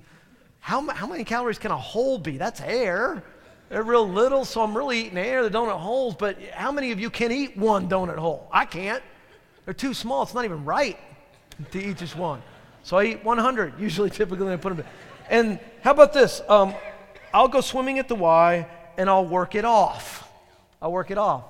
how, 0.59 0.85
how 0.89 1.07
many 1.07 1.23
calories 1.23 1.57
can 1.57 1.71
a 1.71 1.77
hole 1.77 2.19
be? 2.19 2.37
That's 2.37 2.59
air. 2.59 3.23
They're 3.69 3.83
real 3.83 4.07
little, 4.07 4.45
so 4.45 4.61
I'm 4.61 4.75
really 4.75 4.99
eating 5.01 5.17
air, 5.17 5.43
the 5.43 5.49
donut 5.49 5.79
holes. 5.79 6.15
But 6.15 6.41
how 6.53 6.71
many 6.71 6.91
of 6.91 6.99
you 6.99 7.09
can 7.09 7.31
eat 7.31 7.57
one 7.57 7.89
donut 7.89 8.17
hole? 8.17 8.47
I 8.51 8.65
can't. 8.65 9.03
They're 9.65 9.73
too 9.73 9.93
small. 9.93 10.23
It's 10.23 10.33
not 10.33 10.45
even 10.45 10.63
right 10.63 10.97
to 11.71 11.79
eat 11.83 11.97
just 11.97 12.15
one. 12.15 12.41
So 12.83 12.97
I 12.97 13.03
eat 13.05 13.25
100, 13.25 13.79
usually, 13.79 14.09
typically, 14.21 14.45
when 14.45 14.53
I 14.53 14.57
put 14.57 14.75
them 14.75 14.79
in. 14.79 14.85
And 15.29 15.59
how 15.81 15.91
about 15.91 16.13
this? 16.13 16.41
Um, 16.47 16.73
I'll 17.33 17.49
go 17.49 17.59
swimming 17.59 17.99
at 17.99 18.07
the 18.07 18.15
Y, 18.15 18.65
and 18.97 19.09
I'll 19.09 19.25
work 19.25 19.55
it 19.55 19.65
off. 19.65 20.29
I'll 20.81 20.91
work 20.91 21.11
it 21.11 21.17
off. 21.17 21.43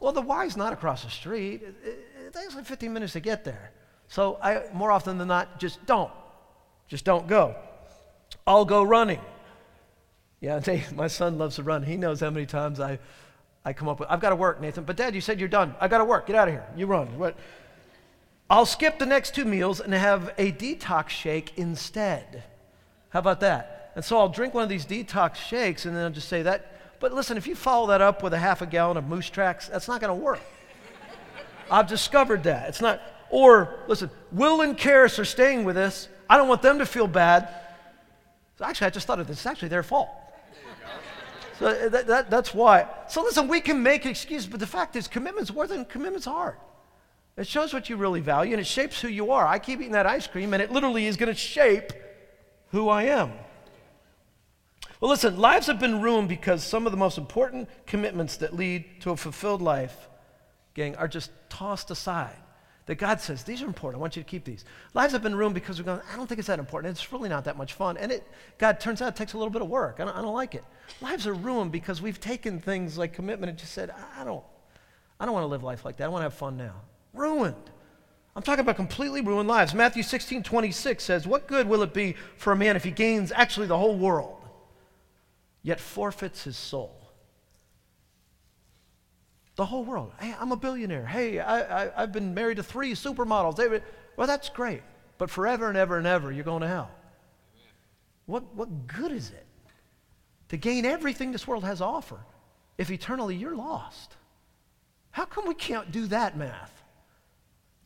Well, 0.00 0.12
the 0.12 0.20
Y's 0.20 0.56
not 0.56 0.72
across 0.72 1.04
the 1.04 1.10
street. 1.10 1.62
It, 1.62 1.74
it, 1.82 1.98
it 2.26 2.32
takes 2.34 2.54
like 2.54 2.66
15 2.66 2.92
minutes 2.92 3.14
to 3.14 3.20
get 3.20 3.44
there. 3.44 3.70
So 4.08 4.38
I, 4.42 4.64
more 4.74 4.90
often 4.90 5.16
than 5.16 5.28
not, 5.28 5.58
just 5.58 5.84
don't. 5.86 6.10
Just 6.88 7.06
don't 7.06 7.26
go. 7.26 7.56
I'll 8.46 8.66
go 8.66 8.82
running. 8.82 9.20
Yeah, 10.42 10.60
my 10.94 11.06
son 11.06 11.38
loves 11.38 11.56
to 11.56 11.62
run. 11.62 11.84
He 11.84 11.96
knows 11.96 12.18
how 12.18 12.28
many 12.28 12.46
times 12.46 12.80
I, 12.80 12.98
I 13.64 13.72
come 13.72 13.88
up 13.88 14.00
with, 14.00 14.10
I've 14.10 14.20
got 14.20 14.30
to 14.30 14.36
work, 14.36 14.60
Nathan. 14.60 14.82
But 14.82 14.96
dad, 14.96 15.14
you 15.14 15.20
said 15.20 15.38
you're 15.38 15.48
done. 15.48 15.74
I 15.80 15.86
got 15.86 15.98
to 15.98 16.04
work. 16.04 16.26
Get 16.26 16.34
out 16.34 16.48
of 16.48 16.54
here. 16.54 16.66
You 16.76 16.86
run. 16.86 17.16
What? 17.16 17.36
I'll 18.50 18.66
skip 18.66 18.98
the 18.98 19.06
next 19.06 19.36
two 19.36 19.44
meals 19.44 19.80
and 19.80 19.94
have 19.94 20.34
a 20.38 20.50
detox 20.50 21.10
shake 21.10 21.56
instead. 21.56 22.42
How 23.10 23.20
about 23.20 23.38
that? 23.40 23.92
And 23.94 24.04
so 24.04 24.18
I'll 24.18 24.28
drink 24.28 24.52
one 24.52 24.64
of 24.64 24.68
these 24.68 24.84
detox 24.84 25.36
shakes 25.36 25.86
and 25.86 25.94
then 25.96 26.04
I'll 26.04 26.10
just 26.10 26.28
say 26.28 26.42
that. 26.42 26.98
But 26.98 27.14
listen, 27.14 27.36
if 27.36 27.46
you 27.46 27.54
follow 27.54 27.86
that 27.86 28.00
up 28.00 28.24
with 28.24 28.34
a 28.34 28.38
half 28.38 28.62
a 28.62 28.66
gallon 28.66 28.96
of 28.96 29.06
moose 29.06 29.30
tracks, 29.30 29.68
that's 29.68 29.86
not 29.86 30.00
going 30.00 30.08
to 30.08 30.24
work. 30.24 30.40
I've 31.70 31.86
discovered 31.86 32.42
that. 32.44 32.68
It's 32.68 32.80
not, 32.80 33.00
or 33.30 33.78
listen, 33.86 34.10
Will 34.32 34.62
and 34.62 34.76
Karis 34.76 35.20
are 35.20 35.24
staying 35.24 35.62
with 35.62 35.76
us. 35.76 36.08
I 36.28 36.36
don't 36.36 36.48
want 36.48 36.62
them 36.62 36.80
to 36.80 36.86
feel 36.86 37.06
bad. 37.06 37.48
So 38.58 38.64
actually, 38.64 38.88
I 38.88 38.90
just 38.90 39.06
thought 39.06 39.20
of 39.20 39.28
this. 39.28 39.38
It's 39.38 39.46
actually 39.46 39.68
their 39.68 39.84
fault. 39.84 40.08
So 41.62 41.68
uh, 41.68 41.88
that, 41.90 42.06
that, 42.08 42.28
that's 42.28 42.52
why. 42.52 42.88
So 43.08 43.22
listen, 43.22 43.46
we 43.46 43.60
can 43.60 43.84
make 43.84 44.04
excuses, 44.04 44.48
but 44.48 44.58
the 44.58 44.66
fact 44.66 44.96
is, 44.96 45.06
commitment's 45.06 45.52
worth 45.52 45.70
it 45.70 45.76
and 45.76 45.88
commitment's 45.88 46.26
hard. 46.26 46.56
It 47.36 47.46
shows 47.46 47.72
what 47.72 47.88
you 47.88 47.96
really 47.96 48.18
value 48.18 48.50
and 48.50 48.60
it 48.60 48.66
shapes 48.66 49.00
who 49.00 49.06
you 49.06 49.30
are. 49.30 49.46
I 49.46 49.60
keep 49.60 49.78
eating 49.78 49.92
that 49.92 50.04
ice 50.04 50.26
cream 50.26 50.54
and 50.54 50.60
it 50.60 50.72
literally 50.72 51.06
is 51.06 51.16
going 51.16 51.28
to 51.28 51.38
shape 51.38 51.92
who 52.72 52.88
I 52.88 53.04
am. 53.04 53.30
Well, 55.00 55.08
listen, 55.08 55.38
lives 55.38 55.68
have 55.68 55.78
been 55.78 56.02
ruined 56.02 56.28
because 56.28 56.64
some 56.64 56.84
of 56.84 56.90
the 56.90 56.98
most 56.98 57.16
important 57.16 57.68
commitments 57.86 58.38
that 58.38 58.56
lead 58.56 59.00
to 59.02 59.12
a 59.12 59.16
fulfilled 59.16 59.62
life, 59.62 60.08
gang, 60.74 60.96
are 60.96 61.06
just 61.06 61.30
tossed 61.48 61.92
aside. 61.92 62.34
That 62.86 62.96
God 62.96 63.20
says, 63.20 63.44
these 63.44 63.62
are 63.62 63.66
important. 63.66 64.00
I 64.00 64.02
want 64.02 64.16
you 64.16 64.22
to 64.22 64.28
keep 64.28 64.44
these. 64.44 64.64
Lives 64.92 65.12
have 65.12 65.22
been 65.22 65.36
ruined 65.36 65.54
because 65.54 65.78
we're 65.78 65.84
going, 65.84 66.00
I 66.12 66.16
don't 66.16 66.26
think 66.26 66.40
it's 66.40 66.48
that 66.48 66.58
important. 66.58 66.90
It's 66.90 67.12
really 67.12 67.28
not 67.28 67.44
that 67.44 67.56
much 67.56 67.74
fun. 67.74 67.96
And 67.96 68.10
it, 68.10 68.26
God, 68.58 68.80
turns 68.80 69.00
out 69.00 69.08
it 69.08 69.16
takes 69.16 69.34
a 69.34 69.38
little 69.38 69.52
bit 69.52 69.62
of 69.62 69.68
work. 69.68 69.96
I 70.00 70.04
don't, 70.04 70.16
I 70.16 70.20
don't 70.20 70.34
like 70.34 70.56
it. 70.56 70.64
Lives 71.00 71.26
are 71.28 71.34
ruined 71.34 71.70
because 71.70 72.02
we've 72.02 72.18
taken 72.18 72.58
things 72.58 72.98
like 72.98 73.12
commitment 73.12 73.50
and 73.50 73.58
just 73.58 73.72
said, 73.72 73.94
I 74.18 74.24
don't, 74.24 74.42
I 75.20 75.24
don't 75.24 75.34
want 75.34 75.44
to 75.44 75.48
live 75.48 75.62
life 75.62 75.84
like 75.84 75.96
that. 75.98 76.04
I 76.04 76.08
want 76.08 76.20
to 76.22 76.24
have 76.24 76.34
fun 76.34 76.56
now. 76.56 76.74
Ruined. 77.14 77.70
I'm 78.34 78.42
talking 78.42 78.60
about 78.62 78.76
completely 78.76 79.20
ruined 79.20 79.48
lives. 79.48 79.74
Matthew 79.74 80.02
16, 80.02 80.42
26 80.42 81.04
says, 81.04 81.26
What 81.26 81.46
good 81.46 81.68
will 81.68 81.82
it 81.82 81.94
be 81.94 82.16
for 82.36 82.52
a 82.52 82.56
man 82.56 82.74
if 82.74 82.82
he 82.82 82.90
gains 82.90 83.30
actually 83.30 83.66
the 83.66 83.78
whole 83.78 83.96
world, 83.96 84.42
yet 85.62 85.78
forfeits 85.78 86.44
his 86.44 86.56
soul? 86.56 87.01
The 89.56 89.66
whole 89.66 89.84
world. 89.84 90.12
Hey, 90.18 90.34
I'm 90.38 90.52
a 90.52 90.56
billionaire. 90.56 91.06
Hey, 91.06 91.38
I, 91.38 92.00
have 92.00 92.12
been 92.12 92.32
married 92.34 92.56
to 92.56 92.62
three 92.62 92.92
supermodels. 92.92 93.82
Well, 94.16 94.26
that's 94.26 94.48
great. 94.48 94.82
But 95.18 95.30
forever 95.30 95.68
and 95.68 95.76
ever 95.76 95.98
and 95.98 96.06
ever, 96.06 96.32
you're 96.32 96.44
going 96.44 96.62
to 96.62 96.68
hell. 96.68 96.90
What, 98.26 98.54
what 98.54 98.86
good 98.86 99.12
is 99.12 99.30
it 99.30 99.46
to 100.48 100.56
gain 100.56 100.84
everything 100.84 101.32
this 101.32 101.46
world 101.46 101.64
has 101.64 101.78
to 101.78 101.84
offer 101.84 102.18
if 102.78 102.90
eternally 102.90 103.36
you're 103.36 103.56
lost? 103.56 104.16
How 105.10 105.26
come 105.26 105.46
we 105.46 105.54
can't 105.54 105.92
do 105.92 106.06
that 106.06 106.36
math? 106.36 106.82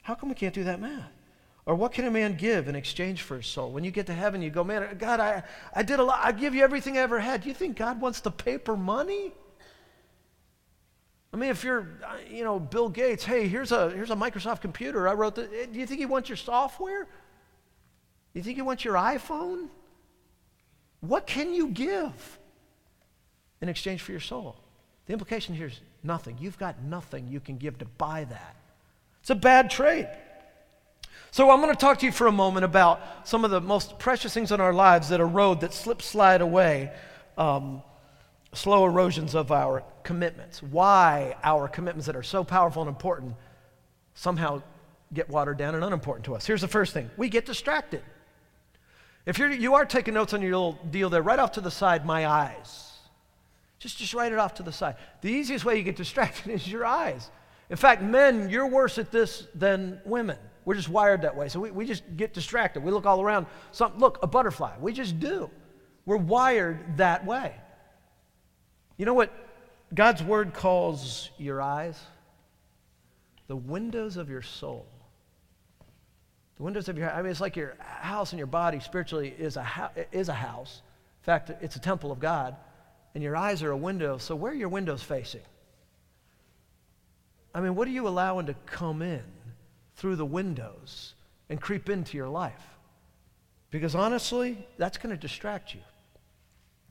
How 0.02 0.14
come 0.14 0.28
we 0.28 0.34
can't 0.36 0.54
do 0.54 0.64
that 0.64 0.80
math? 0.80 1.10
Or 1.66 1.74
what 1.74 1.92
can 1.92 2.06
a 2.06 2.10
man 2.12 2.36
give 2.36 2.68
in 2.68 2.76
exchange 2.76 3.22
for 3.22 3.36
his 3.36 3.48
soul? 3.48 3.72
When 3.72 3.82
you 3.82 3.90
get 3.90 4.06
to 4.06 4.14
heaven, 4.14 4.40
you 4.40 4.50
go, 4.50 4.62
man, 4.62 4.96
God, 4.98 5.18
I, 5.18 5.42
I 5.74 5.82
did 5.82 5.98
a 5.98 6.04
lot. 6.04 6.20
I 6.22 6.30
give 6.30 6.54
you 6.54 6.62
everything 6.62 6.96
I 6.96 7.00
ever 7.00 7.18
had. 7.18 7.42
Do 7.42 7.48
you 7.48 7.54
think 7.54 7.76
God 7.76 8.00
wants 8.00 8.20
the 8.20 8.30
paper 8.30 8.76
money? 8.76 9.32
I 11.36 11.38
mean, 11.38 11.50
if 11.50 11.64
you're, 11.64 11.86
uh, 12.02 12.14
you 12.30 12.44
know, 12.44 12.58
Bill 12.58 12.88
Gates, 12.88 13.22
hey, 13.22 13.46
here's 13.46 13.70
a, 13.70 13.90
here's 13.90 14.10
a 14.10 14.16
Microsoft 14.16 14.62
computer. 14.62 15.06
I 15.06 15.12
wrote 15.12 15.34
the, 15.34 15.42
eh, 15.42 15.66
do 15.70 15.78
you 15.78 15.84
think 15.84 16.00
he 16.00 16.06
wants 16.06 16.30
your 16.30 16.36
software? 16.36 17.06
You 18.32 18.42
think 18.42 18.56
he 18.56 18.62
wants 18.62 18.86
your 18.86 18.94
iPhone? 18.94 19.68
What 21.00 21.26
can 21.26 21.52
you 21.52 21.68
give 21.68 22.38
in 23.60 23.68
exchange 23.68 24.00
for 24.00 24.12
your 24.12 24.20
soul? 24.20 24.56
The 25.04 25.12
implication 25.12 25.54
here 25.54 25.66
is 25.66 25.78
nothing. 26.02 26.38
You've 26.40 26.58
got 26.58 26.82
nothing 26.82 27.28
you 27.28 27.40
can 27.40 27.58
give 27.58 27.76
to 27.80 27.84
buy 27.84 28.24
that. 28.24 28.56
It's 29.20 29.28
a 29.28 29.34
bad 29.34 29.68
trade. 29.68 30.08
So 31.32 31.50
I'm 31.50 31.60
going 31.60 31.74
to 31.74 31.78
talk 31.78 31.98
to 31.98 32.06
you 32.06 32.12
for 32.12 32.28
a 32.28 32.32
moment 32.32 32.64
about 32.64 33.28
some 33.28 33.44
of 33.44 33.50
the 33.50 33.60
most 33.60 33.98
precious 33.98 34.32
things 34.32 34.52
in 34.52 34.60
our 34.62 34.72
lives 34.72 35.10
that 35.10 35.20
erode, 35.20 35.60
that 35.60 35.74
slip, 35.74 36.00
slide 36.00 36.40
away. 36.40 36.92
Um, 37.36 37.82
slow 38.56 38.84
erosions 38.84 39.34
of 39.34 39.52
our 39.52 39.82
commitments. 40.02 40.62
Why 40.62 41.36
our 41.42 41.68
commitments 41.68 42.06
that 42.06 42.16
are 42.16 42.22
so 42.22 42.44
powerful 42.44 42.82
and 42.82 42.88
important 42.88 43.34
somehow 44.14 44.62
get 45.12 45.28
watered 45.28 45.58
down 45.58 45.74
and 45.74 45.84
unimportant 45.84 46.24
to 46.26 46.34
us. 46.34 46.46
Here's 46.46 46.60
the 46.60 46.68
first 46.68 46.92
thing 46.92 47.10
we 47.16 47.28
get 47.28 47.46
distracted. 47.46 48.02
If 49.24 49.38
you're, 49.38 49.50
you 49.50 49.74
are 49.74 49.84
taking 49.84 50.14
notes 50.14 50.32
on 50.34 50.40
your 50.42 50.52
little 50.52 50.78
deal 50.90 51.10
there, 51.10 51.22
right 51.22 51.38
off 51.38 51.52
to 51.52 51.60
the 51.60 51.70
side, 51.70 52.06
my 52.06 52.26
eyes. 52.26 52.92
Just, 53.78 53.98
just 53.98 54.14
write 54.14 54.32
it 54.32 54.38
off 54.38 54.54
to 54.54 54.62
the 54.62 54.72
side. 54.72 54.96
The 55.20 55.30
easiest 55.30 55.64
way 55.64 55.76
you 55.76 55.82
get 55.82 55.96
distracted 56.04 56.50
is 56.50 56.66
your 56.66 56.86
eyes. 56.86 57.30
In 57.68 57.76
fact, 57.76 58.02
men, 58.02 58.48
you're 58.48 58.68
worse 58.68 58.98
at 58.98 59.10
this 59.10 59.48
than 59.54 60.00
women. 60.04 60.38
We're 60.64 60.74
just 60.74 60.88
wired 60.88 61.22
that 61.22 61.36
way. 61.36 61.48
So 61.48 61.60
we, 61.60 61.70
we 61.70 61.86
just 61.86 62.04
get 62.16 62.32
distracted. 62.32 62.82
We 62.82 62.92
look 62.92 63.06
all 63.06 63.20
around. 63.20 63.46
Some, 63.72 63.98
look, 63.98 64.18
a 64.22 64.26
butterfly. 64.26 64.74
We 64.80 64.92
just 64.92 65.18
do. 65.18 65.50
We're 66.04 66.16
wired 66.16 66.96
that 66.96 67.26
way. 67.26 67.54
You 68.96 69.06
know 69.06 69.14
what 69.14 69.32
God's 69.94 70.22
word 70.22 70.54
calls 70.54 71.30
your 71.38 71.60
eyes? 71.60 72.00
The 73.46 73.56
windows 73.56 74.16
of 74.16 74.28
your 74.28 74.42
soul. 74.42 74.86
The 76.56 76.62
windows 76.62 76.88
of 76.88 76.96
your 76.96 77.10
I 77.10 77.22
mean, 77.22 77.30
it's 77.30 77.40
like 77.40 77.56
your 77.56 77.76
house 77.78 78.32
and 78.32 78.38
your 78.38 78.46
body 78.46 78.80
spiritually 78.80 79.34
is 79.38 79.56
a, 79.56 79.90
is 80.12 80.28
a 80.28 80.34
house. 80.34 80.82
In 81.22 81.24
fact, 81.24 81.50
it's 81.60 81.76
a 81.76 81.80
temple 81.80 82.10
of 82.10 82.18
God. 82.18 82.56
And 83.14 83.22
your 83.22 83.36
eyes 83.36 83.62
are 83.62 83.70
a 83.70 83.76
window. 83.76 84.18
So 84.18 84.34
where 84.34 84.52
are 84.52 84.54
your 84.54 84.68
windows 84.68 85.02
facing? 85.02 85.42
I 87.54 87.60
mean, 87.60 87.74
what 87.74 87.88
are 87.88 87.92
you 87.92 88.06
allowing 88.06 88.46
to 88.46 88.54
come 88.66 89.00
in 89.00 89.22
through 89.94 90.16
the 90.16 90.26
windows 90.26 91.14
and 91.48 91.58
creep 91.58 91.88
into 91.88 92.16
your 92.16 92.28
life? 92.28 92.76
Because 93.70 93.94
honestly, 93.94 94.58
that's 94.76 94.98
going 94.98 95.14
to 95.14 95.20
distract 95.20 95.74
you. 95.74 95.80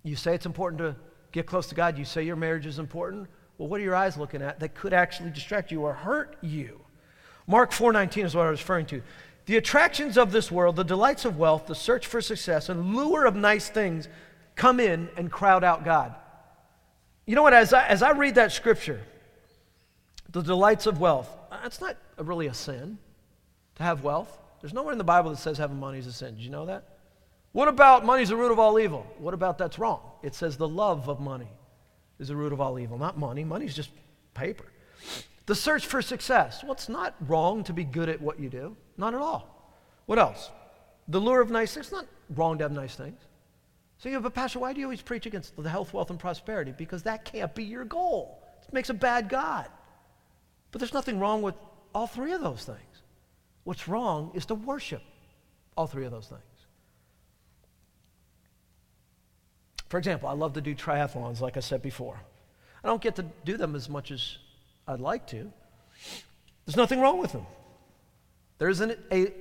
You 0.04 0.16
say 0.16 0.34
it's 0.34 0.48
important 0.48 0.80
to 0.80 0.96
get 1.36 1.46
close 1.46 1.68
to 1.68 1.76
God, 1.76 1.98
you 1.98 2.06
say 2.06 2.24
your 2.24 2.38
marriage 2.38 2.66
is 2.66 2.80
important. 2.80 3.28
Well, 3.58 3.68
what 3.68 3.82
are 3.82 3.84
your 3.84 3.96
eyes 3.96 4.18
looking 4.18 4.42
at 4.42 4.60
that 4.62 4.74
could 4.74 4.94
actually 4.94 5.32
distract 5.32 5.70
you 5.70 5.82
or 5.82 5.94
hurt 5.94 6.38
you? 6.42 6.80
Mark 7.46 7.72
4:19 7.72 8.26
is 8.26 8.34
what 8.34 8.48
I 8.48 8.50
was 8.50 8.62
referring 8.62 8.86
to. 8.88 9.04
The 9.46 9.58
attractions 9.58 10.18
of 10.18 10.32
this 10.32 10.50
world, 10.50 10.78
the 10.78 10.84
delights 10.84 11.26
of 11.26 11.38
wealth, 11.38 11.68
the 11.68 11.76
search 11.76 12.08
for 12.08 12.22
success, 12.22 12.70
and 12.70 12.96
lure 12.96 13.26
of 13.26 13.36
nice 13.36 13.70
things 13.70 14.08
come 14.56 14.80
in 14.80 15.10
and 15.18 15.30
crowd 15.30 15.64
out 15.64 15.84
God. 15.84 16.16
You 17.26 17.36
know 17.36 17.44
what? 17.44 17.54
As 17.54 17.74
I, 17.74 17.86
as 17.86 18.02
I 18.02 18.12
read 18.12 18.36
that 18.36 18.54
scripture, 18.54 19.02
the 20.30 20.42
delights 20.42 20.88
of 20.88 21.00
wealth, 21.00 21.30
uh, 21.52 21.60
that's 21.62 21.82
not 21.82 21.98
really 22.18 22.48
a 22.48 22.54
sin 22.54 22.98
to 23.76 23.84
have 23.84 24.04
wealth. 24.04 24.40
There's 24.62 24.74
nowhere 24.74 24.94
in 24.94 24.98
the 24.98 25.04
Bible 25.04 25.32
that 25.32 25.38
says 25.38 25.58
having 25.58 25.80
money 25.80 26.00
is 26.00 26.08
a 26.08 26.14
sin. 26.14 26.36
Did 26.36 26.44
you 26.44 26.50
know 26.50 26.66
that? 26.66 26.95
What 27.56 27.70
about 27.70 28.06
money's 28.06 28.28
the 28.28 28.36
root 28.36 28.52
of 28.52 28.60
all 28.60 28.78
evil? 28.78 29.08
What 29.18 29.34
about 29.34 29.58
that's 29.58 29.80
wrong? 29.80 30.02
It 30.22 30.36
says 30.36 30.58
the 30.58 30.68
love 30.68 31.08
of 31.08 31.22
money 31.22 31.48
is 32.20 32.28
the 32.28 32.36
root 32.36 32.52
of 32.52 32.60
all 32.60 32.78
evil, 32.78 32.98
not 32.98 33.18
money. 33.18 33.46
Money's 33.46 33.74
just 33.74 33.92
paper. 34.34 34.66
The 35.46 35.56
search 35.56 35.86
for 35.86 36.02
success. 36.02 36.64
Well, 36.64 36.74
it's 36.74 36.90
not 36.90 37.16
wrong 37.22 37.64
to 37.64 37.72
be 37.72 37.86
good 37.86 38.10
at 38.10 38.20
what 38.20 38.42
you 38.42 38.50
do. 38.50 38.76
Not 38.98 39.14
at 39.14 39.22
all. 39.22 39.74
What 40.06 40.20
else? 40.20 40.52
The 41.08 41.18
lure 41.18 41.40
of 41.40 41.50
nice 41.50 41.74
things. 41.74 41.86
It's 41.86 41.94
not 41.94 42.08
wrong 42.36 42.58
to 42.58 42.66
have 42.66 42.74
nice 42.74 42.96
things. 42.96 43.22
So 44.00 44.10
you 44.10 44.16
have 44.16 44.26
a 44.26 44.30
pastor, 44.30 44.60
why 44.60 44.74
do 44.74 44.82
you 44.82 44.88
always 44.88 45.02
preach 45.02 45.26
against 45.26 45.56
the 45.56 45.70
health, 45.70 45.94
wealth, 45.94 46.10
and 46.10 46.20
prosperity? 46.20 46.74
Because 46.78 47.04
that 47.04 47.24
can't 47.24 47.56
be 47.56 47.64
your 47.64 47.86
goal. 47.86 48.44
It 48.68 48.74
makes 48.74 48.90
a 48.90 48.94
bad 48.94 49.30
God. 49.30 49.70
But 50.74 50.80
there's 50.80 50.94
nothing 50.94 51.22
wrong 51.22 51.42
with 51.42 51.56
all 51.94 52.08
three 52.08 52.34
of 52.34 52.42
those 52.42 52.66
things. 52.66 53.04
What's 53.64 53.88
wrong 53.88 54.32
is 54.34 54.46
to 54.48 54.56
worship 54.56 55.04
all 55.78 55.88
three 55.88 56.04
of 56.04 56.12
those 56.12 56.28
things. 56.28 56.42
For 59.90 59.98
example, 59.98 60.30
I 60.30 60.34
love 60.34 60.54
to 60.54 60.62
do 60.62 60.76
triathlons, 60.76 61.42
like 61.42 61.58
I 61.58 61.60
said 61.60 61.82
before. 61.82 62.20
I 62.84 62.88
don't 62.88 63.02
get 63.02 63.16
to 63.18 63.26
do 63.44 63.58
them 63.58 63.76
as 63.76 63.90
much 63.90 64.12
as 64.12 64.38
I'd 64.88 65.00
like 65.00 65.28
to. 65.28 65.52
There's 66.66 66.76
nothing 66.76 67.00
wrong 67.00 67.20
with 67.20 67.32
them. 67.32 67.46
There 68.58 68.70
isn't 68.70 68.92
a, 69.12 69.34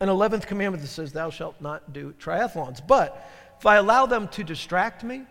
an 0.00 0.08
11th 0.08 0.46
commandment 0.46 0.82
that 0.82 0.88
says, 0.88 1.12
Thou 1.12 1.30
shalt 1.30 1.60
not 1.60 1.92
do 1.92 2.14
triathlons. 2.18 2.86
But 2.86 3.26
if 3.58 3.66
I 3.66 3.76
allow 3.76 4.06
them 4.06 4.28
to 4.28 4.44
distract 4.44 5.04
me, 5.04 5.22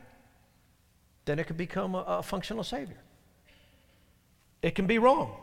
then 1.26 1.39
it 1.39 1.47
could 1.47 1.57
become 1.57 1.95
a, 1.95 2.03
a 2.07 2.24
functional 2.24 2.63
savior. 2.63 2.97
It 4.61 4.74
can 4.74 4.88
be 4.88 4.97
wrong. 4.97 5.36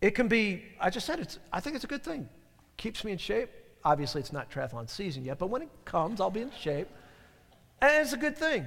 It 0.00 0.12
can 0.12 0.28
be, 0.28 0.62
I 0.80 0.90
just 0.90 1.06
said, 1.06 1.20
it's, 1.20 1.38
I 1.52 1.60
think 1.60 1.76
it's 1.76 1.84
a 1.84 1.88
good 1.88 2.02
thing. 2.02 2.28
Keeps 2.76 3.04
me 3.04 3.12
in 3.12 3.18
shape. 3.18 3.50
Obviously, 3.84 4.20
it's 4.20 4.32
not 4.32 4.50
triathlon 4.50 4.88
season 4.88 5.24
yet, 5.24 5.38
but 5.38 5.48
when 5.48 5.62
it 5.62 5.68
comes, 5.84 6.20
I'll 6.20 6.30
be 6.30 6.40
in 6.40 6.50
shape. 6.58 6.88
And 7.80 8.02
it's 8.02 8.12
a 8.12 8.16
good 8.16 8.36
thing. 8.36 8.66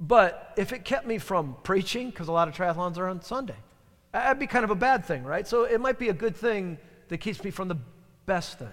But 0.00 0.54
if 0.56 0.72
it 0.72 0.84
kept 0.84 1.06
me 1.06 1.18
from 1.18 1.56
preaching, 1.62 2.10
because 2.10 2.28
a 2.28 2.32
lot 2.32 2.48
of 2.48 2.54
triathlons 2.54 2.98
are 2.98 3.08
on 3.08 3.22
Sunday, 3.22 3.56
that'd 4.12 4.38
be 4.38 4.46
kind 4.46 4.64
of 4.64 4.70
a 4.70 4.76
bad 4.76 5.04
thing, 5.04 5.24
right? 5.24 5.46
So 5.46 5.64
it 5.64 5.80
might 5.80 5.98
be 5.98 6.08
a 6.08 6.12
good 6.12 6.36
thing 6.36 6.78
that 7.08 7.18
keeps 7.18 7.42
me 7.42 7.50
from 7.50 7.68
the 7.68 7.78
best 8.26 8.58
thing. 8.58 8.68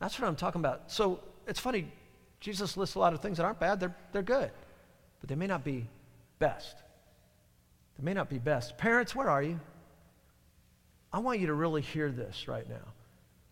That's 0.00 0.18
what 0.18 0.28
I'm 0.28 0.36
talking 0.36 0.60
about. 0.60 0.90
So 0.90 1.20
it's 1.46 1.60
funny, 1.60 1.90
Jesus 2.40 2.76
lists 2.76 2.96
a 2.96 2.98
lot 2.98 3.14
of 3.14 3.20
things 3.20 3.38
that 3.38 3.44
aren't 3.44 3.60
bad, 3.60 3.80
they're, 3.80 3.96
they're 4.12 4.22
good, 4.22 4.50
but 5.20 5.28
they 5.28 5.34
may 5.34 5.46
not 5.46 5.64
be 5.64 5.88
best. 6.38 6.76
They 7.98 8.04
may 8.04 8.12
not 8.12 8.28
be 8.28 8.38
best. 8.38 8.76
Parents, 8.76 9.14
where 9.14 9.30
are 9.30 9.42
you? 9.42 9.58
I 11.12 11.20
want 11.20 11.40
you 11.40 11.46
to 11.46 11.54
really 11.54 11.80
hear 11.80 12.10
this 12.10 12.46
right 12.46 12.68
now 12.68 12.92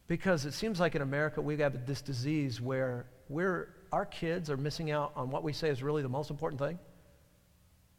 because 0.06 0.44
it 0.44 0.52
seems 0.52 0.78
like 0.78 0.94
in 0.94 1.00
America 1.00 1.40
we 1.40 1.56
have 1.58 1.86
this 1.86 2.02
disease 2.02 2.60
where 2.60 3.06
we're, 3.28 3.73
our 3.94 4.04
kids 4.04 4.50
are 4.50 4.56
missing 4.56 4.90
out 4.90 5.12
on 5.14 5.30
what 5.30 5.44
we 5.44 5.52
say 5.52 5.68
is 5.68 5.80
really 5.80 6.02
the 6.02 6.08
most 6.08 6.28
important 6.28 6.60
thing 6.60 6.80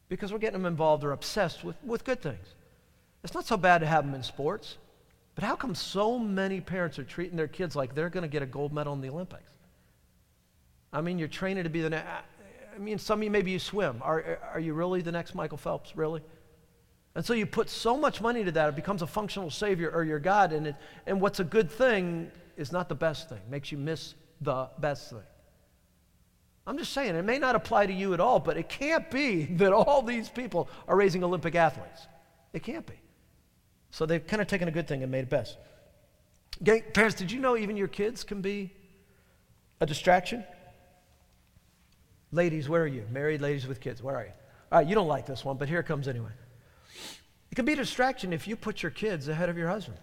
because 0.09 0.33
we're 0.33 0.39
getting 0.39 0.59
them 0.61 0.65
involved 0.65 1.05
or 1.05 1.13
obsessed 1.13 1.63
with, 1.63 1.77
with 1.85 2.03
good 2.03 2.21
things. 2.21 2.45
It's 3.23 3.33
not 3.33 3.45
so 3.45 3.55
bad 3.55 3.79
to 3.79 3.85
have 3.85 4.05
them 4.05 4.13
in 4.13 4.21
sports, 4.21 4.77
but 5.35 5.45
how 5.45 5.55
come 5.55 5.73
so 5.73 6.19
many 6.19 6.59
parents 6.59 6.99
are 6.99 7.05
treating 7.05 7.37
their 7.37 7.47
kids 7.47 7.77
like 7.77 7.95
they're 7.95 8.09
going 8.09 8.23
to 8.23 8.27
get 8.27 8.43
a 8.43 8.45
gold 8.45 8.73
medal 8.73 8.93
in 8.93 8.99
the 8.99 9.07
Olympics? 9.07 9.49
I 10.91 10.99
mean, 10.99 11.17
you're 11.17 11.29
training 11.29 11.63
to 11.63 11.69
be 11.69 11.81
the 11.81 11.91
next. 11.91 12.07
I 12.75 12.77
mean, 12.77 12.99
some 12.99 13.19
of 13.19 13.23
you 13.23 13.31
maybe 13.31 13.51
you 13.51 13.59
swim. 13.59 14.01
Are, 14.01 14.37
are 14.53 14.59
you 14.59 14.73
really 14.73 15.01
the 15.01 15.13
next 15.13 15.33
Michael 15.33 15.57
Phelps? 15.57 15.95
Really? 15.95 16.21
And 17.15 17.25
so 17.25 17.33
you 17.33 17.45
put 17.45 17.69
so 17.69 17.95
much 17.95 18.19
money 18.19 18.43
to 18.43 18.51
that, 18.51 18.67
it 18.67 18.75
becomes 18.75 19.01
a 19.01 19.07
functional 19.07 19.49
savior 19.49 19.89
or 19.89 20.03
your 20.03 20.19
God. 20.19 20.51
And, 20.51 20.67
it, 20.67 20.75
and 21.05 21.21
what's 21.21 21.39
a 21.39 21.45
good 21.45 21.71
thing 21.71 22.29
is 22.57 22.73
not 22.73 22.89
the 22.89 22.95
best 22.95 23.29
thing, 23.29 23.39
makes 23.49 23.71
you 23.71 23.77
miss 23.77 24.13
the 24.41 24.67
best 24.79 25.09
thing. 25.11 25.23
I'm 26.67 26.77
just 26.77 26.93
saying, 26.93 27.15
it 27.15 27.23
may 27.23 27.37
not 27.37 27.55
apply 27.55 27.85
to 27.85 27.93
you 27.93 28.13
at 28.13 28.19
all, 28.19 28.39
but 28.39 28.57
it 28.57 28.69
can't 28.69 29.09
be 29.11 29.45
that 29.57 29.71
all 29.71 30.01
these 30.01 30.29
people 30.29 30.69
are 30.87 30.95
raising 30.95 31.23
Olympic 31.23 31.55
athletes. 31.55 32.07
It 32.53 32.63
can't 32.63 32.85
be. 32.85 32.95
So 33.91 34.05
they've 34.05 34.25
kind 34.25 34.41
of 34.41 34.47
taken 34.47 34.67
a 34.67 34.71
good 34.71 34.87
thing 34.87 35.03
and 35.03 35.11
made 35.11 35.19
it 35.19 35.29
best. 35.29 35.57
Okay, 36.61 36.81
parents, 36.81 37.15
did 37.15 37.31
you 37.31 37.39
know 37.39 37.57
even 37.57 37.77
your 37.77 37.87
kids 37.87 38.23
can 38.23 38.41
be 38.41 38.73
a 39.81 39.85
distraction? 39.85 40.43
Ladies, 42.31 42.67
where 42.67 42.83
are 42.83 42.87
you? 42.87 43.05
Married 43.11 43.41
ladies 43.41 43.67
with 43.67 43.79
kids, 43.79 44.01
where 44.01 44.15
are 44.15 44.23
you? 44.23 44.31
All 44.71 44.79
right, 44.79 44.87
you 44.87 44.95
don't 44.95 45.07
like 45.07 45.25
this 45.25 45.45
one, 45.45 45.57
but 45.57 45.69
here 45.69 45.79
it 45.79 45.85
comes 45.85 46.07
anyway. 46.07 46.31
It 47.51 47.55
can 47.55 47.65
be 47.65 47.73
a 47.73 47.77
distraction 47.77 48.33
if 48.33 48.47
you 48.47 48.55
put 48.55 48.81
your 48.81 48.89
kids 48.89 49.27
ahead 49.27 49.49
of 49.49 49.57
your 49.57 49.67
husband. 49.67 49.97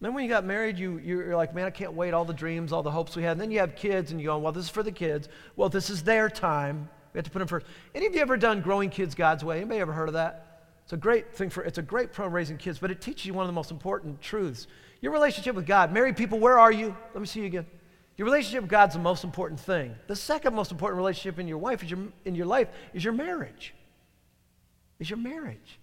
Then 0.00 0.14
when 0.14 0.22
you 0.22 0.30
got 0.30 0.44
married, 0.44 0.78
you, 0.78 0.98
you're 0.98 1.36
like, 1.36 1.54
man, 1.54 1.66
I 1.66 1.70
can't 1.70 1.94
wait, 1.94 2.14
all 2.14 2.24
the 2.24 2.32
dreams, 2.32 2.72
all 2.72 2.82
the 2.82 2.90
hopes 2.90 3.16
we 3.16 3.22
had. 3.24 3.32
And 3.32 3.40
then 3.40 3.50
you 3.50 3.58
have 3.58 3.74
kids, 3.74 4.12
and 4.12 4.20
you 4.20 4.26
go, 4.26 4.38
well, 4.38 4.52
this 4.52 4.64
is 4.64 4.70
for 4.70 4.82
the 4.82 4.92
kids. 4.92 5.28
Well, 5.56 5.68
this 5.68 5.90
is 5.90 6.02
their 6.04 6.28
time. 6.28 6.88
We 7.12 7.18
have 7.18 7.24
to 7.24 7.30
put 7.30 7.40
them 7.40 7.48
first. 7.48 7.66
Any 7.94 8.06
of 8.06 8.14
you 8.14 8.20
ever 8.20 8.36
done 8.36 8.60
growing 8.60 8.90
kids 8.90 9.14
God's 9.14 9.44
way? 9.44 9.56
Anybody 9.56 9.80
ever 9.80 9.92
heard 9.92 10.08
of 10.08 10.14
that? 10.14 10.62
It's 10.84 10.92
a 10.92 10.96
great 10.96 11.34
thing 11.34 11.50
for, 11.50 11.64
it's 11.64 11.78
a 11.78 11.82
great 11.82 12.12
program 12.12 12.34
raising 12.34 12.56
kids, 12.56 12.78
but 12.78 12.90
it 12.90 13.00
teaches 13.00 13.26
you 13.26 13.34
one 13.34 13.42
of 13.42 13.48
the 13.48 13.54
most 13.54 13.70
important 13.70 14.20
truths. 14.20 14.68
Your 15.00 15.12
relationship 15.12 15.54
with 15.54 15.66
God. 15.66 15.92
Married 15.92 16.16
people, 16.16 16.38
where 16.38 16.58
are 16.58 16.72
you? 16.72 16.94
Let 17.12 17.20
me 17.20 17.26
see 17.26 17.40
you 17.40 17.46
again. 17.46 17.66
Your 18.16 18.26
relationship 18.26 18.62
with 18.62 18.70
God's 18.70 18.94
the 18.94 19.00
most 19.00 19.24
important 19.24 19.60
thing. 19.60 19.94
The 20.06 20.16
second 20.16 20.54
most 20.54 20.72
important 20.72 20.98
relationship 20.98 21.38
in 21.38 21.46
your 21.46 21.58
wife 21.58 21.82
is 21.82 21.90
your, 21.90 22.00
in 22.24 22.34
your 22.34 22.46
life 22.46 22.68
is 22.94 23.04
your 23.04 23.12
marriage 23.12 23.74
is 24.98 25.08
your 25.08 25.18
marriage. 25.18 25.78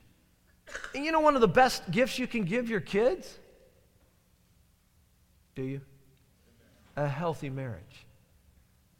And 0.94 1.06
you 1.06 1.12
know 1.12 1.20
one 1.20 1.36
of 1.36 1.42
the 1.42 1.48
best 1.48 1.90
gifts 1.92 2.20
you 2.20 2.28
can 2.28 2.44
give 2.44 2.70
your 2.70 2.80
kids? 2.80 3.38
Do 5.56 5.64
you? 5.64 5.82
A 6.96 7.08
healthy 7.08 7.50
marriage. 7.50 8.06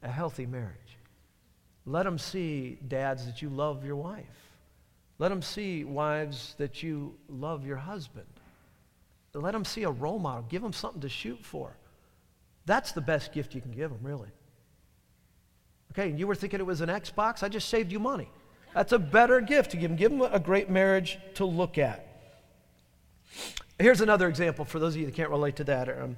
A 0.04 0.10
healthy 0.10 0.46
marriage. 0.46 0.98
Let 1.86 2.04
them 2.04 2.18
see, 2.18 2.80
dads, 2.88 3.26
that 3.26 3.42
you 3.42 3.50
love 3.50 3.86
your 3.86 3.96
wife. 3.96 4.26
Let 5.20 5.30
them 5.30 5.42
see, 5.42 5.84
wives, 5.84 6.56
that 6.58 6.82
you 6.82 7.16
love 7.30 7.66
your 7.66 7.78
husband. 7.78 8.26
Let 9.34 9.52
them 9.52 9.66
see 9.66 9.84
a 9.84 9.92
role 9.92 10.18
model. 10.18 10.46
Give 10.50 10.62
them 10.62 10.74
something 10.74 11.02
to 11.02 11.10
shoot 11.10 11.44
for. 11.44 11.76
That's 12.66 12.94
the 12.94 13.02
best 13.02 13.34
gift 13.34 13.54
you 13.54 13.62
can 13.62 13.72
give 13.72 13.92
them, 13.92 14.00
really. 14.02 14.30
Okay, 15.92 16.10
and 16.10 16.18
you 16.18 16.26
were 16.26 16.36
thinking 16.36 16.60
it 16.60 16.66
was 16.66 16.82
an 16.82 16.90
Xbox? 16.90 17.44
I 17.44 17.50
just 17.50 17.70
saved 17.70 17.92
you 17.92 18.00
money. 18.00 18.30
That's 18.74 18.92
a 18.94 19.00
better 19.00 19.42
gift 19.42 19.72
to 19.72 19.78
give 19.78 19.90
them. 19.92 19.98
Give 19.98 20.12
them 20.12 20.22
a 20.22 20.40
great 20.40 20.70
marriage 20.70 21.18
to 21.36 21.46
look 21.46 21.78
at. 21.78 22.08
Here's 23.78 24.02
another 24.02 24.28
example 24.28 24.66
for 24.66 24.80
those 24.80 24.96
of 24.96 25.02
you 25.02 25.06
that 25.06 25.16
can't 25.16 25.30
relate 25.30 25.58
to 25.58 25.64
that. 25.66 25.90
Um, 25.90 26.18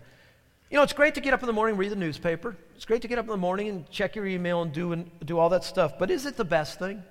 you 0.69 0.77
know, 0.77 0.83
it's 0.83 0.93
great 0.93 1.15
to 1.15 1.21
get 1.21 1.33
up 1.33 1.41
in 1.41 1.47
the 1.47 1.53
morning, 1.53 1.77
read 1.77 1.91
the 1.91 1.95
newspaper. 1.95 2.55
It's 2.75 2.85
great 2.85 3.01
to 3.03 3.07
get 3.07 3.17
up 3.17 3.25
in 3.25 3.31
the 3.31 3.37
morning 3.37 3.69
and 3.69 3.89
check 3.89 4.15
your 4.15 4.25
email 4.25 4.61
and 4.61 4.71
do, 4.73 4.91
and 4.91 5.09
do 5.25 5.39
all 5.39 5.49
that 5.49 5.63
stuff. 5.63 5.97
But 5.97 6.11
is 6.11 6.25
it 6.25 6.35
the 6.35 6.45
best 6.45 6.77
thing? 6.77 7.03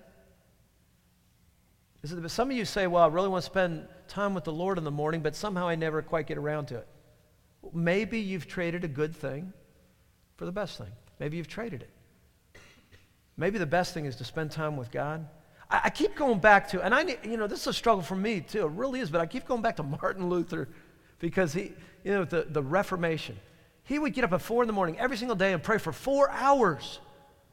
Is 2.02 2.12
it 2.12 2.22
the, 2.22 2.28
some 2.28 2.50
of 2.50 2.56
you 2.56 2.64
say, 2.64 2.86
well, 2.86 3.02
I 3.02 3.08
really 3.08 3.28
want 3.28 3.42
to 3.42 3.50
spend 3.50 3.88
time 4.08 4.34
with 4.34 4.44
the 4.44 4.52
Lord 4.52 4.78
in 4.78 4.84
the 4.84 4.90
morning, 4.90 5.22
but 5.22 5.34
somehow 5.34 5.66
I 5.66 5.74
never 5.74 6.02
quite 6.02 6.26
get 6.26 6.38
around 6.38 6.66
to 6.66 6.76
it. 6.76 6.88
Maybe 7.72 8.20
you've 8.20 8.46
traded 8.46 8.84
a 8.84 8.88
good 8.88 9.16
thing 9.16 9.52
for 10.36 10.44
the 10.44 10.52
best 10.52 10.78
thing. 10.78 10.92
Maybe 11.18 11.38
you've 11.38 11.48
traded 11.48 11.82
it. 11.82 11.90
Maybe 13.36 13.58
the 13.58 13.66
best 13.66 13.94
thing 13.94 14.04
is 14.04 14.16
to 14.16 14.24
spend 14.24 14.50
time 14.50 14.76
with 14.76 14.90
God. 14.90 15.26
I, 15.70 15.82
I 15.84 15.90
keep 15.90 16.14
going 16.14 16.38
back 16.38 16.68
to, 16.68 16.82
and 16.82 16.94
I, 16.94 17.16
you 17.24 17.36
know, 17.36 17.46
this 17.46 17.62
is 17.62 17.66
a 17.68 17.72
struggle 17.72 18.02
for 18.02 18.16
me 18.16 18.40
too. 18.40 18.66
It 18.66 18.72
really 18.72 19.00
is, 19.00 19.10
but 19.10 19.20
I 19.20 19.26
keep 19.26 19.46
going 19.46 19.62
back 19.62 19.76
to 19.76 19.82
Martin 19.82 20.28
Luther 20.28 20.68
because 21.18 21.52
he, 21.54 21.72
you 22.06 22.12
know, 22.12 22.24
the, 22.24 22.46
the 22.48 22.62
Reformation. 22.62 23.36
He 23.82 23.98
would 23.98 24.14
get 24.14 24.22
up 24.22 24.32
at 24.32 24.40
four 24.40 24.62
in 24.62 24.68
the 24.68 24.72
morning 24.72 24.96
every 24.96 25.16
single 25.16 25.34
day 25.34 25.52
and 25.52 25.60
pray 25.60 25.78
for 25.78 25.90
four 25.90 26.30
hours. 26.30 27.00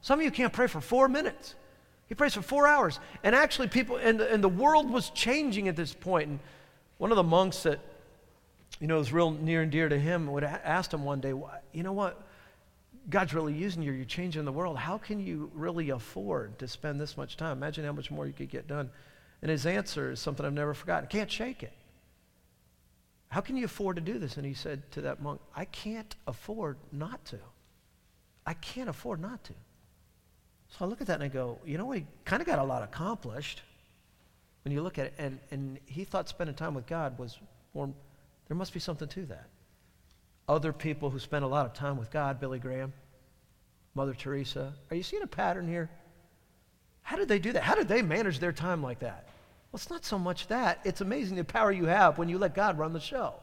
Some 0.00 0.20
of 0.20 0.24
you 0.24 0.30
can't 0.30 0.52
pray 0.52 0.68
for 0.68 0.80
four 0.80 1.08
minutes. 1.08 1.56
He 2.06 2.14
prays 2.14 2.34
for 2.34 2.42
four 2.42 2.68
hours. 2.68 3.00
And 3.24 3.34
actually, 3.34 3.66
people, 3.66 3.96
and 3.96 4.20
and 4.20 4.44
the 4.44 4.48
world 4.48 4.88
was 4.88 5.10
changing 5.10 5.66
at 5.66 5.74
this 5.74 5.92
point. 5.92 6.28
And 6.28 6.38
one 6.98 7.10
of 7.10 7.16
the 7.16 7.24
monks 7.24 7.64
that, 7.64 7.80
you 8.78 8.86
know, 8.86 8.98
was 8.98 9.12
real 9.12 9.32
near 9.32 9.62
and 9.62 9.72
dear 9.72 9.88
to 9.88 9.98
him 9.98 10.30
would 10.30 10.44
asked 10.44 10.94
him 10.94 11.02
one 11.02 11.20
day, 11.20 11.32
you 11.72 11.82
know 11.82 11.92
what? 11.92 12.22
God's 13.10 13.34
really 13.34 13.54
using 13.54 13.82
you, 13.82 13.90
you're 13.90 14.04
changing 14.04 14.44
the 14.44 14.52
world. 14.52 14.76
How 14.78 14.98
can 14.98 15.18
you 15.18 15.50
really 15.52 15.90
afford 15.90 16.60
to 16.60 16.68
spend 16.68 17.00
this 17.00 17.16
much 17.16 17.36
time? 17.36 17.56
Imagine 17.56 17.84
how 17.84 17.92
much 17.92 18.12
more 18.12 18.24
you 18.24 18.32
could 18.32 18.50
get 18.50 18.68
done. 18.68 18.88
And 19.42 19.50
his 19.50 19.66
answer 19.66 20.12
is 20.12 20.20
something 20.20 20.46
I've 20.46 20.52
never 20.52 20.74
forgotten. 20.74 21.08
Can't 21.08 21.30
shake 21.30 21.64
it. 21.64 21.72
How 23.34 23.40
can 23.40 23.56
you 23.56 23.64
afford 23.64 23.96
to 23.96 24.00
do 24.00 24.20
this? 24.20 24.36
And 24.36 24.46
he 24.46 24.54
said 24.54 24.88
to 24.92 25.00
that 25.00 25.20
monk, 25.20 25.40
I 25.56 25.64
can't 25.64 26.14
afford 26.28 26.76
not 26.92 27.24
to. 27.24 27.38
I 28.46 28.54
can't 28.54 28.88
afford 28.88 29.20
not 29.20 29.42
to. 29.42 29.52
So 30.68 30.84
I 30.84 30.88
look 30.88 31.00
at 31.00 31.08
that 31.08 31.14
and 31.14 31.24
I 31.24 31.26
go, 31.26 31.58
you 31.66 31.76
know, 31.76 31.90
he 31.90 32.06
kind 32.24 32.40
of 32.40 32.46
got 32.46 32.60
a 32.60 32.62
lot 32.62 32.84
accomplished 32.84 33.62
when 34.62 34.70
you 34.70 34.82
look 34.82 35.00
at 35.00 35.06
it. 35.06 35.14
And, 35.18 35.40
and 35.50 35.80
he 35.84 36.04
thought 36.04 36.28
spending 36.28 36.54
time 36.54 36.74
with 36.74 36.86
God 36.86 37.18
was 37.18 37.36
more, 37.74 37.90
there 38.46 38.56
must 38.56 38.72
be 38.72 38.78
something 38.78 39.08
to 39.08 39.26
that 39.26 39.48
other 40.48 40.72
people 40.72 41.10
who 41.10 41.18
spend 41.18 41.44
a 41.44 41.48
lot 41.48 41.66
of 41.66 41.74
time 41.74 41.96
with 41.96 42.12
God, 42.12 42.38
Billy 42.38 42.60
Graham, 42.60 42.92
Mother 43.96 44.14
Teresa. 44.14 44.74
Are 44.92 44.96
you 44.96 45.02
seeing 45.02 45.24
a 45.24 45.26
pattern 45.26 45.66
here? 45.66 45.90
How 47.02 47.16
did 47.16 47.26
they 47.26 47.40
do 47.40 47.50
that? 47.50 47.64
How 47.64 47.74
did 47.74 47.88
they 47.88 48.00
manage 48.00 48.38
their 48.38 48.52
time 48.52 48.80
like 48.80 49.00
that? 49.00 49.26
Well, 49.74 49.80
it's 49.80 49.90
not 49.90 50.04
so 50.04 50.20
much 50.20 50.46
that. 50.46 50.78
It's 50.84 51.00
amazing 51.00 51.34
the 51.34 51.42
power 51.42 51.72
you 51.72 51.86
have 51.86 52.16
when 52.16 52.28
you 52.28 52.38
let 52.38 52.54
God 52.54 52.78
run 52.78 52.92
the 52.92 53.00
show. 53.00 53.34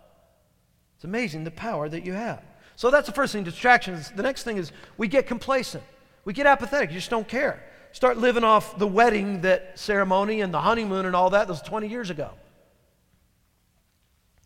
It's 0.95 1.03
amazing 1.03 1.43
the 1.43 1.51
power 1.51 1.89
that 1.89 2.05
you 2.05 2.13
have. 2.13 2.41
So 2.77 2.89
that's 2.89 3.07
the 3.07 3.11
first 3.11 3.33
thing 3.33 3.43
distractions. 3.43 4.13
The 4.15 4.23
next 4.23 4.43
thing 4.43 4.55
is 4.55 4.71
we 4.97 5.09
get 5.09 5.27
complacent, 5.27 5.83
we 6.23 6.31
get 6.31 6.45
apathetic, 6.45 6.91
you 6.91 6.95
just 6.95 7.09
don't 7.09 7.27
care. 7.27 7.61
Start 7.91 8.17
living 8.17 8.45
off 8.45 8.79
the 8.79 8.87
wedding 8.87 9.41
that 9.41 9.77
ceremony 9.77 10.39
and 10.39 10.53
the 10.53 10.61
honeymoon 10.61 11.05
and 11.05 11.17
all 11.17 11.31
that, 11.31 11.47
that 11.47 11.51
was 11.51 11.61
20 11.63 11.89
years 11.89 12.09
ago. 12.09 12.29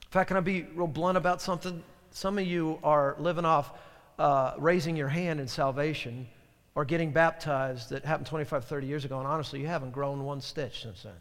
In 0.06 0.10
fact, 0.10 0.30
can 0.30 0.38
I 0.38 0.40
be 0.40 0.64
real 0.74 0.88
blunt 0.88 1.20
about 1.20 1.40
something? 1.40 1.84
Some 2.10 2.40
of 2.40 2.48
you 2.48 2.80
are 2.84 3.16
living 3.20 3.46
off 3.46 3.72
uh, 4.18 4.56
raising 4.58 4.96
your 4.96 5.10
hand 5.10 5.40
in 5.40 5.48
salvation 5.48 6.28
or 6.74 6.84
getting 6.84 7.12
baptized 7.12 7.92
that 7.92 8.04
happened 8.06 8.26
25, 8.26 8.66
30 8.66 8.88
years 8.88 9.06
ago, 9.06 9.20
and 9.20 9.28
honestly, 9.28 9.62
you 9.62 9.68
haven't 9.68 9.92
grown 9.92 10.24
one 10.24 10.42
stitch 10.42 10.82
since 10.82 11.04
then. 11.04 11.14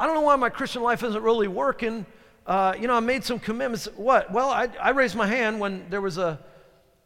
I 0.00 0.06
don't 0.06 0.14
know 0.14 0.22
why 0.22 0.36
my 0.36 0.48
Christian 0.48 0.82
life 0.82 1.02
isn't 1.02 1.22
really 1.22 1.46
working. 1.46 2.06
Uh, 2.46 2.74
you 2.80 2.86
know, 2.86 2.94
I 2.94 3.00
made 3.00 3.22
some 3.22 3.38
commitments. 3.38 3.86
What? 3.96 4.32
Well, 4.32 4.48
I, 4.48 4.70
I 4.80 4.90
raised 4.90 5.14
my 5.14 5.26
hand 5.26 5.60
when 5.60 5.90
there 5.90 6.00
was 6.00 6.16
a, 6.16 6.40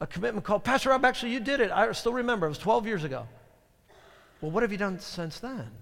a 0.00 0.06
commitment 0.06 0.46
called, 0.46 0.62
Pastor 0.62 0.90
Rob, 0.90 1.04
actually, 1.04 1.32
you 1.32 1.40
did 1.40 1.58
it. 1.58 1.72
I 1.72 1.90
still 1.90 2.12
remember. 2.12 2.46
It 2.46 2.50
was 2.50 2.58
12 2.58 2.86
years 2.86 3.02
ago. 3.02 3.26
Well, 4.40 4.52
what 4.52 4.62
have 4.62 4.70
you 4.70 4.78
done 4.78 5.00
since 5.00 5.40
then? 5.40 5.72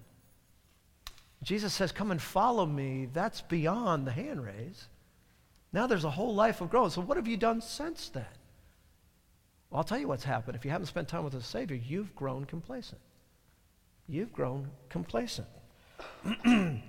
Jesus 1.43 1.71
says, 1.71 1.91
Come 1.91 2.09
and 2.09 2.19
follow 2.19 2.65
me. 2.65 3.07
That's 3.13 3.41
beyond 3.41 4.07
the 4.07 4.11
hand 4.11 4.43
raise. 4.43 4.87
Now 5.71 5.85
there's 5.85 6.05
a 6.05 6.09
whole 6.09 6.33
life 6.33 6.61
of 6.61 6.71
growth. 6.71 6.93
So 6.93 7.01
what 7.01 7.17
have 7.17 7.27
you 7.27 7.37
done 7.37 7.61
since 7.61 8.09
then? 8.09 8.25
Well, 9.69 9.77
I'll 9.77 9.83
tell 9.83 9.99
you 9.99 10.07
what's 10.07 10.23
happened. 10.23 10.55
If 10.55 10.65
you 10.65 10.71
haven't 10.71 10.87
spent 10.87 11.07
time 11.09 11.23
with 11.23 11.33
the 11.33 11.43
Savior, 11.43 11.77
you've 11.77 12.15
grown 12.15 12.45
complacent. 12.45 13.01
You've 14.07 14.33
grown 14.33 14.71
complacent. 14.89 15.47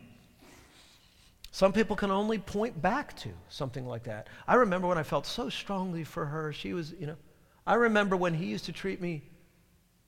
Some 1.55 1.73
people 1.73 1.95
can 1.95 2.11
only 2.11 2.39
point 2.39 2.83
back 2.83 3.17
to 3.19 3.29
something 3.49 3.87
like 3.87 4.03
that. 4.03 4.27
I 4.49 4.57
remember 4.57 4.89
when 4.89 4.99
I 4.99 5.05
felt 5.05 5.25
so 5.25 5.49
strongly 5.49 6.03
for 6.03 6.27
her. 6.27 6.53
She 6.53 6.73
was, 6.73 6.93
you 6.99 7.07
know, 7.07 7.15
I 7.65 7.75
remember 7.75 8.17
when 8.17 8.35
he 8.35 8.47
used 8.47 8.65
to 8.65 8.73
treat 8.73 9.01
me 9.01 9.23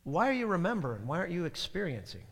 why 0.03 0.29
are 0.29 0.33
you 0.33 0.49
remembering? 0.49 1.07
Why 1.07 1.19
aren't 1.19 1.31
you 1.31 1.45
experiencing? 1.45 2.25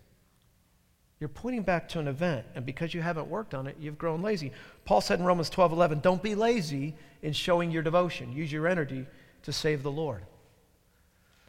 You're 1.20 1.28
pointing 1.28 1.62
back 1.62 1.88
to 1.90 2.00
an 2.00 2.08
event, 2.08 2.44
and 2.56 2.66
because 2.66 2.92
you 2.92 3.02
haven't 3.02 3.28
worked 3.28 3.54
on 3.54 3.68
it, 3.68 3.76
you've 3.78 3.98
grown 3.98 4.20
lazy. 4.20 4.50
Paul 4.84 5.00
said 5.00 5.20
in 5.20 5.24
Romans 5.24 5.48
12 5.48 5.70
11, 5.70 6.00
don't 6.00 6.20
be 6.20 6.34
lazy 6.34 6.96
in 7.22 7.32
showing 7.32 7.70
your 7.70 7.84
devotion. 7.84 8.32
Use 8.32 8.50
your 8.50 8.66
energy 8.66 9.06
to 9.44 9.52
save 9.52 9.84
the 9.84 9.92
Lord. 9.92 10.24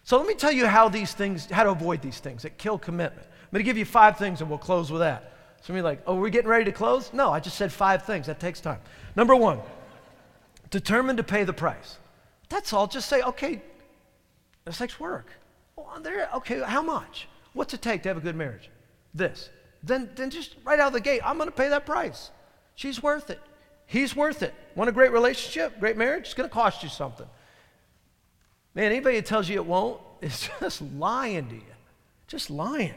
So 0.04 0.18
let 0.18 0.28
me 0.28 0.36
tell 0.36 0.52
you 0.52 0.68
how 0.68 0.88
these 0.88 1.16
things, 1.16 1.50
how 1.50 1.64
to 1.64 1.72
avoid 1.72 2.04
these 2.04 2.20
things 2.20 2.44
that 2.44 2.60
kill 2.60 2.78
commitment. 2.78 3.26
I'm 3.26 3.50
going 3.52 3.64
to 3.64 3.68
give 3.68 3.76
you 3.76 3.86
five 3.86 4.20
things, 4.20 4.42
and 4.42 4.52
we'll 4.52 4.60
close 4.60 4.92
with 4.92 5.02
that. 5.02 5.32
So 5.66 5.74
you're 5.74 5.82
like, 5.82 6.04
oh, 6.06 6.14
we're 6.14 6.30
getting 6.30 6.50
ready 6.50 6.66
to 6.66 6.72
close? 6.72 7.12
No, 7.12 7.32
I 7.32 7.40
just 7.40 7.58
said 7.58 7.74
five 7.74 8.04
things. 8.04 8.28
That 8.28 8.40
takes 8.40 8.62
time. 8.62 8.80
Number 9.16 9.36
one, 9.36 9.60
determined 10.70 11.18
to 11.18 11.24
pay 11.24 11.44
the 11.44 11.54
price. 11.54 11.98
That's 12.50 12.72
all. 12.72 12.86
Just 12.86 13.10
say, 13.10 13.24
okay, 13.24 13.64
this 14.64 14.78
takes 14.78 15.00
work. 15.00 15.26
Well, 15.76 16.00
there, 16.04 16.30
okay, 16.36 16.62
how 16.62 16.84
much? 16.84 17.28
What's 17.54 17.74
it 17.74 17.82
take 17.82 18.04
to 18.04 18.10
have 18.10 18.18
a 18.18 18.22
good 18.22 18.36
marriage? 18.36 18.70
This. 19.16 19.50
Then, 19.82 20.12
then 20.16 20.30
just 20.30 20.56
right 20.64 20.80
out 20.80 20.88
of 20.88 20.94
the 20.94 21.00
gate, 21.00 21.22
I'm 21.26 21.38
going 21.38 21.50
to 21.50 21.56
pay 21.56 21.70
that 21.70 21.88
price. 21.88 22.30
She's 22.76 23.02
worth 23.02 23.32
it. 23.32 23.42
He's 23.88 24.16
worth 24.16 24.44
it. 24.44 24.54
Want 24.76 24.88
a 24.88 24.94
great 24.94 25.12
relationship, 25.12 25.80
great 25.80 25.98
marriage? 25.98 26.26
It's 26.26 26.36
going 26.36 26.48
to 26.48 26.54
cost 26.54 26.84
you 26.84 26.90
something. 26.90 27.28
Man, 28.76 28.92
anybody 28.92 29.16
that 29.16 29.26
tells 29.26 29.50
you 29.50 29.56
it 29.56 29.66
won't 29.66 30.00
is 30.22 30.48
just 30.60 30.84
lying 30.84 31.50
to 31.50 31.56
you. 31.56 31.62
Just 32.28 32.52
lying. 32.52 32.94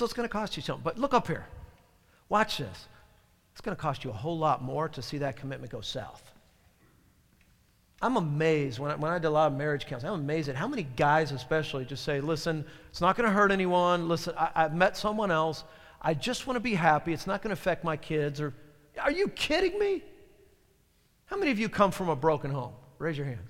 So 0.00 0.06
it's 0.06 0.14
going 0.14 0.26
to 0.26 0.32
cost 0.32 0.56
you 0.56 0.62
something. 0.62 0.82
But 0.82 0.96
look 0.96 1.12
up 1.12 1.26
here. 1.26 1.44
Watch 2.30 2.56
this. 2.56 2.88
It's 3.52 3.60
going 3.60 3.76
to 3.76 3.82
cost 3.82 4.02
you 4.02 4.08
a 4.08 4.14
whole 4.14 4.38
lot 4.38 4.62
more 4.62 4.88
to 4.88 5.02
see 5.02 5.18
that 5.18 5.36
commitment 5.36 5.70
go 5.70 5.82
south. 5.82 6.22
I'm 8.00 8.16
amazed 8.16 8.78
when 8.78 8.92
I, 8.92 8.94
when 8.94 9.12
I 9.12 9.18
did 9.18 9.26
a 9.26 9.30
lot 9.30 9.52
of 9.52 9.58
marriage 9.58 9.84
counseling. 9.84 10.14
I'm 10.14 10.20
amazed 10.20 10.48
at 10.48 10.56
how 10.56 10.66
many 10.66 10.84
guys, 10.84 11.32
especially, 11.32 11.84
just 11.84 12.02
say, 12.02 12.22
"Listen, 12.22 12.64
it's 12.88 13.02
not 13.02 13.14
going 13.14 13.28
to 13.28 13.30
hurt 13.30 13.52
anyone. 13.52 14.08
Listen, 14.08 14.32
I, 14.38 14.50
I've 14.54 14.74
met 14.74 14.96
someone 14.96 15.30
else. 15.30 15.64
I 16.00 16.14
just 16.14 16.46
want 16.46 16.56
to 16.56 16.60
be 16.60 16.74
happy. 16.74 17.12
It's 17.12 17.26
not 17.26 17.42
going 17.42 17.54
to 17.54 17.60
affect 17.60 17.84
my 17.84 17.98
kids." 17.98 18.40
Or, 18.40 18.54
are 18.98 19.12
you 19.12 19.28
kidding 19.28 19.78
me? 19.78 20.02
How 21.26 21.36
many 21.36 21.50
of 21.50 21.58
you 21.58 21.68
come 21.68 21.90
from 21.90 22.08
a 22.08 22.16
broken 22.16 22.50
home? 22.50 22.72
Raise 22.98 23.18
your 23.18 23.26
hand. 23.26 23.44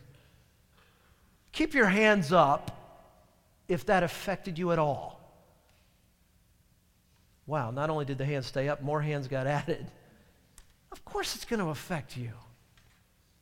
Keep 1.52 1.74
your 1.74 1.86
hands 1.86 2.32
up 2.32 2.76
if 3.68 3.86
that 3.86 4.02
affected 4.02 4.58
you 4.58 4.72
at 4.72 4.80
all. 4.80 5.19
Wow, 7.50 7.72
not 7.72 7.90
only 7.90 8.04
did 8.04 8.16
the 8.16 8.24
hands 8.24 8.46
stay 8.46 8.68
up, 8.68 8.80
more 8.80 9.00
hands 9.00 9.26
got 9.26 9.48
added. 9.48 9.84
Of 10.92 11.04
course, 11.04 11.34
it's 11.34 11.44
going 11.44 11.58
to 11.58 11.70
affect 11.70 12.16
you. 12.16 12.30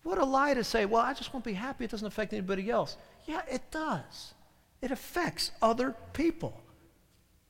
What 0.02 0.16
a 0.16 0.24
lie 0.24 0.54
to 0.54 0.64
say, 0.64 0.86
well, 0.86 1.02
I 1.02 1.12
just 1.12 1.34
won't 1.34 1.44
be 1.44 1.52
happy. 1.52 1.84
It 1.84 1.90
doesn't 1.90 2.06
affect 2.06 2.32
anybody 2.32 2.70
else. 2.70 2.96
Yeah, 3.26 3.42
it 3.50 3.70
does. 3.70 4.32
It 4.80 4.90
affects 4.90 5.50
other 5.60 5.94
people. 6.14 6.58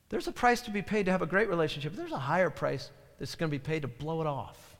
There's 0.09 0.27
a 0.27 0.33
price 0.33 0.59
to 0.61 0.71
be 0.71 0.81
paid 0.81 1.05
to 1.05 1.13
have 1.13 1.21
a 1.21 1.25
great 1.25 1.47
relationship. 1.47 1.95
There's 1.95 2.11
a 2.11 2.17
higher 2.17 2.49
price 2.49 2.89
that's 3.19 3.35
going 3.35 3.49
to 3.49 3.57
be 3.57 3.63
paid 3.63 3.83
to 3.83 3.87
blow 3.87 4.19
it 4.19 4.27
off. 4.27 4.75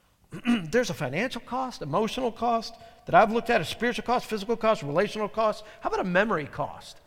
There's 0.70 0.90
a 0.90 0.94
financial 0.94 1.40
cost, 1.40 1.82
emotional 1.82 2.30
cost 2.30 2.74
that 3.06 3.16
I've 3.16 3.32
looked 3.32 3.50
at, 3.50 3.60
a 3.60 3.64
spiritual 3.64 4.04
cost, 4.04 4.26
physical 4.26 4.56
cost, 4.56 4.84
relational 4.84 5.28
cost. 5.28 5.64
How 5.80 5.88
about 5.88 5.98
a 5.98 6.04
memory 6.04 6.46
cost? 6.46 6.98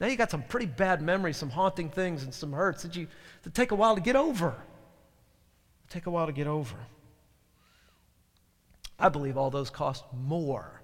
Now 0.00 0.08
you 0.08 0.16
got 0.16 0.30
some 0.30 0.42
pretty 0.42 0.66
bad 0.66 1.00
memories, 1.00 1.36
some 1.36 1.50
haunting 1.50 1.88
things, 1.88 2.24
and 2.24 2.34
some 2.34 2.52
hurts 2.52 2.82
that 2.82 2.96
you 2.96 3.06
that 3.42 3.54
take 3.54 3.70
a 3.70 3.74
while 3.74 3.94
to 3.94 4.00
get 4.00 4.16
over. 4.16 4.54
Take 5.88 6.06
a 6.06 6.10
while 6.10 6.26
to 6.26 6.32
get 6.32 6.46
over. 6.46 6.76
I 8.98 9.08
believe 9.08 9.36
all 9.36 9.50
those 9.50 9.70
cost 9.70 10.04
more 10.12 10.82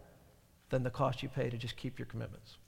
than 0.69 0.83
the 0.83 0.91
cost 0.91 1.23
you 1.23 1.29
pay 1.29 1.51
to 1.51 1.57
just 1.57 1.77
keep 1.77 1.99
your 1.99 2.07
commitments. 2.07 2.59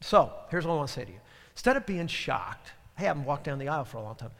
So, 0.00 0.32
here's 0.50 0.66
what 0.66 0.74
I 0.74 0.76
want 0.76 0.88
to 0.88 0.94
say 0.94 1.04
to 1.04 1.10
you. 1.10 1.20
Instead 1.52 1.76
of 1.76 1.86
being 1.86 2.06
shocked, 2.06 2.72
hey, 2.96 3.04
I 3.04 3.08
haven't 3.08 3.24
walked 3.24 3.44
down 3.44 3.58
the 3.58 3.68
aisle 3.68 3.84
for 3.84 3.96
a 3.96 4.02
long 4.02 4.14
time. 4.14 4.30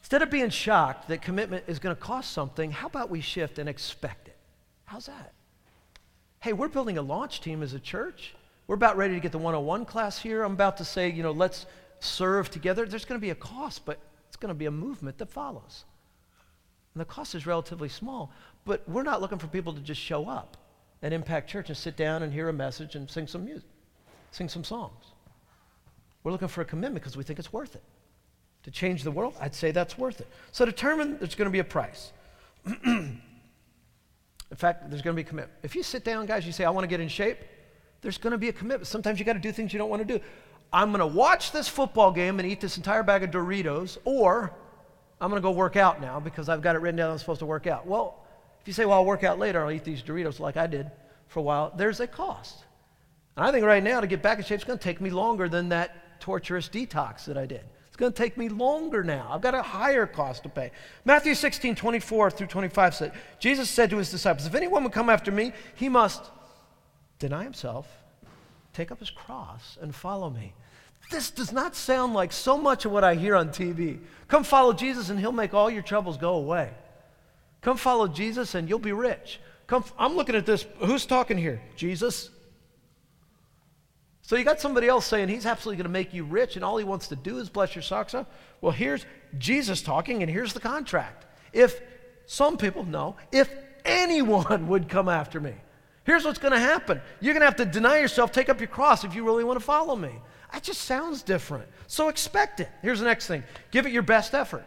Instead 0.00 0.22
of 0.22 0.30
being 0.30 0.50
shocked 0.50 1.08
that 1.08 1.22
commitment 1.22 1.64
is 1.66 1.78
going 1.78 1.94
to 1.94 2.00
cost 2.00 2.32
something, 2.32 2.70
how 2.70 2.86
about 2.86 3.10
we 3.10 3.20
shift 3.20 3.58
and 3.58 3.68
expect 3.68 4.28
it? 4.28 4.36
How's 4.84 5.06
that? 5.06 5.32
Hey, 6.40 6.52
we're 6.52 6.68
building 6.68 6.98
a 6.98 7.02
launch 7.02 7.40
team 7.40 7.62
as 7.62 7.74
a 7.74 7.80
church. 7.80 8.34
We're 8.68 8.76
about 8.76 8.96
ready 8.96 9.14
to 9.14 9.20
get 9.20 9.32
the 9.32 9.38
101 9.38 9.84
class 9.86 10.18
here. 10.18 10.44
I'm 10.44 10.52
about 10.52 10.76
to 10.76 10.84
say, 10.84 11.10
you 11.10 11.22
know, 11.22 11.32
let's 11.32 11.66
serve 11.98 12.48
together. 12.48 12.86
There's 12.86 13.04
going 13.04 13.20
to 13.20 13.24
be 13.24 13.30
a 13.30 13.34
cost, 13.34 13.84
but 13.84 13.98
it's 14.28 14.36
going 14.36 14.50
to 14.50 14.54
be 14.54 14.66
a 14.66 14.70
movement 14.70 15.18
that 15.18 15.30
follows. 15.30 15.84
And 16.94 17.00
the 17.00 17.04
cost 17.04 17.34
is 17.34 17.44
relatively 17.44 17.88
small, 17.88 18.30
but 18.64 18.88
we're 18.88 19.02
not 19.02 19.20
looking 19.20 19.38
for 19.38 19.48
people 19.48 19.72
to 19.72 19.80
just 19.80 20.00
show 20.00 20.28
up 20.28 20.56
at 21.02 21.12
Impact 21.12 21.50
Church 21.50 21.70
and 21.70 21.76
sit 21.76 21.96
down 21.96 22.22
and 22.22 22.32
hear 22.32 22.48
a 22.48 22.52
message 22.52 22.94
and 22.94 23.10
sing 23.10 23.26
some 23.26 23.44
music, 23.44 23.68
sing 24.30 24.48
some 24.48 24.62
songs. 24.62 25.06
We're 26.22 26.32
looking 26.32 26.48
for 26.48 26.60
a 26.60 26.64
commitment 26.64 27.02
because 27.02 27.16
we 27.16 27.24
think 27.24 27.40
it's 27.40 27.52
worth 27.52 27.74
it. 27.74 27.82
To 28.62 28.70
change 28.70 29.02
the 29.02 29.10
world, 29.10 29.34
I'd 29.40 29.54
say 29.54 29.72
that's 29.72 29.98
worth 29.98 30.20
it. 30.20 30.28
So 30.52 30.64
determine 30.64 31.18
there's 31.18 31.34
going 31.34 31.46
to 31.46 31.52
be 31.52 31.58
a 31.58 31.64
price. 31.64 32.12
in 34.50 34.56
fact, 34.56 34.88
there's 34.88 35.02
going 35.02 35.14
to 35.14 35.22
be 35.22 35.26
a 35.26 35.28
commitment. 35.28 35.58
If 35.62 35.76
you 35.76 35.82
sit 35.82 36.04
down, 36.04 36.26
guys, 36.26 36.46
you 36.46 36.52
say, 36.52 36.64
I 36.64 36.70
want 36.70 36.84
to 36.84 36.88
get 36.88 37.00
in 37.00 37.08
shape, 37.08 37.38
there's 38.00 38.18
going 38.18 38.30
to 38.30 38.38
be 38.38 38.48
a 38.48 38.52
commitment. 38.52 38.86
Sometimes 38.86 39.18
you 39.18 39.24
got 39.24 39.34
to 39.34 39.38
do 39.38 39.52
things 39.52 39.72
you 39.72 39.78
don't 39.78 39.90
want 39.90 40.06
to 40.06 40.18
do. 40.18 40.24
I'm 40.72 40.90
going 40.90 41.00
to 41.00 41.06
watch 41.06 41.52
this 41.52 41.68
football 41.68 42.12
game 42.12 42.38
and 42.38 42.48
eat 42.48 42.60
this 42.60 42.76
entire 42.76 43.02
bag 43.02 43.22
of 43.22 43.30
Doritos, 43.30 43.98
or 44.04 44.52
I'm 45.20 45.30
going 45.30 45.40
to 45.40 45.46
go 45.46 45.50
work 45.50 45.76
out 45.76 46.00
now 46.00 46.20
because 46.20 46.48
I've 46.48 46.62
got 46.62 46.76
it 46.76 46.80
written 46.80 46.96
down 46.96 47.10
I'm 47.10 47.18
supposed 47.18 47.40
to 47.40 47.46
work 47.46 47.66
out. 47.66 47.86
Well, 47.86 48.24
if 48.60 48.66
you 48.66 48.72
say, 48.72 48.84
well, 48.84 48.98
I'll 48.98 49.04
work 49.04 49.24
out 49.24 49.38
later, 49.38 49.64
I'll 49.64 49.70
eat 49.70 49.84
these 49.84 50.02
Doritos 50.02 50.40
like 50.40 50.56
I 50.56 50.66
did 50.66 50.90
for 51.26 51.40
a 51.40 51.42
while, 51.42 51.72
there's 51.76 52.00
a 52.00 52.06
cost. 52.06 52.64
And 53.36 53.46
I 53.46 53.52
think 53.52 53.64
right 53.64 53.82
now 53.82 54.00
to 54.00 54.06
get 54.06 54.22
back 54.22 54.38
in 54.38 54.44
shape, 54.44 54.58
is 54.58 54.64
going 54.64 54.78
to 54.78 54.82
take 54.82 55.00
me 55.00 55.10
longer 55.10 55.48
than 55.48 55.68
that 55.70 56.20
torturous 56.20 56.68
detox 56.68 57.24
that 57.26 57.36
I 57.38 57.46
did. 57.46 57.64
Going 57.98 58.12
to 58.12 58.16
take 58.16 58.38
me 58.38 58.48
longer 58.48 59.02
now. 59.02 59.28
I've 59.28 59.40
got 59.40 59.56
a 59.56 59.62
higher 59.62 60.06
cost 60.06 60.44
to 60.44 60.48
pay. 60.48 60.70
Matthew 61.04 61.34
16, 61.34 61.74
24 61.74 62.30
through 62.30 62.46
25 62.46 62.94
said, 62.94 63.12
Jesus 63.40 63.68
said 63.68 63.90
to 63.90 63.96
his 63.96 64.08
disciples, 64.08 64.46
If 64.46 64.54
anyone 64.54 64.84
would 64.84 64.92
come 64.92 65.10
after 65.10 65.32
me, 65.32 65.52
he 65.74 65.88
must 65.88 66.22
deny 67.18 67.42
himself, 67.42 67.88
take 68.72 68.92
up 68.92 69.00
his 69.00 69.10
cross, 69.10 69.76
and 69.82 69.92
follow 69.92 70.30
me. 70.30 70.54
This 71.10 71.32
does 71.32 71.52
not 71.52 71.74
sound 71.74 72.14
like 72.14 72.32
so 72.32 72.56
much 72.56 72.84
of 72.84 72.92
what 72.92 73.02
I 73.02 73.16
hear 73.16 73.34
on 73.34 73.48
TV. 73.48 73.98
Come 74.28 74.44
follow 74.44 74.72
Jesus 74.72 75.10
and 75.10 75.18
he'll 75.18 75.32
make 75.32 75.52
all 75.52 75.68
your 75.68 75.82
troubles 75.82 76.16
go 76.16 76.34
away. 76.34 76.70
Come 77.62 77.76
follow 77.76 78.06
Jesus 78.06 78.54
and 78.54 78.68
you'll 78.68 78.78
be 78.78 78.92
rich. 78.92 79.40
Come, 79.66 79.84
I'm 79.98 80.14
looking 80.14 80.36
at 80.36 80.46
this. 80.46 80.66
Who's 80.78 81.04
talking 81.04 81.36
here? 81.36 81.60
Jesus. 81.74 82.30
So 84.28 84.36
you 84.36 84.44
got 84.44 84.60
somebody 84.60 84.88
else 84.88 85.06
saying 85.06 85.28
he's 85.28 85.46
absolutely 85.46 85.78
going 85.78 85.90
to 85.90 85.98
make 85.98 86.12
you 86.12 86.22
rich 86.22 86.56
and 86.56 86.62
all 86.62 86.76
he 86.76 86.84
wants 86.84 87.08
to 87.08 87.16
do 87.16 87.38
is 87.38 87.48
bless 87.48 87.74
your 87.74 87.80
socks 87.80 88.12
off. 88.12 88.26
Well, 88.60 88.72
here's 88.72 89.06
Jesus 89.38 89.80
talking 89.80 90.20
and 90.22 90.30
here's 90.30 90.52
the 90.52 90.60
contract. 90.60 91.24
If 91.54 91.80
some 92.26 92.58
people 92.58 92.84
know, 92.84 93.16
if 93.32 93.50
anyone 93.86 94.68
would 94.68 94.86
come 94.86 95.08
after 95.08 95.40
me, 95.40 95.54
here's 96.04 96.26
what's 96.26 96.38
going 96.38 96.52
to 96.52 96.58
happen. 96.58 97.00
You're 97.20 97.32
going 97.32 97.40
to 97.40 97.46
have 97.46 97.56
to 97.56 97.64
deny 97.64 98.00
yourself, 98.00 98.30
take 98.30 98.50
up 98.50 98.60
your 98.60 98.68
cross 98.68 99.02
if 99.02 99.14
you 99.14 99.24
really 99.24 99.44
want 99.44 99.58
to 99.58 99.64
follow 99.64 99.96
me. 99.96 100.12
That 100.52 100.62
just 100.62 100.82
sounds 100.82 101.22
different. 101.22 101.66
So 101.86 102.08
expect 102.08 102.60
it. 102.60 102.68
Here's 102.82 102.98
the 102.98 103.06
next 103.06 103.28
thing 103.28 103.44
give 103.70 103.86
it 103.86 103.94
your 103.94 104.02
best 104.02 104.34
effort. 104.34 104.66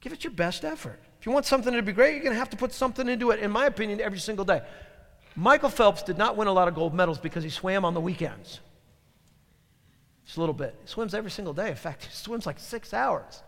Give 0.00 0.12
it 0.12 0.24
your 0.24 0.32
best 0.32 0.64
effort. 0.64 0.98
If 1.20 1.26
you 1.26 1.30
want 1.30 1.46
something 1.46 1.72
to 1.72 1.82
be 1.82 1.92
great, 1.92 2.14
you're 2.14 2.24
going 2.24 2.34
to 2.34 2.40
have 2.40 2.50
to 2.50 2.56
put 2.56 2.72
something 2.72 3.08
into 3.08 3.30
it, 3.30 3.38
in 3.38 3.52
my 3.52 3.66
opinion, 3.66 4.00
every 4.00 4.18
single 4.18 4.44
day. 4.44 4.60
Michael 5.34 5.70
Phelps 5.70 6.02
did 6.02 6.18
not 6.18 6.36
win 6.36 6.48
a 6.48 6.52
lot 6.52 6.68
of 6.68 6.74
gold 6.74 6.94
medals 6.94 7.18
because 7.18 7.42
he 7.42 7.50
swam 7.50 7.84
on 7.84 7.94
the 7.94 8.00
weekends. 8.00 8.60
Just 10.24 10.36
a 10.36 10.40
little 10.40 10.54
bit. 10.54 10.76
He 10.82 10.88
swims 10.88 11.14
every 11.14 11.30
single 11.30 11.54
day. 11.54 11.70
In 11.70 11.76
fact, 11.76 12.04
he 12.10 12.12
swims 12.12 12.46
like 12.46 12.58
six 12.58 12.92
hours. 12.92 13.42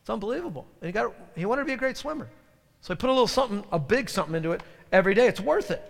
It's 0.00 0.10
unbelievable. 0.10 0.66
And 0.80 0.88
he, 0.88 0.92
got, 0.92 1.14
he 1.36 1.44
wanted 1.46 1.62
to 1.62 1.66
be 1.66 1.72
a 1.72 1.76
great 1.76 1.96
swimmer. 1.96 2.28
So 2.80 2.92
he 2.92 2.98
put 2.98 3.08
a 3.08 3.12
little 3.12 3.28
something, 3.28 3.64
a 3.70 3.78
big 3.78 4.10
something 4.10 4.34
into 4.34 4.52
it 4.52 4.62
every 4.90 5.14
day. 5.14 5.26
It's 5.26 5.40
worth 5.40 5.70
it. 5.70 5.82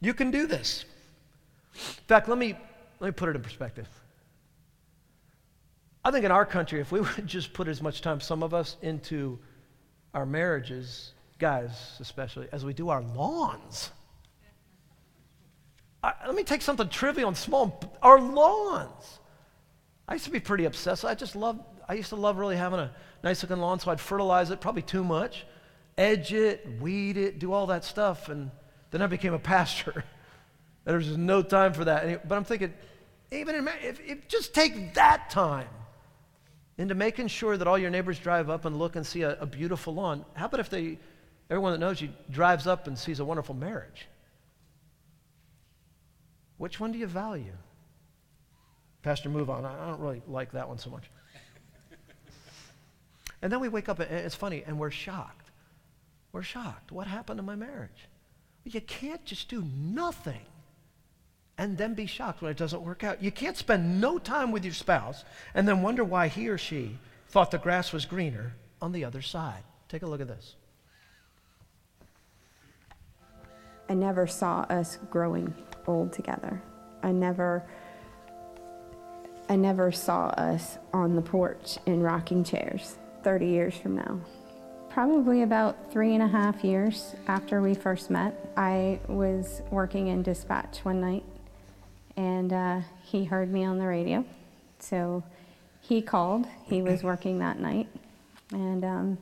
You 0.00 0.12
can 0.12 0.30
do 0.30 0.46
this. 0.46 0.84
In 1.74 2.04
fact, 2.06 2.28
let 2.28 2.36
me, 2.36 2.56
let 3.00 3.08
me 3.08 3.12
put 3.12 3.28
it 3.28 3.36
in 3.36 3.42
perspective. 3.42 3.88
I 6.04 6.10
think 6.10 6.24
in 6.24 6.30
our 6.30 6.44
country, 6.44 6.80
if 6.80 6.92
we 6.92 7.00
would 7.00 7.26
just 7.26 7.54
put 7.54 7.68
as 7.68 7.80
much 7.80 8.02
time, 8.02 8.20
some 8.20 8.42
of 8.42 8.52
us, 8.52 8.76
into 8.82 9.38
our 10.12 10.26
marriages, 10.26 11.13
guys 11.38 11.96
especially, 12.00 12.48
as 12.52 12.64
we 12.64 12.72
do 12.72 12.88
our 12.88 13.02
lawns. 13.02 13.90
I, 16.02 16.12
let 16.26 16.34
me 16.34 16.44
take 16.44 16.62
something 16.62 16.88
trivial 16.88 17.28
and 17.28 17.36
small. 17.36 17.80
Our 18.02 18.20
lawns. 18.20 19.18
I 20.06 20.14
used 20.14 20.26
to 20.26 20.30
be 20.30 20.40
pretty 20.40 20.66
obsessed. 20.66 21.04
I 21.04 21.14
just 21.14 21.34
love. 21.34 21.60
I 21.88 21.94
used 21.94 22.10
to 22.10 22.16
love 22.16 22.38
really 22.38 22.56
having 22.56 22.78
a 22.78 22.90
nice 23.22 23.42
looking 23.42 23.58
lawn, 23.58 23.80
so 23.80 23.90
I'd 23.90 24.00
fertilize 24.00 24.50
it, 24.50 24.60
probably 24.60 24.82
too 24.82 25.04
much, 25.04 25.46
edge 25.98 26.32
it, 26.32 26.66
weed 26.80 27.16
it, 27.16 27.38
do 27.38 27.52
all 27.52 27.66
that 27.66 27.84
stuff, 27.84 28.28
and 28.28 28.50
then 28.90 29.02
I 29.02 29.06
became 29.06 29.34
a 29.34 29.38
pastor. 29.38 30.04
There's 30.84 31.06
just 31.06 31.18
no 31.18 31.42
time 31.42 31.72
for 31.72 31.84
that. 31.84 32.28
But 32.28 32.36
I'm 32.36 32.44
thinking, 32.44 32.72
even 33.30 33.54
in, 33.54 33.68
if, 33.82 34.00
if, 34.00 34.28
just 34.28 34.54
take 34.54 34.94
that 34.94 35.30
time 35.30 35.68
into 36.76 36.94
making 36.94 37.28
sure 37.28 37.56
that 37.56 37.66
all 37.66 37.78
your 37.78 37.90
neighbors 37.90 38.18
drive 38.18 38.50
up 38.50 38.64
and 38.64 38.78
look 38.78 38.96
and 38.96 39.06
see 39.06 39.22
a, 39.22 39.38
a 39.40 39.46
beautiful 39.46 39.94
lawn. 39.94 40.24
How 40.34 40.46
about 40.46 40.60
if 40.60 40.68
they 40.68 40.98
Everyone 41.50 41.72
that 41.72 41.78
knows 41.78 42.00
you 42.00 42.10
drives 42.30 42.66
up 42.66 42.86
and 42.86 42.98
sees 42.98 43.20
a 43.20 43.24
wonderful 43.24 43.54
marriage. 43.54 44.06
Which 46.56 46.80
one 46.80 46.92
do 46.92 46.98
you 46.98 47.06
value? 47.06 47.52
Pastor, 49.02 49.28
move 49.28 49.50
on. 49.50 49.64
I 49.64 49.86
don't 49.86 50.00
really 50.00 50.22
like 50.26 50.52
that 50.52 50.66
one 50.66 50.78
so 50.78 50.88
much. 50.88 51.10
and 53.42 53.52
then 53.52 53.60
we 53.60 53.68
wake 53.68 53.88
up, 53.88 54.00
and 54.00 54.10
it's 54.10 54.34
funny, 54.34 54.62
and 54.66 54.78
we're 54.78 54.90
shocked. 54.90 55.50
We're 56.32 56.42
shocked. 56.42 56.90
What 56.90 57.06
happened 57.06 57.38
to 57.38 57.42
my 57.42 57.54
marriage? 57.54 58.08
You 58.64 58.80
can't 58.80 59.24
just 59.26 59.48
do 59.48 59.62
nothing 59.76 60.40
and 61.58 61.76
then 61.76 61.94
be 61.94 62.06
shocked 62.06 62.42
when 62.42 62.50
it 62.50 62.56
doesn't 62.56 62.82
work 62.82 63.04
out. 63.04 63.22
You 63.22 63.30
can't 63.30 63.56
spend 63.56 64.00
no 64.00 64.18
time 64.18 64.50
with 64.50 64.64
your 64.64 64.74
spouse 64.74 65.24
and 65.54 65.68
then 65.68 65.82
wonder 65.82 66.02
why 66.02 66.28
he 66.28 66.48
or 66.48 66.58
she 66.58 66.98
thought 67.28 67.50
the 67.50 67.58
grass 67.58 67.92
was 67.92 68.06
greener 68.06 68.54
on 68.80 68.92
the 68.92 69.04
other 69.04 69.22
side. 69.22 69.62
Take 69.88 70.02
a 70.02 70.06
look 70.06 70.20
at 70.20 70.28
this. 70.28 70.56
I 73.88 73.94
never 73.94 74.26
saw 74.26 74.60
us 74.62 74.98
growing 75.10 75.54
old 75.86 76.12
together. 76.12 76.62
I 77.02 77.12
never 77.12 77.64
I 79.48 79.56
never 79.56 79.92
saw 79.92 80.28
us 80.28 80.78
on 80.94 81.16
the 81.16 81.22
porch 81.22 81.76
in 81.84 82.02
rocking 82.02 82.44
chairs 82.44 82.96
30 83.24 83.46
years 83.46 83.76
from 83.76 83.96
now. 83.96 84.20
Probably 84.88 85.42
about 85.42 85.92
three 85.92 86.14
and 86.14 86.22
a 86.22 86.28
half 86.28 86.64
years 86.64 87.14
after 87.26 87.60
we 87.60 87.74
first 87.74 88.08
met, 88.08 88.52
I 88.56 89.00
was 89.06 89.60
working 89.70 90.06
in 90.06 90.22
dispatch 90.22 90.78
one 90.82 91.00
night 91.00 91.24
and 92.16 92.52
uh, 92.52 92.80
he 93.02 93.24
heard 93.24 93.52
me 93.52 93.64
on 93.64 93.78
the 93.78 93.86
radio. 93.86 94.24
So 94.78 95.22
he 95.80 96.02
called. 96.02 96.46
He 96.64 96.82
was 96.82 97.02
working 97.02 97.38
that 97.38 97.58
night, 97.58 97.88
and 98.52 98.84
um, 98.84 99.18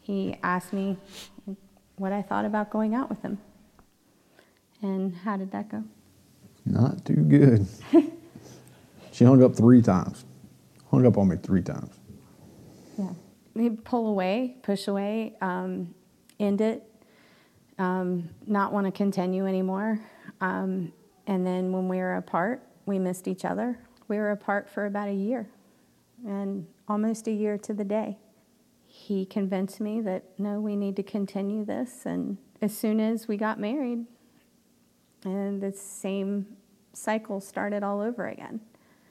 he 0.00 0.36
asked 0.42 0.72
me 0.72 0.96
what 1.96 2.12
I 2.12 2.22
thought 2.22 2.44
about 2.44 2.70
going 2.70 2.94
out 2.94 3.08
with 3.08 3.22
him. 3.22 3.38
And 4.82 5.14
how 5.14 5.36
did 5.36 5.52
that 5.52 5.68
go? 5.68 5.84
Not 6.66 7.04
too 7.04 7.14
good. 7.14 7.66
she 9.12 9.24
hung 9.24 9.42
up 9.42 9.54
three 9.54 9.80
times. 9.80 10.24
Hung 10.90 11.06
up 11.06 11.16
on 11.16 11.28
me 11.28 11.36
three 11.36 11.62
times. 11.62 11.94
Yeah. 12.98 13.12
He'd 13.54 13.84
pull 13.84 14.08
away, 14.08 14.56
push 14.62 14.88
away, 14.88 15.34
um, 15.40 15.94
end 16.38 16.60
it, 16.60 16.82
um, 17.78 18.28
not 18.46 18.72
want 18.72 18.86
to 18.86 18.92
continue 18.92 19.46
anymore. 19.46 20.00
Um, 20.40 20.92
and 21.26 21.46
then 21.46 21.72
when 21.72 21.88
we 21.88 21.98
were 21.98 22.16
apart, 22.16 22.62
we 22.86 22.98
missed 22.98 23.28
each 23.28 23.44
other. 23.44 23.78
We 24.08 24.16
were 24.18 24.32
apart 24.32 24.68
for 24.68 24.86
about 24.86 25.08
a 25.08 25.14
year, 25.14 25.48
and 26.26 26.66
almost 26.88 27.26
a 27.28 27.32
year 27.32 27.56
to 27.58 27.72
the 27.72 27.84
day. 27.84 28.18
He 28.86 29.24
convinced 29.24 29.80
me 29.80 30.00
that 30.02 30.24
no, 30.38 30.60
we 30.60 30.76
need 30.76 30.96
to 30.96 31.02
continue 31.02 31.64
this. 31.64 32.04
And 32.04 32.36
as 32.60 32.76
soon 32.76 33.00
as 33.00 33.26
we 33.26 33.36
got 33.36 33.58
married, 33.58 34.04
and 35.24 35.60
the 35.60 35.72
same 35.72 36.46
cycle 36.92 37.40
started 37.40 37.82
all 37.82 38.00
over 38.00 38.28
again. 38.28 38.60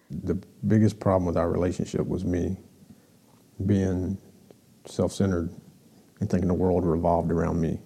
The 0.10 0.36
biggest 0.68 1.00
problem 1.00 1.26
with 1.26 1.38
our 1.38 1.50
relationship 1.50 2.06
was 2.08 2.26
me 2.26 2.58
being 3.66 4.18
self 4.86 5.12
centered 5.12 5.50
and 6.20 6.30
thinking 6.30 6.48
the 6.48 6.54
world 6.54 6.86
revolved 6.86 7.32
around 7.32 7.62
me 7.62 7.80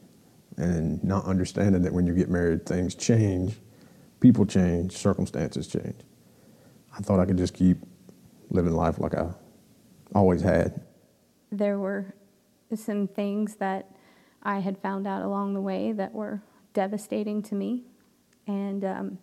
and 0.58 1.04
not 1.04 1.26
understanding 1.26 1.82
that 1.84 1.94
when 1.94 2.08
you 2.08 2.14
get 2.14 2.30
married, 2.30 2.66
things 2.66 2.96
change 2.96 3.60
people 4.26 4.46
change, 4.46 4.92
circumstances 4.94 5.68
change. 5.68 6.02
I 6.98 7.02
thought 7.02 7.20
I 7.20 7.26
could 7.26 7.38
just 7.38 7.54
keep 7.54 7.78
living 8.50 8.74
life 8.74 8.98
like 9.00 9.14
I 9.14 9.30
always 10.16 10.42
had. 10.42 10.82
There 11.52 11.78
were 11.78 12.16
some 12.74 13.08
things 13.08 13.58
that 13.58 13.92
I 14.42 14.60
had 14.60 14.80
found 14.80 15.06
out 15.06 15.22
along 15.22 15.54
the 15.54 15.62
way 15.62 15.92
that 15.92 16.12
were 16.14 16.42
devastating 16.74 17.44
to 17.44 17.56
me. 17.56 17.84
And 18.48 18.84
um, 18.84 19.18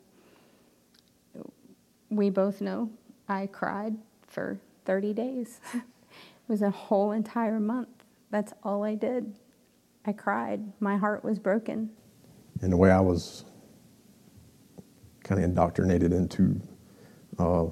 we 2.10 2.30
both 2.30 2.60
know 2.60 2.90
I 3.28 3.46
cried 3.46 3.96
for 4.26 4.58
30 4.84 5.12
days. 5.14 5.60
it 5.74 5.82
was 6.48 6.62
a 6.62 6.70
whole 6.70 7.12
entire 7.12 7.60
month. 7.60 7.88
That's 8.30 8.52
all 8.62 8.84
I 8.84 8.94
did. 8.94 9.34
I 10.04 10.12
cried. 10.12 10.60
My 10.80 10.96
heart 10.96 11.24
was 11.24 11.38
broken. 11.38 11.90
And 12.60 12.72
the 12.72 12.76
way 12.76 12.90
I 12.90 13.00
was 13.00 13.44
kind 15.22 15.38
of 15.38 15.44
indoctrinated 15.44 16.12
into 16.12 16.60
uh, 17.38 17.66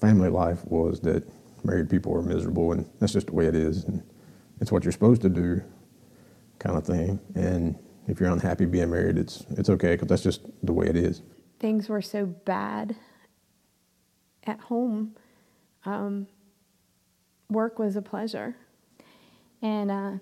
family 0.00 0.28
life 0.28 0.64
was 0.66 1.00
that 1.00 1.24
married 1.64 1.88
people 1.88 2.12
are 2.14 2.22
miserable 2.22 2.72
and 2.72 2.88
that's 2.98 3.12
just 3.12 3.28
the 3.28 3.32
way 3.32 3.46
it 3.46 3.54
is 3.54 3.84
and 3.84 4.02
it's 4.60 4.72
what 4.72 4.84
you're 4.84 4.92
supposed 4.92 5.22
to 5.22 5.28
do 5.28 5.62
kind 6.58 6.76
of 6.76 6.84
thing 6.84 7.20
and 7.36 7.78
if 8.08 8.20
you're 8.20 8.30
unhappy 8.30 8.64
being 8.64 8.90
married 8.90 9.18
it's 9.18 9.44
it's 9.50 9.68
okay 9.68 9.94
because 9.94 10.08
that's 10.08 10.22
just 10.22 10.42
the 10.62 10.72
way 10.72 10.86
it 10.86 10.96
is 10.96 11.22
things 11.58 11.88
were 11.88 12.02
so 12.02 12.26
bad 12.26 12.96
at 14.44 14.60
home 14.60 15.14
um, 15.84 16.26
work 17.48 17.78
was 17.78 17.96
a 17.96 18.02
pleasure 18.02 18.56
and 19.60 19.90
uh, 19.90 20.12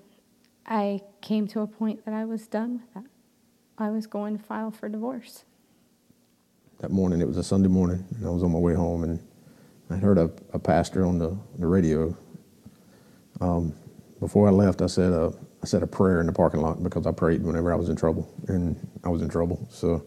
i 0.66 1.00
came 1.20 1.46
to 1.46 1.60
a 1.60 1.66
point 1.66 2.04
that 2.04 2.14
i 2.14 2.24
was 2.24 2.46
done 2.46 2.72
with 2.72 2.94
that 2.94 3.10
I 3.80 3.88
was 3.88 4.06
going 4.06 4.36
to 4.36 4.44
file 4.44 4.70
for 4.70 4.90
divorce. 4.90 5.44
That 6.80 6.90
morning, 6.90 7.22
it 7.22 7.26
was 7.26 7.38
a 7.38 7.42
Sunday 7.42 7.68
morning, 7.68 8.04
and 8.14 8.26
I 8.26 8.28
was 8.28 8.42
on 8.42 8.52
my 8.52 8.58
way 8.58 8.74
home, 8.74 9.04
and 9.04 9.26
I 9.88 9.96
heard 9.96 10.18
a, 10.18 10.30
a 10.52 10.58
pastor 10.58 11.06
on 11.06 11.18
the, 11.18 11.34
the 11.58 11.66
radio. 11.66 12.14
Um, 13.40 13.74
before 14.18 14.48
I 14.48 14.50
left, 14.50 14.82
I 14.82 14.86
said 14.86 15.14
a, 15.14 15.32
I 15.62 15.66
said 15.66 15.82
a 15.82 15.86
prayer 15.86 16.20
in 16.20 16.26
the 16.26 16.32
parking 16.32 16.60
lot 16.60 16.82
because 16.82 17.06
I 17.06 17.12
prayed 17.12 17.42
whenever 17.42 17.72
I 17.72 17.76
was 17.76 17.88
in 17.88 17.96
trouble, 17.96 18.32
and 18.48 18.76
I 19.04 19.08
was 19.08 19.22
in 19.22 19.28
trouble. 19.28 19.66
So 19.70 20.06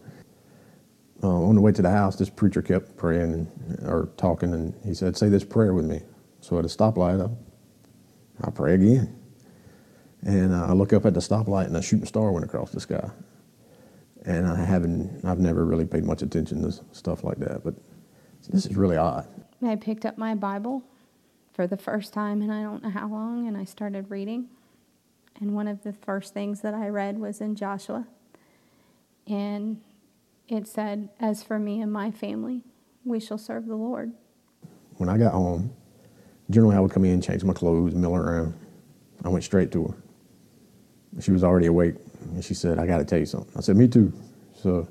uh, 1.22 1.28
on 1.28 1.54
the 1.54 1.60
way 1.60 1.72
to 1.72 1.82
the 1.82 1.90
house, 1.90 2.16
this 2.16 2.28
preacher 2.30 2.60
kept 2.60 2.96
praying 2.96 3.32
and, 3.32 3.88
or 3.88 4.10
talking, 4.16 4.52
and 4.52 4.74
he 4.84 4.94
said, 4.94 5.16
"Say 5.16 5.28
this 5.28 5.44
prayer 5.44 5.74
with 5.74 5.84
me." 5.84 6.00
So 6.40 6.58
at 6.58 6.64
a 6.64 6.68
stoplight, 6.68 7.22
I, 7.22 8.46
I 8.46 8.50
pray 8.50 8.74
again, 8.74 9.16
and 10.22 10.54
I 10.54 10.72
look 10.72 10.92
up 10.92 11.06
at 11.06 11.14
the 11.14 11.20
stoplight, 11.20 11.66
and 11.66 11.76
a 11.76 11.82
shooting 11.82 12.06
star 12.06 12.32
went 12.32 12.44
across 12.44 12.70
the 12.70 12.80
sky 12.80 13.10
and 14.24 14.46
I 14.46 14.64
haven't, 14.64 15.24
I've 15.24 15.38
never 15.38 15.64
really 15.64 15.84
paid 15.84 16.04
much 16.04 16.22
attention 16.22 16.62
to 16.62 16.72
stuff 16.92 17.24
like 17.24 17.38
that. 17.38 17.62
But 17.62 17.74
this 18.48 18.66
is 18.66 18.76
really 18.76 18.96
odd. 18.96 19.26
I 19.62 19.76
picked 19.76 20.04
up 20.04 20.18
my 20.18 20.34
Bible 20.34 20.82
for 21.52 21.66
the 21.66 21.76
first 21.76 22.12
time 22.12 22.42
and 22.42 22.52
I 22.52 22.62
don't 22.62 22.82
know 22.82 22.90
how 22.90 23.08
long, 23.08 23.46
and 23.46 23.56
I 23.56 23.64
started 23.64 24.10
reading. 24.10 24.48
And 25.40 25.54
one 25.54 25.68
of 25.68 25.82
the 25.82 25.92
first 25.92 26.32
things 26.32 26.60
that 26.60 26.74
I 26.74 26.88
read 26.88 27.18
was 27.18 27.40
in 27.40 27.56
Joshua, 27.56 28.06
and 29.26 29.80
it 30.48 30.68
said, 30.68 31.08
"As 31.18 31.42
for 31.42 31.58
me 31.58 31.80
and 31.80 31.92
my 31.92 32.10
family, 32.10 32.62
we 33.04 33.18
shall 33.20 33.38
serve 33.38 33.66
the 33.66 33.76
Lord." 33.76 34.12
When 34.96 35.08
I 35.08 35.18
got 35.18 35.32
home, 35.32 35.74
generally 36.50 36.76
I 36.76 36.80
would 36.80 36.92
come 36.92 37.04
in, 37.04 37.20
change 37.20 37.42
my 37.42 37.52
clothes, 37.52 37.94
mill 37.94 38.14
around. 38.14 38.54
I 39.24 39.28
went 39.28 39.44
straight 39.44 39.72
to 39.72 39.84
her. 39.88 39.94
She 41.20 41.32
was 41.32 41.42
already 41.42 41.66
awake 41.66 41.96
and 42.32 42.44
she 42.44 42.54
said, 42.54 42.78
I 42.78 42.86
got 42.86 42.98
to 42.98 43.04
tell 43.04 43.18
you 43.18 43.26
something. 43.26 43.52
I 43.56 43.60
said, 43.60 43.76
Me 43.76 43.88
too. 43.88 44.12
So 44.54 44.88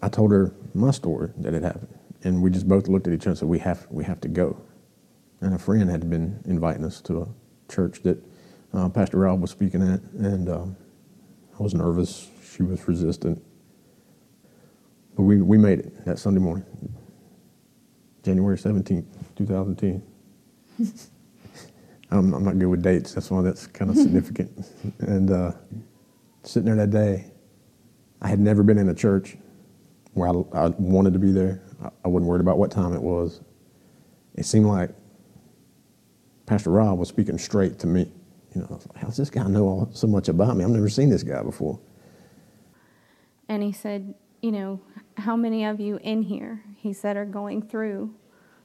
I 0.00 0.08
told 0.08 0.32
her 0.32 0.52
my 0.74 0.90
story 0.90 1.30
that 1.38 1.52
had 1.52 1.62
happened. 1.62 1.98
And 2.24 2.42
we 2.42 2.50
just 2.50 2.68
both 2.68 2.88
looked 2.88 3.06
at 3.06 3.12
each 3.12 3.22
other 3.22 3.30
and 3.30 3.38
said, 3.38 3.48
We 3.48 3.58
have, 3.60 3.86
we 3.90 4.04
have 4.04 4.20
to 4.22 4.28
go. 4.28 4.60
And 5.40 5.54
a 5.54 5.58
friend 5.58 5.90
had 5.90 6.08
been 6.08 6.40
inviting 6.44 6.84
us 6.84 7.00
to 7.02 7.22
a 7.22 7.28
church 7.72 8.02
that 8.02 8.22
uh, 8.72 8.88
Pastor 8.88 9.18
Rob 9.18 9.40
was 9.40 9.50
speaking 9.50 9.82
at. 9.82 10.00
And 10.14 10.48
um, 10.48 10.76
I 11.58 11.62
was 11.62 11.74
nervous. 11.74 12.28
She 12.54 12.62
was 12.62 12.86
resistant. 12.86 13.42
But 15.16 15.22
we, 15.22 15.40
we 15.42 15.58
made 15.58 15.80
it 15.80 16.04
that 16.06 16.18
Sunday 16.18 16.40
morning, 16.40 16.64
January 18.22 18.56
17th, 18.56 19.04
2010. 19.36 20.02
I'm, 22.10 22.34
I'm 22.34 22.44
not 22.44 22.58
good 22.58 22.66
with 22.66 22.82
dates. 22.82 23.14
That's 23.14 23.30
why 23.30 23.42
that's 23.42 23.66
kind 23.66 23.90
of 23.90 23.96
significant. 24.02 24.66
And 25.00 25.30
uh, 25.30 25.52
sitting 26.42 26.66
there 26.66 26.76
that 26.76 26.90
day, 26.90 27.30
I 28.20 28.28
had 28.28 28.40
never 28.40 28.62
been 28.62 28.78
in 28.78 28.88
a 28.88 28.94
church 28.94 29.36
where 30.14 30.28
I, 30.28 30.32
I 30.54 30.68
wanted 30.78 31.12
to 31.14 31.18
be 31.18 31.32
there. 31.32 31.62
I, 31.82 31.88
I 32.04 32.08
wasn't 32.08 32.28
worried 32.28 32.40
about 32.40 32.58
what 32.58 32.70
time 32.70 32.94
it 32.94 33.02
was. 33.02 33.40
It 34.34 34.46
seemed 34.46 34.66
like 34.66 34.90
Pastor 36.46 36.70
Rob 36.70 36.98
was 36.98 37.08
speaking 37.08 37.38
straight 37.38 37.78
to 37.80 37.86
me. 37.86 38.10
You 38.54 38.62
know, 38.62 38.80
how 38.94 39.08
does 39.08 39.16
this 39.16 39.30
guy 39.30 39.46
know 39.48 39.64
all, 39.64 39.88
so 39.92 40.06
much 40.06 40.28
about 40.28 40.56
me? 40.56 40.64
I've 40.64 40.70
never 40.70 40.88
seen 40.88 41.10
this 41.10 41.22
guy 41.22 41.42
before. 41.42 41.78
And 43.48 43.62
he 43.62 43.72
said, 43.72 44.14
you 44.40 44.52
know, 44.52 44.80
how 45.16 45.36
many 45.36 45.64
of 45.64 45.80
you 45.80 45.98
in 46.02 46.22
here, 46.22 46.62
he 46.76 46.92
said, 46.92 47.16
are 47.16 47.24
going 47.24 47.62
through 47.62 48.14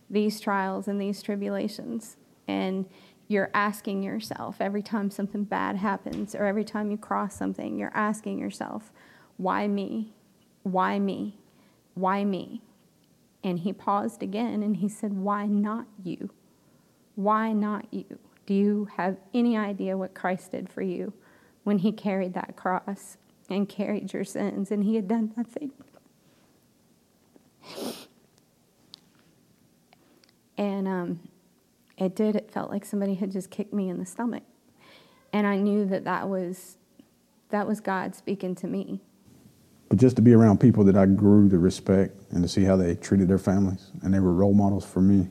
these 0.09 0.39
trials 0.39 0.87
and 0.87 0.99
these 0.99 1.21
tribulations? 1.21 2.17
And 2.47 2.85
you're 3.27 3.49
asking 3.53 4.03
yourself 4.03 4.57
every 4.59 4.81
time 4.81 5.11
something 5.11 5.43
bad 5.43 5.75
happens 5.77 6.33
or 6.33 6.45
every 6.45 6.63
time 6.63 6.91
you 6.91 6.97
cross 6.97 7.35
something, 7.35 7.77
you're 7.77 7.91
asking 7.93 8.39
yourself, 8.39 8.91
why 9.37 9.67
me? 9.67 10.13
Why 10.63 10.99
me? 10.99 11.37
Why 11.93 12.23
me? 12.23 12.61
And 13.43 13.59
he 13.59 13.71
paused 13.71 14.21
again 14.21 14.61
and 14.63 14.77
he 14.77 14.89
said, 14.89 15.13
Why 15.13 15.45
not 15.45 15.85
you? 16.03 16.31
Why 17.15 17.53
not 17.53 17.85
you? 17.91 18.19
Do 18.47 18.53
you 18.53 18.87
have 18.95 19.17
any 19.33 19.57
idea 19.57 19.97
what 19.97 20.15
Christ 20.15 20.51
did 20.51 20.69
for 20.69 20.81
you 20.81 21.13
when 21.65 21.79
he 21.79 21.91
carried 21.91 22.33
that 22.33 22.55
cross 22.55 23.17
and 23.49 23.67
carried 23.67 24.13
your 24.13 24.23
sins 24.23 24.71
and 24.71 24.85
he 24.85 24.95
had 24.95 25.07
done 25.07 25.33
nothing? 25.35 25.71
And 30.57 30.87
um, 30.87 31.19
it 31.97 32.15
did, 32.15 32.37
it 32.37 32.49
felt 32.49 32.71
like 32.71 32.85
somebody 32.85 33.15
had 33.15 33.33
just 33.33 33.51
kicked 33.51 33.73
me 33.73 33.89
in 33.89 33.99
the 33.99 34.05
stomach. 34.05 34.43
And 35.33 35.45
I 35.45 35.57
knew 35.57 35.85
that 35.85 36.05
that 36.05 36.29
was, 36.29 36.77
that 37.49 37.67
was 37.67 37.81
God 37.81 38.15
speaking 38.15 38.55
to 38.55 38.67
me. 38.67 39.01
But 39.89 39.99
just 39.99 40.15
to 40.15 40.21
be 40.21 40.33
around 40.33 40.61
people 40.61 40.85
that 40.85 40.95
I 40.95 41.05
grew 41.05 41.49
to 41.49 41.59
respect 41.59 42.31
and 42.31 42.43
to 42.43 42.47
see 42.47 42.63
how 42.63 42.77
they 42.77 42.95
treated 42.95 43.27
their 43.27 43.37
families 43.37 43.91
and 44.03 44.13
they 44.13 44.21
were 44.21 44.33
role 44.33 44.53
models 44.53 44.85
for 44.85 45.01
me 45.01 45.27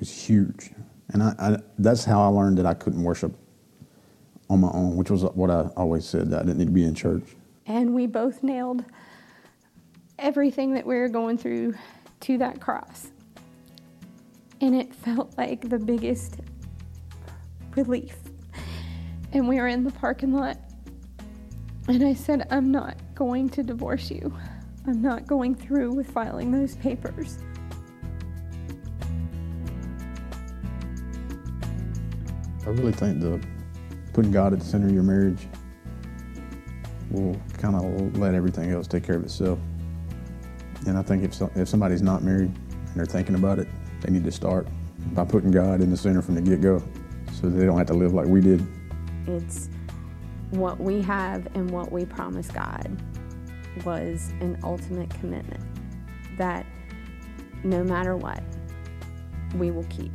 was 0.00 0.10
huge. 0.10 0.73
And 1.14 1.22
I, 1.22 1.34
I, 1.38 1.56
that's 1.78 2.04
how 2.04 2.20
I 2.20 2.26
learned 2.26 2.58
that 2.58 2.66
I 2.66 2.74
couldn't 2.74 3.02
worship 3.02 3.32
on 4.50 4.60
my 4.60 4.70
own, 4.72 4.96
which 4.96 5.10
was 5.10 5.22
what 5.22 5.48
I 5.48 5.68
always 5.76 6.04
said 6.04 6.28
that 6.30 6.40
I 6.40 6.42
didn't 6.42 6.58
need 6.58 6.66
to 6.66 6.70
be 6.72 6.84
in 6.84 6.94
church. 6.94 7.22
And 7.66 7.94
we 7.94 8.06
both 8.06 8.42
nailed 8.42 8.84
everything 10.18 10.74
that 10.74 10.84
we 10.84 10.96
were 10.96 11.08
going 11.08 11.38
through 11.38 11.74
to 12.20 12.38
that 12.38 12.60
cross. 12.60 13.12
And 14.60 14.74
it 14.74 14.92
felt 14.92 15.38
like 15.38 15.68
the 15.68 15.78
biggest 15.78 16.40
relief. 17.76 18.16
And 19.32 19.48
we 19.48 19.56
were 19.56 19.68
in 19.68 19.84
the 19.84 19.92
parking 19.92 20.32
lot. 20.32 20.58
And 21.86 22.04
I 22.04 22.14
said, 22.14 22.46
I'm 22.50 22.72
not 22.72 22.96
going 23.14 23.50
to 23.50 23.62
divorce 23.62 24.10
you. 24.10 24.36
I'm 24.86 25.00
not 25.00 25.26
going 25.26 25.54
through 25.54 25.92
with 25.92 26.10
filing 26.10 26.50
those 26.50 26.74
papers. 26.74 27.38
I 32.66 32.70
really 32.70 32.92
think 32.92 33.20
the 33.20 33.40
putting 34.12 34.30
God 34.30 34.52
at 34.52 34.60
the 34.60 34.64
center 34.64 34.86
of 34.86 34.92
your 34.92 35.02
marriage 35.02 35.46
will 37.10 37.38
kind 37.58 37.76
of 37.76 38.18
let 38.18 38.34
everything 38.34 38.70
else 38.70 38.86
take 38.86 39.04
care 39.04 39.16
of 39.16 39.24
itself. 39.24 39.58
And 40.86 40.96
I 40.96 41.02
think 41.02 41.24
if, 41.24 41.34
so, 41.34 41.50
if 41.54 41.68
somebody's 41.68 42.02
not 42.02 42.22
married 42.22 42.50
and 42.50 42.94
they're 42.94 43.06
thinking 43.06 43.34
about 43.34 43.58
it, 43.58 43.68
they 44.00 44.10
need 44.10 44.24
to 44.24 44.32
start 44.32 44.66
by 45.12 45.24
putting 45.24 45.50
God 45.50 45.80
in 45.80 45.90
the 45.90 45.96
center 45.96 46.22
from 46.22 46.34
the 46.36 46.40
get 46.40 46.60
go 46.60 46.82
so 47.32 47.48
they 47.48 47.66
don't 47.66 47.76
have 47.76 47.86
to 47.88 47.94
live 47.94 48.14
like 48.14 48.26
we 48.26 48.40
did. 48.40 48.66
It's 49.26 49.68
what 50.50 50.78
we 50.80 51.02
have 51.02 51.48
and 51.54 51.70
what 51.70 51.90
we 51.90 52.04
promise 52.04 52.48
God 52.48 53.02
was 53.84 54.30
an 54.40 54.58
ultimate 54.62 55.10
commitment 55.10 55.64
that 56.38 56.64
no 57.64 57.82
matter 57.82 58.16
what, 58.16 58.42
we 59.56 59.70
will 59.70 59.84
keep. 59.84 60.12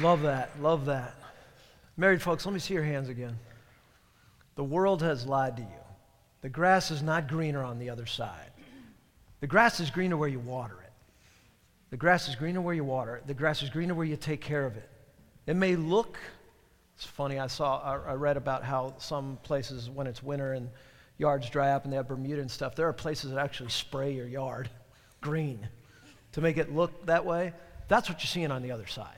Love 0.00 0.22
that. 0.22 0.50
Love 0.60 0.86
that. 0.86 1.14
Married 1.96 2.20
folks, 2.20 2.44
let 2.44 2.52
me 2.52 2.60
see 2.60 2.74
your 2.74 2.82
hands 2.82 3.08
again. 3.08 3.38
The 4.56 4.64
world 4.64 5.02
has 5.02 5.26
lied 5.26 5.56
to 5.56 5.62
you. 5.62 5.68
The 6.42 6.48
grass 6.50 6.90
is 6.90 7.02
not 7.02 7.28
greener 7.28 7.62
on 7.62 7.78
the 7.78 7.88
other 7.88 8.06
side. 8.06 8.50
The 9.40 9.46
grass 9.46 9.80
is 9.80 9.90
greener 9.90 10.16
where 10.16 10.28
you 10.28 10.38
water 10.38 10.76
it. 10.82 10.92
The 11.90 11.96
grass 11.96 12.28
is 12.28 12.34
greener 12.34 12.60
where 12.60 12.74
you 12.74 12.84
water 12.84 13.16
it. 13.16 13.26
The 13.26 13.34
grass 13.34 13.62
is 13.62 13.70
greener 13.70 13.94
where 13.94 14.06
you 14.06 14.16
take 14.16 14.40
care 14.40 14.66
of 14.66 14.76
it. 14.76 14.88
It 15.46 15.56
may 15.56 15.76
look, 15.76 16.18
it's 16.94 17.06
funny, 17.06 17.38
I 17.38 17.46
saw, 17.46 17.80
I 18.06 18.14
read 18.14 18.36
about 18.36 18.64
how 18.64 18.94
some 18.98 19.38
places, 19.44 19.88
when 19.88 20.06
it's 20.06 20.22
winter 20.22 20.54
and 20.54 20.68
yards 21.18 21.48
dry 21.48 21.70
up 21.70 21.84
and 21.84 21.92
they 21.92 21.96
have 21.96 22.08
Bermuda 22.08 22.40
and 22.40 22.50
stuff, 22.50 22.74
there 22.74 22.88
are 22.88 22.92
places 22.92 23.30
that 23.30 23.38
actually 23.38 23.70
spray 23.70 24.12
your 24.12 24.26
yard 24.26 24.68
green 25.20 25.66
to 26.32 26.40
make 26.40 26.58
it 26.58 26.74
look 26.74 27.06
that 27.06 27.24
way. 27.24 27.52
That's 27.88 28.08
what 28.08 28.18
you're 28.20 28.28
seeing 28.28 28.50
on 28.50 28.62
the 28.62 28.72
other 28.72 28.86
side. 28.86 29.16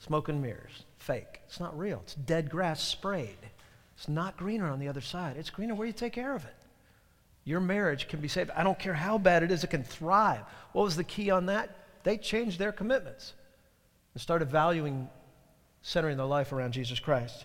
Smoke 0.00 0.30
and 0.30 0.42
mirrors, 0.42 0.84
fake. 0.96 1.42
It's 1.46 1.60
not 1.60 1.78
real. 1.78 2.00
It's 2.02 2.14
dead 2.14 2.50
grass 2.50 2.82
sprayed. 2.82 3.36
It's 3.96 4.08
not 4.08 4.36
greener 4.36 4.68
on 4.68 4.80
the 4.80 4.88
other 4.88 5.02
side. 5.02 5.36
It's 5.36 5.50
greener 5.50 5.74
where 5.74 5.86
you 5.86 5.92
take 5.92 6.14
care 6.14 6.34
of 6.34 6.44
it. 6.44 6.56
Your 7.44 7.60
marriage 7.60 8.08
can 8.08 8.20
be 8.20 8.28
saved. 8.28 8.50
I 8.56 8.64
don't 8.64 8.78
care 8.78 8.94
how 8.94 9.18
bad 9.18 9.42
it 9.42 9.50
is, 9.50 9.62
it 9.62 9.70
can 9.70 9.84
thrive. 9.84 10.40
What 10.72 10.84
was 10.84 10.96
the 10.96 11.04
key 11.04 11.30
on 11.30 11.46
that? 11.46 11.76
They 12.02 12.16
changed 12.16 12.58
their 12.58 12.72
commitments 12.72 13.34
and 14.14 14.20
started 14.22 14.50
valuing 14.50 15.08
centering 15.82 16.16
their 16.16 16.26
life 16.26 16.52
around 16.52 16.72
Jesus 16.72 16.98
Christ. 16.98 17.44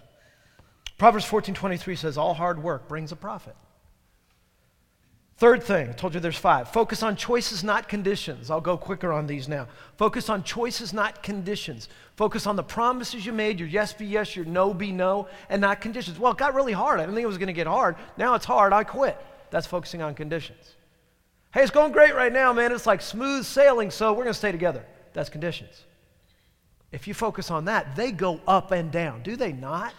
Proverbs 0.97 1.25
14:23 1.25 1.97
says 1.97 2.17
all 2.17 2.33
hard 2.33 2.63
work 2.63 2.87
brings 2.87 3.11
a 3.11 3.15
profit. 3.17 3.55
Third 5.38 5.63
thing, 5.63 5.89
I 5.89 5.91
told 5.91 6.13
you 6.13 6.21
there's 6.21 6.38
five. 6.38 6.69
Focus 6.69 7.03
on 7.03 7.17
choices, 7.17 7.61
not 7.61 7.89
conditions. 7.89 8.49
I'll 8.49 8.61
go 8.61 8.77
quicker 8.77 9.11
on 9.11 9.27
these 9.27 9.49
now. 9.49 9.67
Focus 9.97 10.29
on 10.29 10.43
choices, 10.43 10.93
not 10.93 11.23
conditions. 11.23 11.89
Focus 12.15 12.47
on 12.47 12.55
the 12.55 12.63
promises 12.63 13.25
you 13.25 13.33
made, 13.33 13.59
your 13.59 13.67
yes 13.67 13.91
be 13.91 14.05
yes, 14.05 14.33
your 14.33 14.45
no 14.45 14.73
be 14.73 14.93
no, 14.93 15.27
and 15.49 15.59
not 15.59 15.81
conditions. 15.81 16.17
Well, 16.17 16.31
it 16.31 16.38
got 16.38 16.55
really 16.55 16.71
hard. 16.71 17.01
I 17.01 17.03
didn't 17.03 17.15
think 17.15 17.25
it 17.25 17.27
was 17.27 17.38
going 17.38 17.47
to 17.47 17.53
get 17.53 17.67
hard. 17.67 17.97
Now 18.17 18.36
it's 18.36 18.45
hard. 18.45 18.71
I 18.71 18.86
quit. 18.86 19.17
That's 19.51 19.67
focusing 19.67 20.01
on 20.01 20.15
conditions. 20.15 20.75
Hey, 21.53 21.63
it's 21.63 21.71
going 21.71 21.91
great 21.91 22.15
right 22.15 22.31
now, 22.31 22.53
man. 22.53 22.71
It's 22.71 22.86
like 22.86 23.01
smooth 23.01 23.43
sailing, 23.43 23.91
so 23.91 24.13
we're 24.13 24.23
going 24.23 24.33
to 24.33 24.33
stay 24.33 24.53
together. 24.53 24.86
That's 25.11 25.29
conditions. 25.29 25.83
If 26.93 27.09
you 27.09 27.13
focus 27.13 27.51
on 27.51 27.65
that, 27.65 27.93
they 27.97 28.13
go 28.13 28.39
up 28.47 28.71
and 28.71 28.89
down. 28.89 29.21
Do 29.21 29.36
they 29.36 29.51
not? 29.51 29.93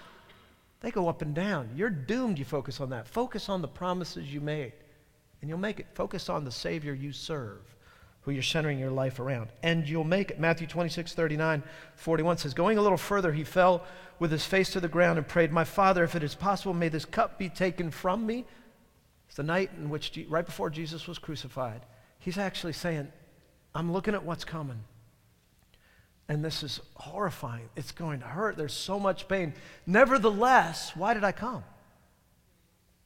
They 0.81 0.91
go 0.91 1.09
up 1.09 1.21
and 1.21 1.35
down. 1.35 1.69
You're 1.77 1.91
doomed 1.91 2.39
you 2.39 2.47
focus 2.47 2.81
on 2.81 2.89
that. 2.91 3.07
Focus 3.07 3.51
on 3.51 3.61
the 3.61 3.69
promises 3.69 4.33
you 4.33 4.41
made 4.41 4.73
and 5.47 5.51
you'll 5.51 5.59
make 5.61 5.79
it. 5.79 5.87
Focus 5.95 6.29
on 6.29 6.45
the 6.45 6.51
Savior 6.51 6.93
you 6.93 7.13
serve, 7.13 7.61
who 8.23 8.33
you're 8.33 8.43
centering 8.43 8.81
your 8.81 8.91
life 8.91 9.21
around, 9.21 9.51
and 9.63 9.89
you'll 9.89 10.03
make 10.03 10.33
it. 10.33 10.41
Matthew 10.41 10.67
26, 10.67 11.15
39, 11.15 11.63
41 11.95 12.39
says, 12.39 12.53
Going 12.53 12.79
a 12.79 12.83
little 12.83 12.99
further, 12.99 13.33
he 13.33 13.45
fell 13.45 13.85
with 14.19 14.33
his 14.33 14.45
face 14.45 14.73
to 14.73 14.81
the 14.81 14.89
ground 14.89 15.19
and 15.19 15.29
prayed, 15.29 15.53
My 15.53 15.63
Father, 15.63 16.03
if 16.03 16.17
it 16.17 16.25
is 16.25 16.35
possible, 16.35 16.75
may 16.75 16.89
this 16.89 17.05
cup 17.05 17.39
be 17.39 17.49
taken 17.49 17.93
from 17.93 18.27
me. 18.27 18.45
It's 19.29 19.37
the 19.37 19.45
night 19.45 19.71
in 19.79 19.89
which, 19.89 20.19
right 20.29 20.45
before 20.45 20.69
Jesus 20.69 21.07
was 21.07 21.21
crucified, 21.21 21.83
he's 22.19 22.39
actually 22.39 22.73
saying, 22.73 23.07
I'm 23.73 23.93
looking 23.93 24.15
at 24.15 24.25
what's 24.25 24.45
coming. 24.45 24.83
And 26.29 26.45
this 26.45 26.65
is 26.65 26.81
horrifying. 26.97 27.69
It's 27.77 27.93
going 27.93 28.19
to 28.19 28.27
hurt. 28.27 28.57
There's 28.57 28.75
so 28.75 28.99
much 28.99 29.29
pain. 29.29 29.55
Nevertheless, 29.87 30.97
why 30.97 31.15
did 31.15 31.23
I 31.23 31.31
come? 31.31 31.63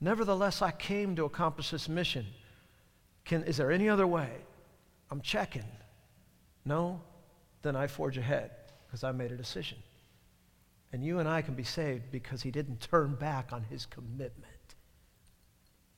Nevertheless, 0.01 0.63
I 0.63 0.71
came 0.71 1.15
to 1.17 1.25
accomplish 1.25 1.71
this 1.71 1.89
mission. 1.89 2.27
Can, 3.25 3.45
is 3.45 3.59
there 3.59 3.71
any 3.71 3.89
other 3.89 4.07
way? 4.07 4.31
I'm 5.11 5.21
checking. 5.21 5.65
No? 6.65 7.03
Then 7.63 7.77
I 7.77 7.87
forge 7.87 8.17
ahead 8.17 8.51
because 8.87 9.05
I 9.05 9.13
made 9.13 9.33
a 9.33 9.37
decision. 9.37 9.79
And 10.93 11.05
you 11.05 11.19
and 11.19 11.29
I 11.29 11.43
can 11.43 11.55
be 11.55 11.65
saved 11.65 12.11
because 12.11 12.43
he 12.43 12.51
didn't 12.51 12.81
turn 12.81 13.15
back 13.15 13.53
on 13.53 13.63
his 13.65 13.87
commitment 13.87 14.75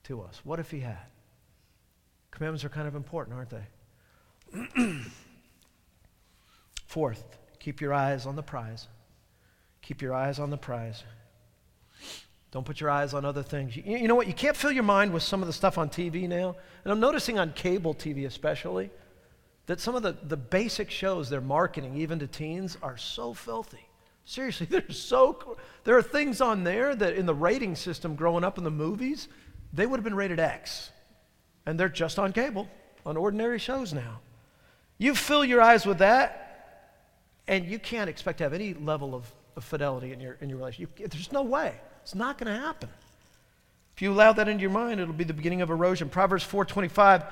to 0.05 0.21
us. 0.21 0.41
What 0.45 0.59
if 0.59 0.71
he 0.71 0.81
had? 0.81 1.07
Commandments 2.31 2.65
are 2.65 2.69
kind 2.69 2.89
of 2.89 2.95
important, 2.95 3.37
aren't 3.37 3.51
they? 3.51 4.97
Fourth, 6.87 7.39
keep 7.59 7.81
your 7.81 7.95
eyes 7.95 8.27
on 8.27 8.37
the 8.37 8.43
prize. 8.43 8.89
Keep 9.81 10.03
your 10.03 10.15
eyes 10.15 10.39
on 10.39 10.51
the 10.51 10.59
prize. 10.59 11.05
Don't 12.53 12.67
put 12.67 12.81
your 12.81 12.91
eyes 12.91 13.15
on 13.15 13.25
other 13.25 13.43
things. 13.43 13.75
You, 13.77 13.83
you, 13.97 14.07
know 14.07 14.15
what? 14.15 14.27
You 14.27 14.35
can't 14.35 14.57
fill 14.57 14.71
your 14.71 14.83
mind 14.83 15.13
with 15.13 15.23
some 15.23 15.41
of 15.41 15.47
the 15.47 15.55
stuff 15.55 15.79
on 15.79 15.89
TV 15.89 16.29
now. 16.29 16.55
And 16.85 16.93
I'm 16.93 17.01
noticing 17.01 17.39
on 17.39 17.53
cable 17.55 17.95
TV 17.95 18.27
especially 18.27 18.91
that 19.67 19.81
some 19.81 19.95
of 19.95 20.03
the, 20.03 20.15
the 20.23 20.37
basic 20.37 20.91
shows 20.91 21.31
they're 21.31 21.41
marketing, 21.41 21.97
even 21.97 22.19
to 22.19 22.27
teens, 22.27 22.77
are 22.83 22.99
so 22.99 23.33
filthy. 23.33 23.89
Seriously, 24.27 24.67
they're 24.71 24.91
so. 24.91 25.57
There 25.85 25.97
are 25.97 26.03
things 26.03 26.43
on 26.43 26.63
there 26.63 26.95
that 26.95 27.15
in 27.15 27.25
the 27.25 27.35
rating 27.35 27.75
system 27.75 28.15
growing 28.15 28.45
up 28.45 28.59
in 28.59 28.65
the 28.65 28.71
movies, 28.71 29.29
they 29.73 29.87
would 29.87 29.97
have 29.97 30.05
been 30.05 30.15
rated 30.15 30.39
X. 30.39 30.91
And 31.65 31.81
they're 31.81 31.89
just 31.89 32.19
on 32.19 32.35
cable, 32.35 32.69
on 33.07 33.17
ordinary 33.17 33.59
shows 33.59 33.95
now. 33.95 34.21
You 34.99 35.15
fill 35.15 35.45
your 35.45 35.63
eyes 35.63 35.87
with 35.87 35.99
that, 35.99 36.91
and 37.49 37.65
you 37.65 37.79
can't 37.79 38.11
expect 38.11 38.39
to 38.39 38.45
have 38.45 38.53
any 38.53 38.75
level 38.75 39.15
of, 39.15 39.33
of 39.57 39.65
fidelity 39.65 40.13
in 40.13 40.21
your, 40.21 40.37
in 40.43 40.51
your 40.51 40.59
relationship. 40.59 41.01
You, 41.01 41.09
there's 41.09 41.33
no 41.33 41.43
way. 41.43 41.75
It's 42.03 42.15
not 42.15 42.39
going 42.39 42.53
to 42.53 42.61
happen. 42.61 42.89
If 43.95 44.03
you 44.03 44.13
allow 44.13 44.33
that 44.33 44.49
into 44.49 44.63
your 44.63 44.71
mind, 44.71 45.01
it'll 45.01 45.15
be 45.15 45.25
the 45.25 45.35
beginning 45.35 45.63
of 45.63 45.71
erosion. 45.71 46.09
Proverbs 46.09 46.45
4:25 46.45 47.25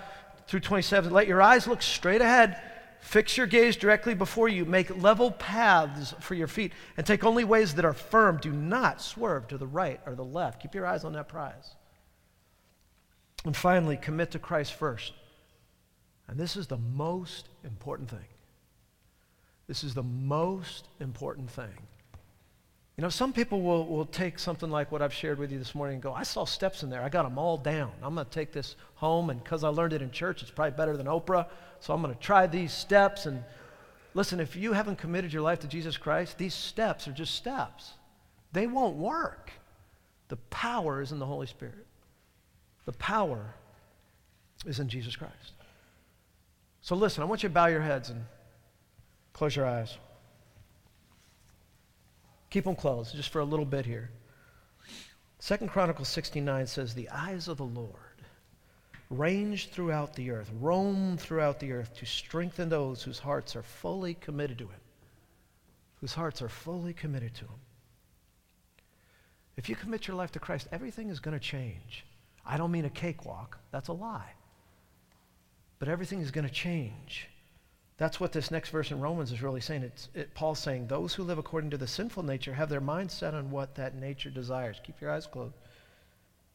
through 0.46 0.60
27. 0.60 1.12
Let 1.12 1.26
your 1.26 1.42
eyes 1.42 1.66
look 1.66 1.82
straight 1.82 2.20
ahead. 2.20 2.60
Fix 3.00 3.36
your 3.36 3.46
gaze 3.46 3.76
directly 3.76 4.14
before 4.14 4.48
you. 4.48 4.64
Make 4.64 5.02
level 5.02 5.30
paths 5.30 6.14
for 6.20 6.34
your 6.34 6.48
feet 6.48 6.72
and 6.96 7.06
take 7.06 7.24
only 7.24 7.44
ways 7.44 7.74
that 7.74 7.84
are 7.84 7.94
firm. 7.94 8.38
Do 8.42 8.52
not 8.52 9.00
swerve 9.00 9.48
to 9.48 9.58
the 9.58 9.66
right 9.66 10.00
or 10.06 10.14
the 10.14 10.24
left. 10.24 10.60
Keep 10.60 10.74
your 10.74 10.86
eyes 10.86 11.04
on 11.04 11.14
that 11.14 11.28
prize. 11.28 11.74
And 13.44 13.56
finally, 13.56 13.96
commit 13.96 14.32
to 14.32 14.38
Christ 14.38 14.74
first. 14.74 15.14
And 16.28 16.38
this 16.38 16.56
is 16.56 16.66
the 16.66 16.76
most 16.76 17.48
important 17.64 18.10
thing. 18.10 18.28
This 19.66 19.82
is 19.82 19.94
the 19.94 20.02
most 20.02 20.88
important 21.00 21.50
thing 21.50 21.72
You 23.00 23.06
know, 23.06 23.08
some 23.08 23.32
people 23.32 23.62
will, 23.62 23.86
will 23.86 24.04
take 24.04 24.38
something 24.38 24.70
like 24.70 24.92
what 24.92 25.00
I've 25.00 25.14
shared 25.14 25.38
with 25.38 25.50
you 25.50 25.58
this 25.58 25.74
morning 25.74 25.94
and 25.94 26.02
go, 26.02 26.12
I 26.12 26.22
saw 26.22 26.44
steps 26.44 26.82
in 26.82 26.90
there. 26.90 27.00
I 27.00 27.08
got 27.08 27.22
them 27.22 27.38
all 27.38 27.56
down. 27.56 27.92
I'm 28.02 28.14
going 28.14 28.26
to 28.26 28.30
take 28.30 28.52
this 28.52 28.76
home, 28.96 29.30
and 29.30 29.42
because 29.42 29.64
I 29.64 29.68
learned 29.68 29.94
it 29.94 30.02
in 30.02 30.10
church, 30.10 30.42
it's 30.42 30.50
probably 30.50 30.76
better 30.76 30.94
than 30.98 31.06
Oprah. 31.06 31.46
So 31.78 31.94
I'm 31.94 32.02
going 32.02 32.14
to 32.14 32.20
try 32.20 32.46
these 32.46 32.74
steps. 32.74 33.24
And 33.24 33.42
listen, 34.12 34.38
if 34.38 34.54
you 34.54 34.74
haven't 34.74 34.98
committed 34.98 35.32
your 35.32 35.40
life 35.40 35.60
to 35.60 35.66
Jesus 35.66 35.96
Christ, 35.96 36.36
these 36.36 36.52
steps 36.52 37.08
are 37.08 37.12
just 37.12 37.36
steps. 37.36 37.94
They 38.52 38.66
won't 38.66 38.96
work. 38.96 39.50
The 40.28 40.36
power 40.50 41.00
is 41.00 41.10
in 41.10 41.18
the 41.18 41.24
Holy 41.24 41.46
Spirit, 41.46 41.86
the 42.84 42.92
power 42.92 43.54
is 44.66 44.78
in 44.78 44.90
Jesus 44.90 45.16
Christ. 45.16 45.52
So 46.82 46.94
listen, 46.96 47.22
I 47.22 47.24
want 47.24 47.42
you 47.42 47.48
to 47.48 47.54
bow 47.54 47.68
your 47.68 47.80
heads 47.80 48.10
and 48.10 48.26
close 49.32 49.56
your 49.56 49.64
eyes. 49.64 49.96
Keep 52.50 52.64
them 52.64 52.76
closed 52.76 53.14
just 53.14 53.30
for 53.30 53.40
a 53.40 53.44
little 53.44 53.64
bit 53.64 53.86
here. 53.86 54.10
Second 55.38 55.68
Chronicles 55.68 56.08
69 56.08 56.66
says, 56.66 56.94
The 56.94 57.08
eyes 57.10 57.48
of 57.48 57.56
the 57.56 57.64
Lord 57.64 57.94
range 59.08 59.70
throughout 59.70 60.14
the 60.14 60.30
earth, 60.30 60.50
roam 60.60 61.16
throughout 61.16 61.58
the 61.58 61.72
earth 61.72 61.96
to 61.96 62.06
strengthen 62.06 62.68
those 62.68 63.02
whose 63.02 63.18
hearts 63.18 63.56
are 63.56 63.62
fully 63.62 64.14
committed 64.14 64.58
to 64.58 64.64
Him. 64.64 64.80
Whose 66.00 66.14
hearts 66.14 66.42
are 66.42 66.48
fully 66.48 66.92
committed 66.92 67.34
to 67.36 67.44
Him. 67.44 67.60
If 69.56 69.68
you 69.68 69.76
commit 69.76 70.06
your 70.06 70.16
life 70.16 70.32
to 70.32 70.38
Christ, 70.38 70.68
everything 70.72 71.08
is 71.08 71.20
going 71.20 71.38
to 71.38 71.44
change. 71.44 72.04
I 72.44 72.56
don't 72.56 72.70
mean 72.70 72.84
a 72.84 72.90
cakewalk, 72.90 73.58
that's 73.70 73.88
a 73.88 73.92
lie. 73.92 74.34
But 75.78 75.88
everything 75.88 76.20
is 76.20 76.30
going 76.30 76.46
to 76.46 76.52
change. 76.52 77.29
That's 78.00 78.18
what 78.18 78.32
this 78.32 78.50
next 78.50 78.70
verse 78.70 78.90
in 78.90 78.98
Romans 78.98 79.30
is 79.30 79.42
really 79.42 79.60
saying. 79.60 79.82
It's, 79.82 80.08
it, 80.14 80.32
Paul's 80.32 80.58
saying, 80.58 80.86
Those 80.86 81.12
who 81.12 81.22
live 81.22 81.36
according 81.36 81.68
to 81.68 81.76
the 81.76 81.86
sinful 81.86 82.22
nature 82.22 82.54
have 82.54 82.70
their 82.70 82.80
mind 82.80 83.10
set 83.10 83.34
on 83.34 83.50
what 83.50 83.74
that 83.74 83.94
nature 83.94 84.30
desires. 84.30 84.80
Keep 84.82 85.02
your 85.02 85.10
eyes 85.10 85.26
closed. 85.26 85.52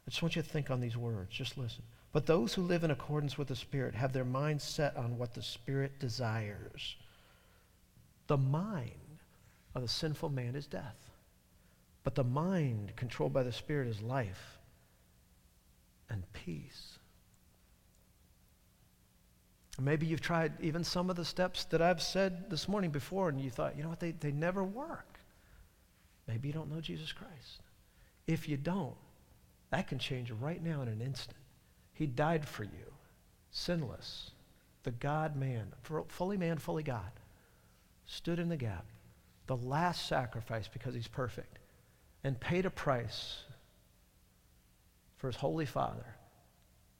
I 0.08 0.10
just 0.10 0.24
want 0.24 0.36
you 0.36 0.42
to 0.42 0.50
think 0.50 0.72
on 0.72 0.82
these 0.82 0.98
words. 0.98 1.30
Just 1.30 1.56
listen. 1.56 1.84
But 2.12 2.26
those 2.26 2.56
who 2.56 2.64
live 2.64 2.84
in 2.84 2.90
accordance 2.90 3.38
with 3.38 3.48
the 3.48 3.56
Spirit 3.56 3.94
have 3.94 4.12
their 4.12 4.26
mind 4.26 4.60
set 4.60 4.98
on 4.98 5.20
what 5.20 5.36
the 5.36 5.44
Spirit 5.44 6.00
desires. 6.00 6.96
The 8.26 8.38
mind 8.38 9.20
of 9.76 9.84
the 9.84 9.88
sinful 9.88 10.30
man 10.30 10.56
is 10.56 10.66
death, 10.66 11.12
but 12.04 12.16
the 12.16 12.24
mind 12.24 12.96
controlled 12.96 13.34
by 13.34 13.44
the 13.44 13.52
Spirit 13.52 13.88
is 13.88 14.02
life 14.02 14.58
and 16.10 16.24
peace. 16.34 16.95
Maybe 19.80 20.06
you've 20.06 20.22
tried 20.22 20.54
even 20.62 20.84
some 20.84 21.10
of 21.10 21.18
the 21.18 21.26
steps 21.26 21.66
that 21.66 21.82
I've 21.82 22.02
said 22.02 22.50
this 22.50 22.68
morning 22.70 22.92
before, 22.92 23.28
and 23.28 23.40
you 23.42 23.50
thought, 23.50 23.76
you 23.76 23.84
know 23.84 23.90
what, 23.90 24.00
they, 24.00 24.12
they 24.12 24.32
never 24.32 24.64
work. 24.64 25.20
Maybe 26.28 26.48
you 26.48 26.54
don't 26.54 26.72
know 26.72 26.80
Jesus 26.80 27.12
Christ. 27.12 27.62
If 28.26 28.48
you 28.48 28.56
don't, 28.58 28.96
that 29.72 29.88
can 29.88 30.00
change 30.00 30.32
right 30.32 30.64
now 30.64 30.82
in 30.82 30.88
an 30.88 31.02
instant. 31.02 31.38
He 31.94 32.08
died 32.08 32.48
for 32.48 32.64
you, 32.64 32.94
sinless, 33.52 34.32
the 34.84 34.92
God 34.92 35.36
man, 35.36 35.74
fully 36.08 36.38
man, 36.38 36.58
fully 36.58 36.84
God, 36.84 37.12
stood 38.06 38.40
in 38.40 38.50
the 38.50 38.58
gap, 38.58 38.86
the 39.48 39.58
last 39.58 40.08
sacrifice 40.08 40.70
because 40.70 40.94
he's 40.94 41.08
perfect, 41.08 41.60
and 42.24 42.40
paid 42.40 42.66
a 42.66 42.70
price 42.70 43.44
for 45.18 45.28
his 45.28 45.36
holy 45.36 45.66
Father 45.66 46.06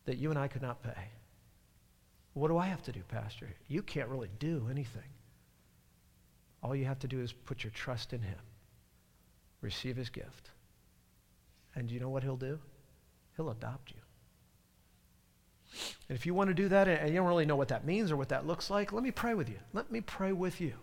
that 0.06 0.18
you 0.18 0.30
and 0.30 0.38
I 0.38 0.48
could 0.48 0.62
not 0.62 0.84
pay. 0.84 1.10
What 2.36 2.50
do 2.50 2.58
I 2.58 2.68
have 2.68 2.84
to 2.84 2.92
do, 2.92 3.02
Pastor? 3.08 3.48
You 3.70 3.82
can't 3.82 4.10
really 4.10 4.30
do 4.40 4.68
anything. 4.70 5.10
All 6.62 6.76
you 6.76 6.84
have 6.84 7.00
to 7.00 7.08
do 7.08 7.22
is 7.22 7.32
put 7.32 7.64
your 7.64 7.72
trust 7.72 8.12
in 8.12 8.22
Him, 8.22 8.38
receive 9.62 9.96
His 9.96 10.10
gift. 10.10 10.52
And 11.76 11.90
you 11.90 12.02
know 12.02 12.10
what 12.10 12.24
He'll 12.24 12.36
do? 12.36 12.60
He'll 13.38 13.50
adopt 13.50 13.92
you. 13.92 13.98
And 16.10 16.18
if 16.18 16.26
you 16.26 16.34
want 16.34 16.50
to 16.50 16.54
do 16.54 16.68
that 16.68 16.90
and 16.90 17.10
you 17.10 17.16
don't 17.16 17.28
really 17.28 17.46
know 17.46 17.56
what 17.56 17.70
that 17.70 17.86
means 17.86 18.12
or 18.12 18.18
what 18.18 18.30
that 18.30 18.46
looks 18.46 18.70
like, 18.70 18.92
let 18.92 19.02
me 19.02 19.12
pray 19.12 19.34
with 19.34 19.48
you. 19.48 19.60
Let 19.72 19.90
me 19.90 20.02
pray 20.02 20.34
with 20.34 20.60
you. 20.60 20.74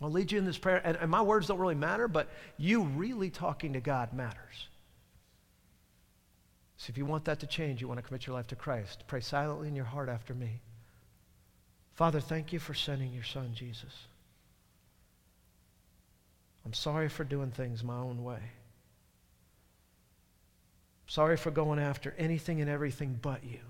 I'll 0.00 0.10
lead 0.10 0.30
you 0.30 0.38
in 0.38 0.44
this 0.44 0.56
prayer. 0.56 0.80
And, 0.84 0.96
and 0.96 1.10
my 1.10 1.22
words 1.22 1.48
don't 1.48 1.58
really 1.58 1.74
matter, 1.74 2.06
but 2.06 2.28
you 2.56 2.82
really 2.82 3.30
talking 3.30 3.72
to 3.72 3.80
God 3.80 4.12
matters. 4.12 4.68
So 6.78 6.90
if 6.90 6.96
you 6.96 7.04
want 7.04 7.24
that 7.24 7.40
to 7.40 7.46
change, 7.46 7.80
you 7.80 7.88
want 7.88 7.98
to 7.98 8.06
commit 8.06 8.26
your 8.26 8.34
life 8.34 8.46
to 8.48 8.56
Christ, 8.56 9.04
pray 9.08 9.20
silently 9.20 9.66
in 9.68 9.74
your 9.74 9.84
heart 9.84 10.08
after 10.08 10.32
me. 10.32 10.60
Father, 11.94 12.20
thank 12.20 12.52
you 12.52 12.60
for 12.60 12.72
sending 12.72 13.12
your 13.12 13.24
son, 13.24 13.50
Jesus. 13.52 14.06
I'm 16.64 16.72
sorry 16.72 17.08
for 17.08 17.24
doing 17.24 17.50
things 17.50 17.82
my 17.82 17.96
own 17.96 18.22
way. 18.22 18.38
Sorry 21.08 21.36
for 21.36 21.50
going 21.50 21.80
after 21.80 22.14
anything 22.16 22.60
and 22.60 22.70
everything 22.70 23.18
but 23.20 23.42
you. 23.42 23.60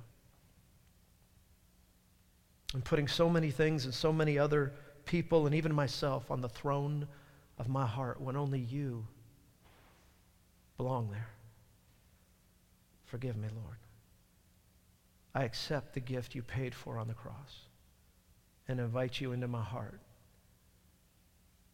And 2.74 2.84
putting 2.84 3.08
so 3.08 3.30
many 3.30 3.50
things 3.50 3.86
and 3.86 3.94
so 3.94 4.12
many 4.12 4.38
other 4.38 4.74
people 5.06 5.46
and 5.46 5.54
even 5.54 5.74
myself 5.74 6.30
on 6.30 6.42
the 6.42 6.48
throne 6.48 7.08
of 7.56 7.68
my 7.68 7.86
heart 7.86 8.20
when 8.20 8.36
only 8.36 8.60
you 8.60 9.06
belong 10.76 11.10
there. 11.10 11.28
Forgive 13.08 13.36
me, 13.36 13.48
Lord. 13.54 13.78
I 15.34 15.44
accept 15.44 15.94
the 15.94 16.00
gift 16.00 16.34
you 16.34 16.42
paid 16.42 16.74
for 16.74 16.98
on 16.98 17.08
the 17.08 17.14
cross 17.14 17.60
and 18.66 18.78
invite 18.78 19.20
you 19.20 19.32
into 19.32 19.48
my 19.48 19.62
heart 19.62 20.00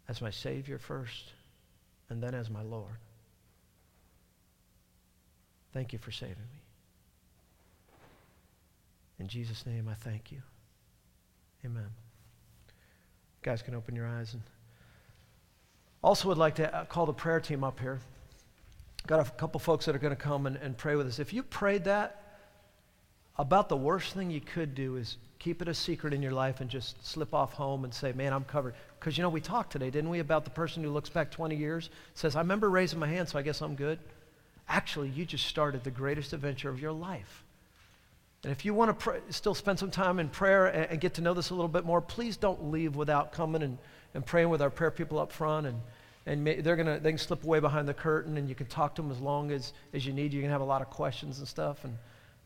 as 0.09 0.23
my 0.23 0.31
Savior 0.31 0.79
first 0.79 1.33
and 2.09 2.23
then 2.23 2.35
as 2.35 2.51
my 2.51 2.63
Lord. 2.63 2.99
Thank 5.73 5.93
you 5.93 5.99
for 5.99 6.13
saving 6.13 6.37
me. 6.37 6.61
In 9.19 9.27
Jesus' 9.27 9.67
name, 9.67 9.89
I 9.89 9.95
thank 9.95 10.31
you. 10.31 10.43
Amen. 11.65 11.91
You 12.69 13.43
guys 13.43 13.63
can 13.63 13.75
open 13.75 13.97
your 13.97 14.07
eyes. 14.07 14.35
And 14.35 14.43
also 16.03 16.29
would 16.29 16.39
like 16.39 16.57
to 16.57 16.73
uh, 16.73 16.85
call 16.85 17.07
the 17.07 17.13
prayer 17.13 17.41
team 17.41 17.65
up 17.65 17.81
here. 17.81 17.99
Got 19.07 19.27
a 19.27 19.31
couple 19.33 19.61
folks 19.61 19.85
that 19.85 19.95
are 19.95 19.99
going 19.99 20.17
to 20.17 20.23
come 20.23 20.47
and, 20.47 20.57
and 20.57 20.77
pray 20.77 20.97
with 20.97 21.07
us. 21.07 21.19
If 21.19 21.33
you 21.33 21.43
prayed 21.43 21.85
that, 21.85 22.21
about 23.37 23.69
the 23.69 23.77
worst 23.77 24.15
thing 24.15 24.31
you 24.31 24.41
could 24.41 24.75
do 24.75 24.97
is 24.97 25.17
keep 25.39 25.61
it 25.61 25.69
a 25.69 25.75
secret 25.75 26.15
in 26.15 26.23
your 26.23 26.33
life 26.33 26.61
and 26.61 26.71
just 26.71 27.05
slip 27.05 27.35
off 27.35 27.53
home 27.53 27.85
and 27.85 27.93
say, 27.93 28.13
Man, 28.13 28.33
I'm 28.33 28.45
covered. 28.45 28.75
Because, 28.99 29.19
you 29.19 29.23
know, 29.23 29.29
we 29.29 29.41
talked 29.41 29.73
today, 29.73 29.91
didn't 29.91 30.09
we, 30.09 30.21
about 30.21 30.45
the 30.45 30.51
person 30.51 30.83
who 30.83 30.91
looks 30.91 31.11
back 31.11 31.31
20 31.31 31.57
years, 31.57 31.91
says, 32.15 32.37
I 32.37 32.41
remember 32.41 32.71
raising 32.71 32.99
my 32.99 33.09
hand, 33.09 33.29
so 33.29 33.39
I 33.39 33.43
guess 33.43 33.61
I'm 33.61 33.75
good. 33.75 33.99
Actually, 34.69 35.11
you 35.11 35.27
just 35.27 35.47
started 35.47 35.85
the 35.85 35.91
greatest 35.91 36.33
adventure 36.33 36.71
of 36.71 36.81
your 36.81 36.93
life. 36.93 37.45
And 38.45 38.53
if 38.53 38.65
you 38.65 38.73
want 38.73 38.99
to 38.99 39.21
still 39.31 39.55
spend 39.55 39.79
some 39.79 39.91
time 39.91 40.19
in 40.19 40.29
prayer 40.29 40.67
and, 40.67 40.93
and, 40.93 41.01
get 41.01 41.15
to 41.15 41.23
know 41.23 41.35
this 41.35 41.51
a 41.51 41.55
little 41.55 41.69
bit 41.69 41.85
more, 41.85 42.01
please 42.01 42.37
don't 42.37 42.71
leave 42.71 42.95
without 42.95 43.33
coming 43.33 43.63
and, 43.63 43.79
and 44.15 44.25
praying 44.25 44.49
with 44.49 44.63
our 44.63 44.71
prayer 44.71 44.91
people 44.91 45.19
up 45.19 45.33
front 45.33 45.67
and 45.67 45.81
and 46.27 46.43
may, 46.43 46.61
they're 46.61 46.77
gonna 46.77 46.99
they 46.99 47.11
can 47.11 47.19
slip 47.19 47.45
away 47.45 47.61
behind 47.61 47.87
the 47.87 47.95
curtain 47.95 48.37
and 48.37 48.49
you 48.49 48.55
can 48.55 48.67
talk 48.67 48.95
to 48.95 49.03
them 49.03 49.11
as 49.11 49.21
long 49.21 49.51
as, 49.51 49.73
as 49.93 50.07
you 50.07 50.13
need. 50.13 50.33
You 50.33 50.41
can 50.41 50.51
have 50.51 50.61
a 50.61 50.65
lot 50.65 50.83
of 50.83 50.91
questions 50.91 51.39
and 51.39 51.47
stuff. 51.47 51.85
And 51.85 51.99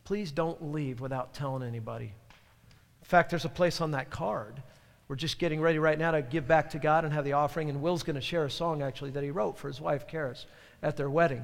please 0.05 0.33
don't 0.33 0.73
leave 0.73 1.01
without 1.01 1.33
telling 1.35 1.63
anybody. 1.63 2.07
In 2.07 3.05
fact 3.05 3.31
there's 3.31 3.45
a 3.45 3.51
place 3.51 3.81
on 3.81 3.93
that 3.93 4.11
card. 4.11 4.63
We're 5.07 5.17
just 5.17 5.39
getting 5.39 5.61
ready 5.61 5.79
right 5.79 5.99
now 5.99 6.11
to 6.11 6.23
give 6.23 6.47
back 6.47 6.71
to 6.71 6.79
god 6.79 7.05
and 7.05 7.13
have 7.15 7.25
the 7.25 7.33
offering. 7.33 7.71
And 7.71 7.81
will's 7.81 8.03
going 8.03 8.17
to 8.17 8.21
share 8.21 8.45
a 8.45 8.51
song 8.51 8.83
actually 8.83 9.11
that 9.13 9.23
he 9.23 9.31
wrote 9.31 9.57
for 9.57 9.69
his 9.69 9.81
wife 9.81 10.07
Karis 10.07 10.45
at 10.83 10.97
their 10.97 11.09
wedding. 11.09 11.43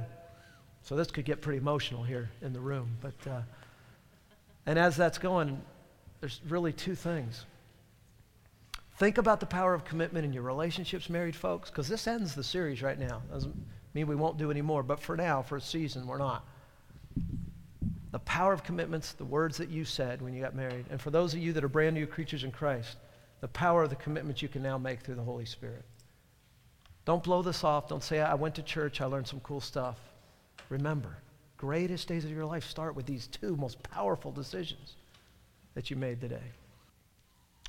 So 0.83 0.97
this 0.97 1.11
could 1.11 1.25
get 1.25 1.41
pretty 1.41 1.59
emotional 1.59 2.03
here 2.03 2.31
in 2.43 2.53
the 2.53 2.61
room. 2.61 2.99
But 3.01 3.31
uh, 3.31 3.41
and 4.67 4.79
as 4.79 4.97
that's 4.97 5.19
going 5.19 5.63
there's 6.21 6.41
really 6.49 6.73
two 6.73 6.95
things 6.95 7.45
Think 8.97 9.19
about 9.19 9.41
the 9.41 9.47
power 9.47 9.75
of 9.75 9.85
commitment 9.85 10.25
in 10.25 10.33
your 10.33 10.45
relationships, 10.45 11.11
married 11.11 11.35
folks, 11.35 11.69
because 11.69 11.89
this 11.89 12.07
ends 12.07 12.35
the 12.35 12.45
series 12.45 12.81
right 12.81 12.99
now. 12.99 13.23
Doesn't 13.31 13.57
mean 13.93 14.07
we 14.07 14.15
won't 14.15 14.39
do 14.39 14.51
any 14.51 14.63
more, 14.63 14.83
but 14.85 15.01
for 15.01 15.17
now, 15.17 15.43
for 15.43 15.57
a 15.57 15.61
season, 15.61 16.07
we're 16.07 16.19
not. 16.19 16.47
The 18.13 18.21
power 18.21 18.53
of 18.53 18.63
commitments, 18.63 19.13
the 19.13 19.25
words 19.25 19.57
that 19.57 19.69
you 19.69 19.85
said 19.85 20.23
when 20.23 20.33
you 20.33 20.41
got 20.41 20.55
married, 20.55 20.87
and 20.91 21.01
for 21.01 21.11
those 21.11 21.35
of 21.35 21.41
you 21.41 21.53
that 21.55 21.65
are 21.65 21.69
brand 21.69 21.95
new 21.95 22.07
creatures 22.07 22.45
in 22.45 22.53
Christ, 22.53 22.97
the 23.41 23.49
power 23.49 23.83
of 23.83 23.91
the 23.91 23.97
commitments 23.97 24.43
you 24.43 24.49
can 24.49 24.63
now 24.63 24.79
make 24.79 25.01
through 25.01 25.17
the 25.17 25.23
Holy 25.23 25.45
Spirit. 25.45 25.85
Don't 27.05 27.23
blow 27.23 27.43
this 27.43 27.65
off. 27.65 27.89
Don't 27.89 28.03
say, 28.03 28.21
I 28.21 28.35
went 28.35 28.55
to 28.55 28.63
church, 28.63 29.01
I 29.01 29.07
learned 29.07 29.27
some 29.27 29.41
cool 29.41 29.61
stuff. 29.61 29.99
Remember, 30.69 31.19
greatest 31.57 32.07
days 32.07 32.25
of 32.25 32.31
your 32.31 32.47
life 32.47 32.65
start 32.65 32.95
with 32.95 33.07
these 33.07 33.27
two 33.27 33.57
most 33.57 33.83
powerful 33.83 34.31
decisions 34.31 34.95
that 35.75 35.91
you 35.91 35.97
made 35.97 36.21
today. 36.21 36.53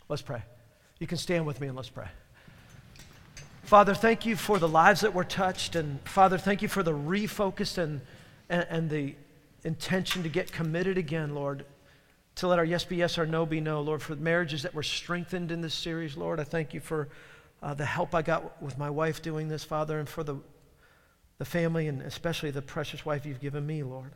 Let's 0.07 0.21
pray. 0.21 0.43
You 1.05 1.07
can 1.07 1.19
stand 1.19 1.45
with 1.45 1.61
me 1.61 1.67
and 1.67 1.75
let's 1.75 1.89
pray. 1.89 2.07
Father, 3.61 3.93
thank 3.93 4.25
you 4.25 4.35
for 4.35 4.57
the 4.57 4.67
lives 4.67 5.01
that 5.01 5.13
were 5.13 5.23
touched. 5.23 5.75
And 5.75 6.01
Father, 6.01 6.39
thank 6.39 6.63
you 6.63 6.67
for 6.67 6.81
the 6.81 6.93
refocus 6.93 7.77
and, 7.77 8.01
and, 8.49 8.65
and 8.71 8.89
the 8.89 9.13
intention 9.63 10.23
to 10.23 10.29
get 10.29 10.51
committed 10.51 10.97
again, 10.97 11.35
Lord, 11.35 11.63
to 12.37 12.47
let 12.47 12.57
our 12.57 12.65
yes 12.65 12.85
be 12.85 12.95
yes, 12.95 13.19
our 13.19 13.27
no 13.27 13.45
be 13.45 13.61
no, 13.61 13.81
Lord, 13.81 14.01
for 14.01 14.15
the 14.15 14.21
marriages 14.23 14.63
that 14.63 14.73
were 14.73 14.81
strengthened 14.81 15.51
in 15.51 15.61
this 15.61 15.75
series, 15.75 16.17
Lord. 16.17 16.39
I 16.39 16.43
thank 16.43 16.73
you 16.73 16.79
for 16.79 17.07
uh, 17.61 17.75
the 17.75 17.85
help 17.85 18.15
I 18.15 18.23
got 18.23 18.59
with 18.59 18.79
my 18.79 18.89
wife 18.89 19.21
doing 19.21 19.47
this, 19.47 19.63
Father, 19.63 19.99
and 19.99 20.09
for 20.09 20.23
the, 20.23 20.37
the 21.37 21.45
family 21.45 21.87
and 21.87 22.01
especially 22.01 22.49
the 22.49 22.63
precious 22.63 23.05
wife 23.05 23.27
you've 23.27 23.41
given 23.41 23.63
me, 23.63 23.83
Lord, 23.83 24.13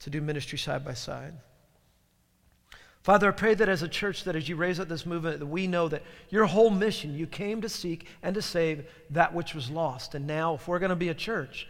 to 0.00 0.10
do 0.10 0.20
ministry 0.20 0.58
side 0.58 0.84
by 0.84 0.92
side. 0.92 1.32
Father, 3.04 3.28
I 3.28 3.32
pray 3.32 3.52
that 3.52 3.68
as 3.68 3.82
a 3.82 3.88
church, 3.88 4.24
that 4.24 4.34
as 4.34 4.48
you 4.48 4.56
raise 4.56 4.80
up 4.80 4.88
this 4.88 5.04
movement, 5.04 5.38
that 5.38 5.46
we 5.46 5.66
know 5.66 5.88
that 5.88 6.02
your 6.30 6.46
whole 6.46 6.70
mission, 6.70 7.14
you 7.14 7.26
came 7.26 7.60
to 7.60 7.68
seek 7.68 8.06
and 8.22 8.34
to 8.34 8.40
save 8.40 8.86
that 9.10 9.34
which 9.34 9.54
was 9.54 9.68
lost. 9.68 10.14
And 10.14 10.26
now, 10.26 10.54
if 10.54 10.66
we're 10.66 10.78
going 10.78 10.88
to 10.88 10.96
be 10.96 11.10
a 11.10 11.14
church, 11.14 11.68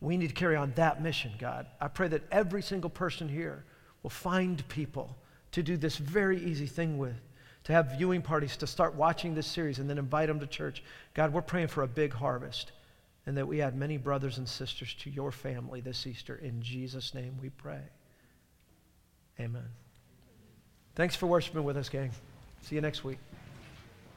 we 0.00 0.16
need 0.16 0.28
to 0.28 0.34
carry 0.34 0.54
on 0.54 0.72
that 0.76 1.02
mission, 1.02 1.32
God. 1.40 1.66
I 1.80 1.88
pray 1.88 2.06
that 2.06 2.22
every 2.30 2.62
single 2.62 2.88
person 2.88 3.28
here 3.28 3.64
will 4.04 4.10
find 4.10 4.66
people 4.68 5.16
to 5.50 5.60
do 5.60 5.76
this 5.76 5.96
very 5.96 6.38
easy 6.38 6.68
thing 6.68 6.98
with, 6.98 7.20
to 7.64 7.72
have 7.72 7.98
viewing 7.98 8.22
parties, 8.22 8.56
to 8.58 8.68
start 8.68 8.94
watching 8.94 9.34
this 9.34 9.48
series 9.48 9.80
and 9.80 9.90
then 9.90 9.98
invite 9.98 10.28
them 10.28 10.38
to 10.38 10.46
church. 10.46 10.84
God, 11.14 11.32
we're 11.32 11.42
praying 11.42 11.66
for 11.66 11.82
a 11.82 11.88
big 11.88 12.12
harvest 12.12 12.70
and 13.26 13.36
that 13.36 13.48
we 13.48 13.60
add 13.60 13.74
many 13.74 13.96
brothers 13.96 14.38
and 14.38 14.48
sisters 14.48 14.94
to 15.00 15.10
your 15.10 15.32
family 15.32 15.80
this 15.80 16.06
Easter. 16.06 16.36
In 16.36 16.62
Jesus' 16.62 17.12
name 17.12 17.38
we 17.42 17.50
pray. 17.50 17.82
Amen. 19.40 19.66
Thanks 20.96 21.14
for 21.14 21.26
worshiping 21.26 21.62
with 21.62 21.76
us, 21.76 21.90
gang. 21.90 22.10
See 22.62 22.74
you 22.74 22.80
next 22.80 23.04
week. 23.04 23.18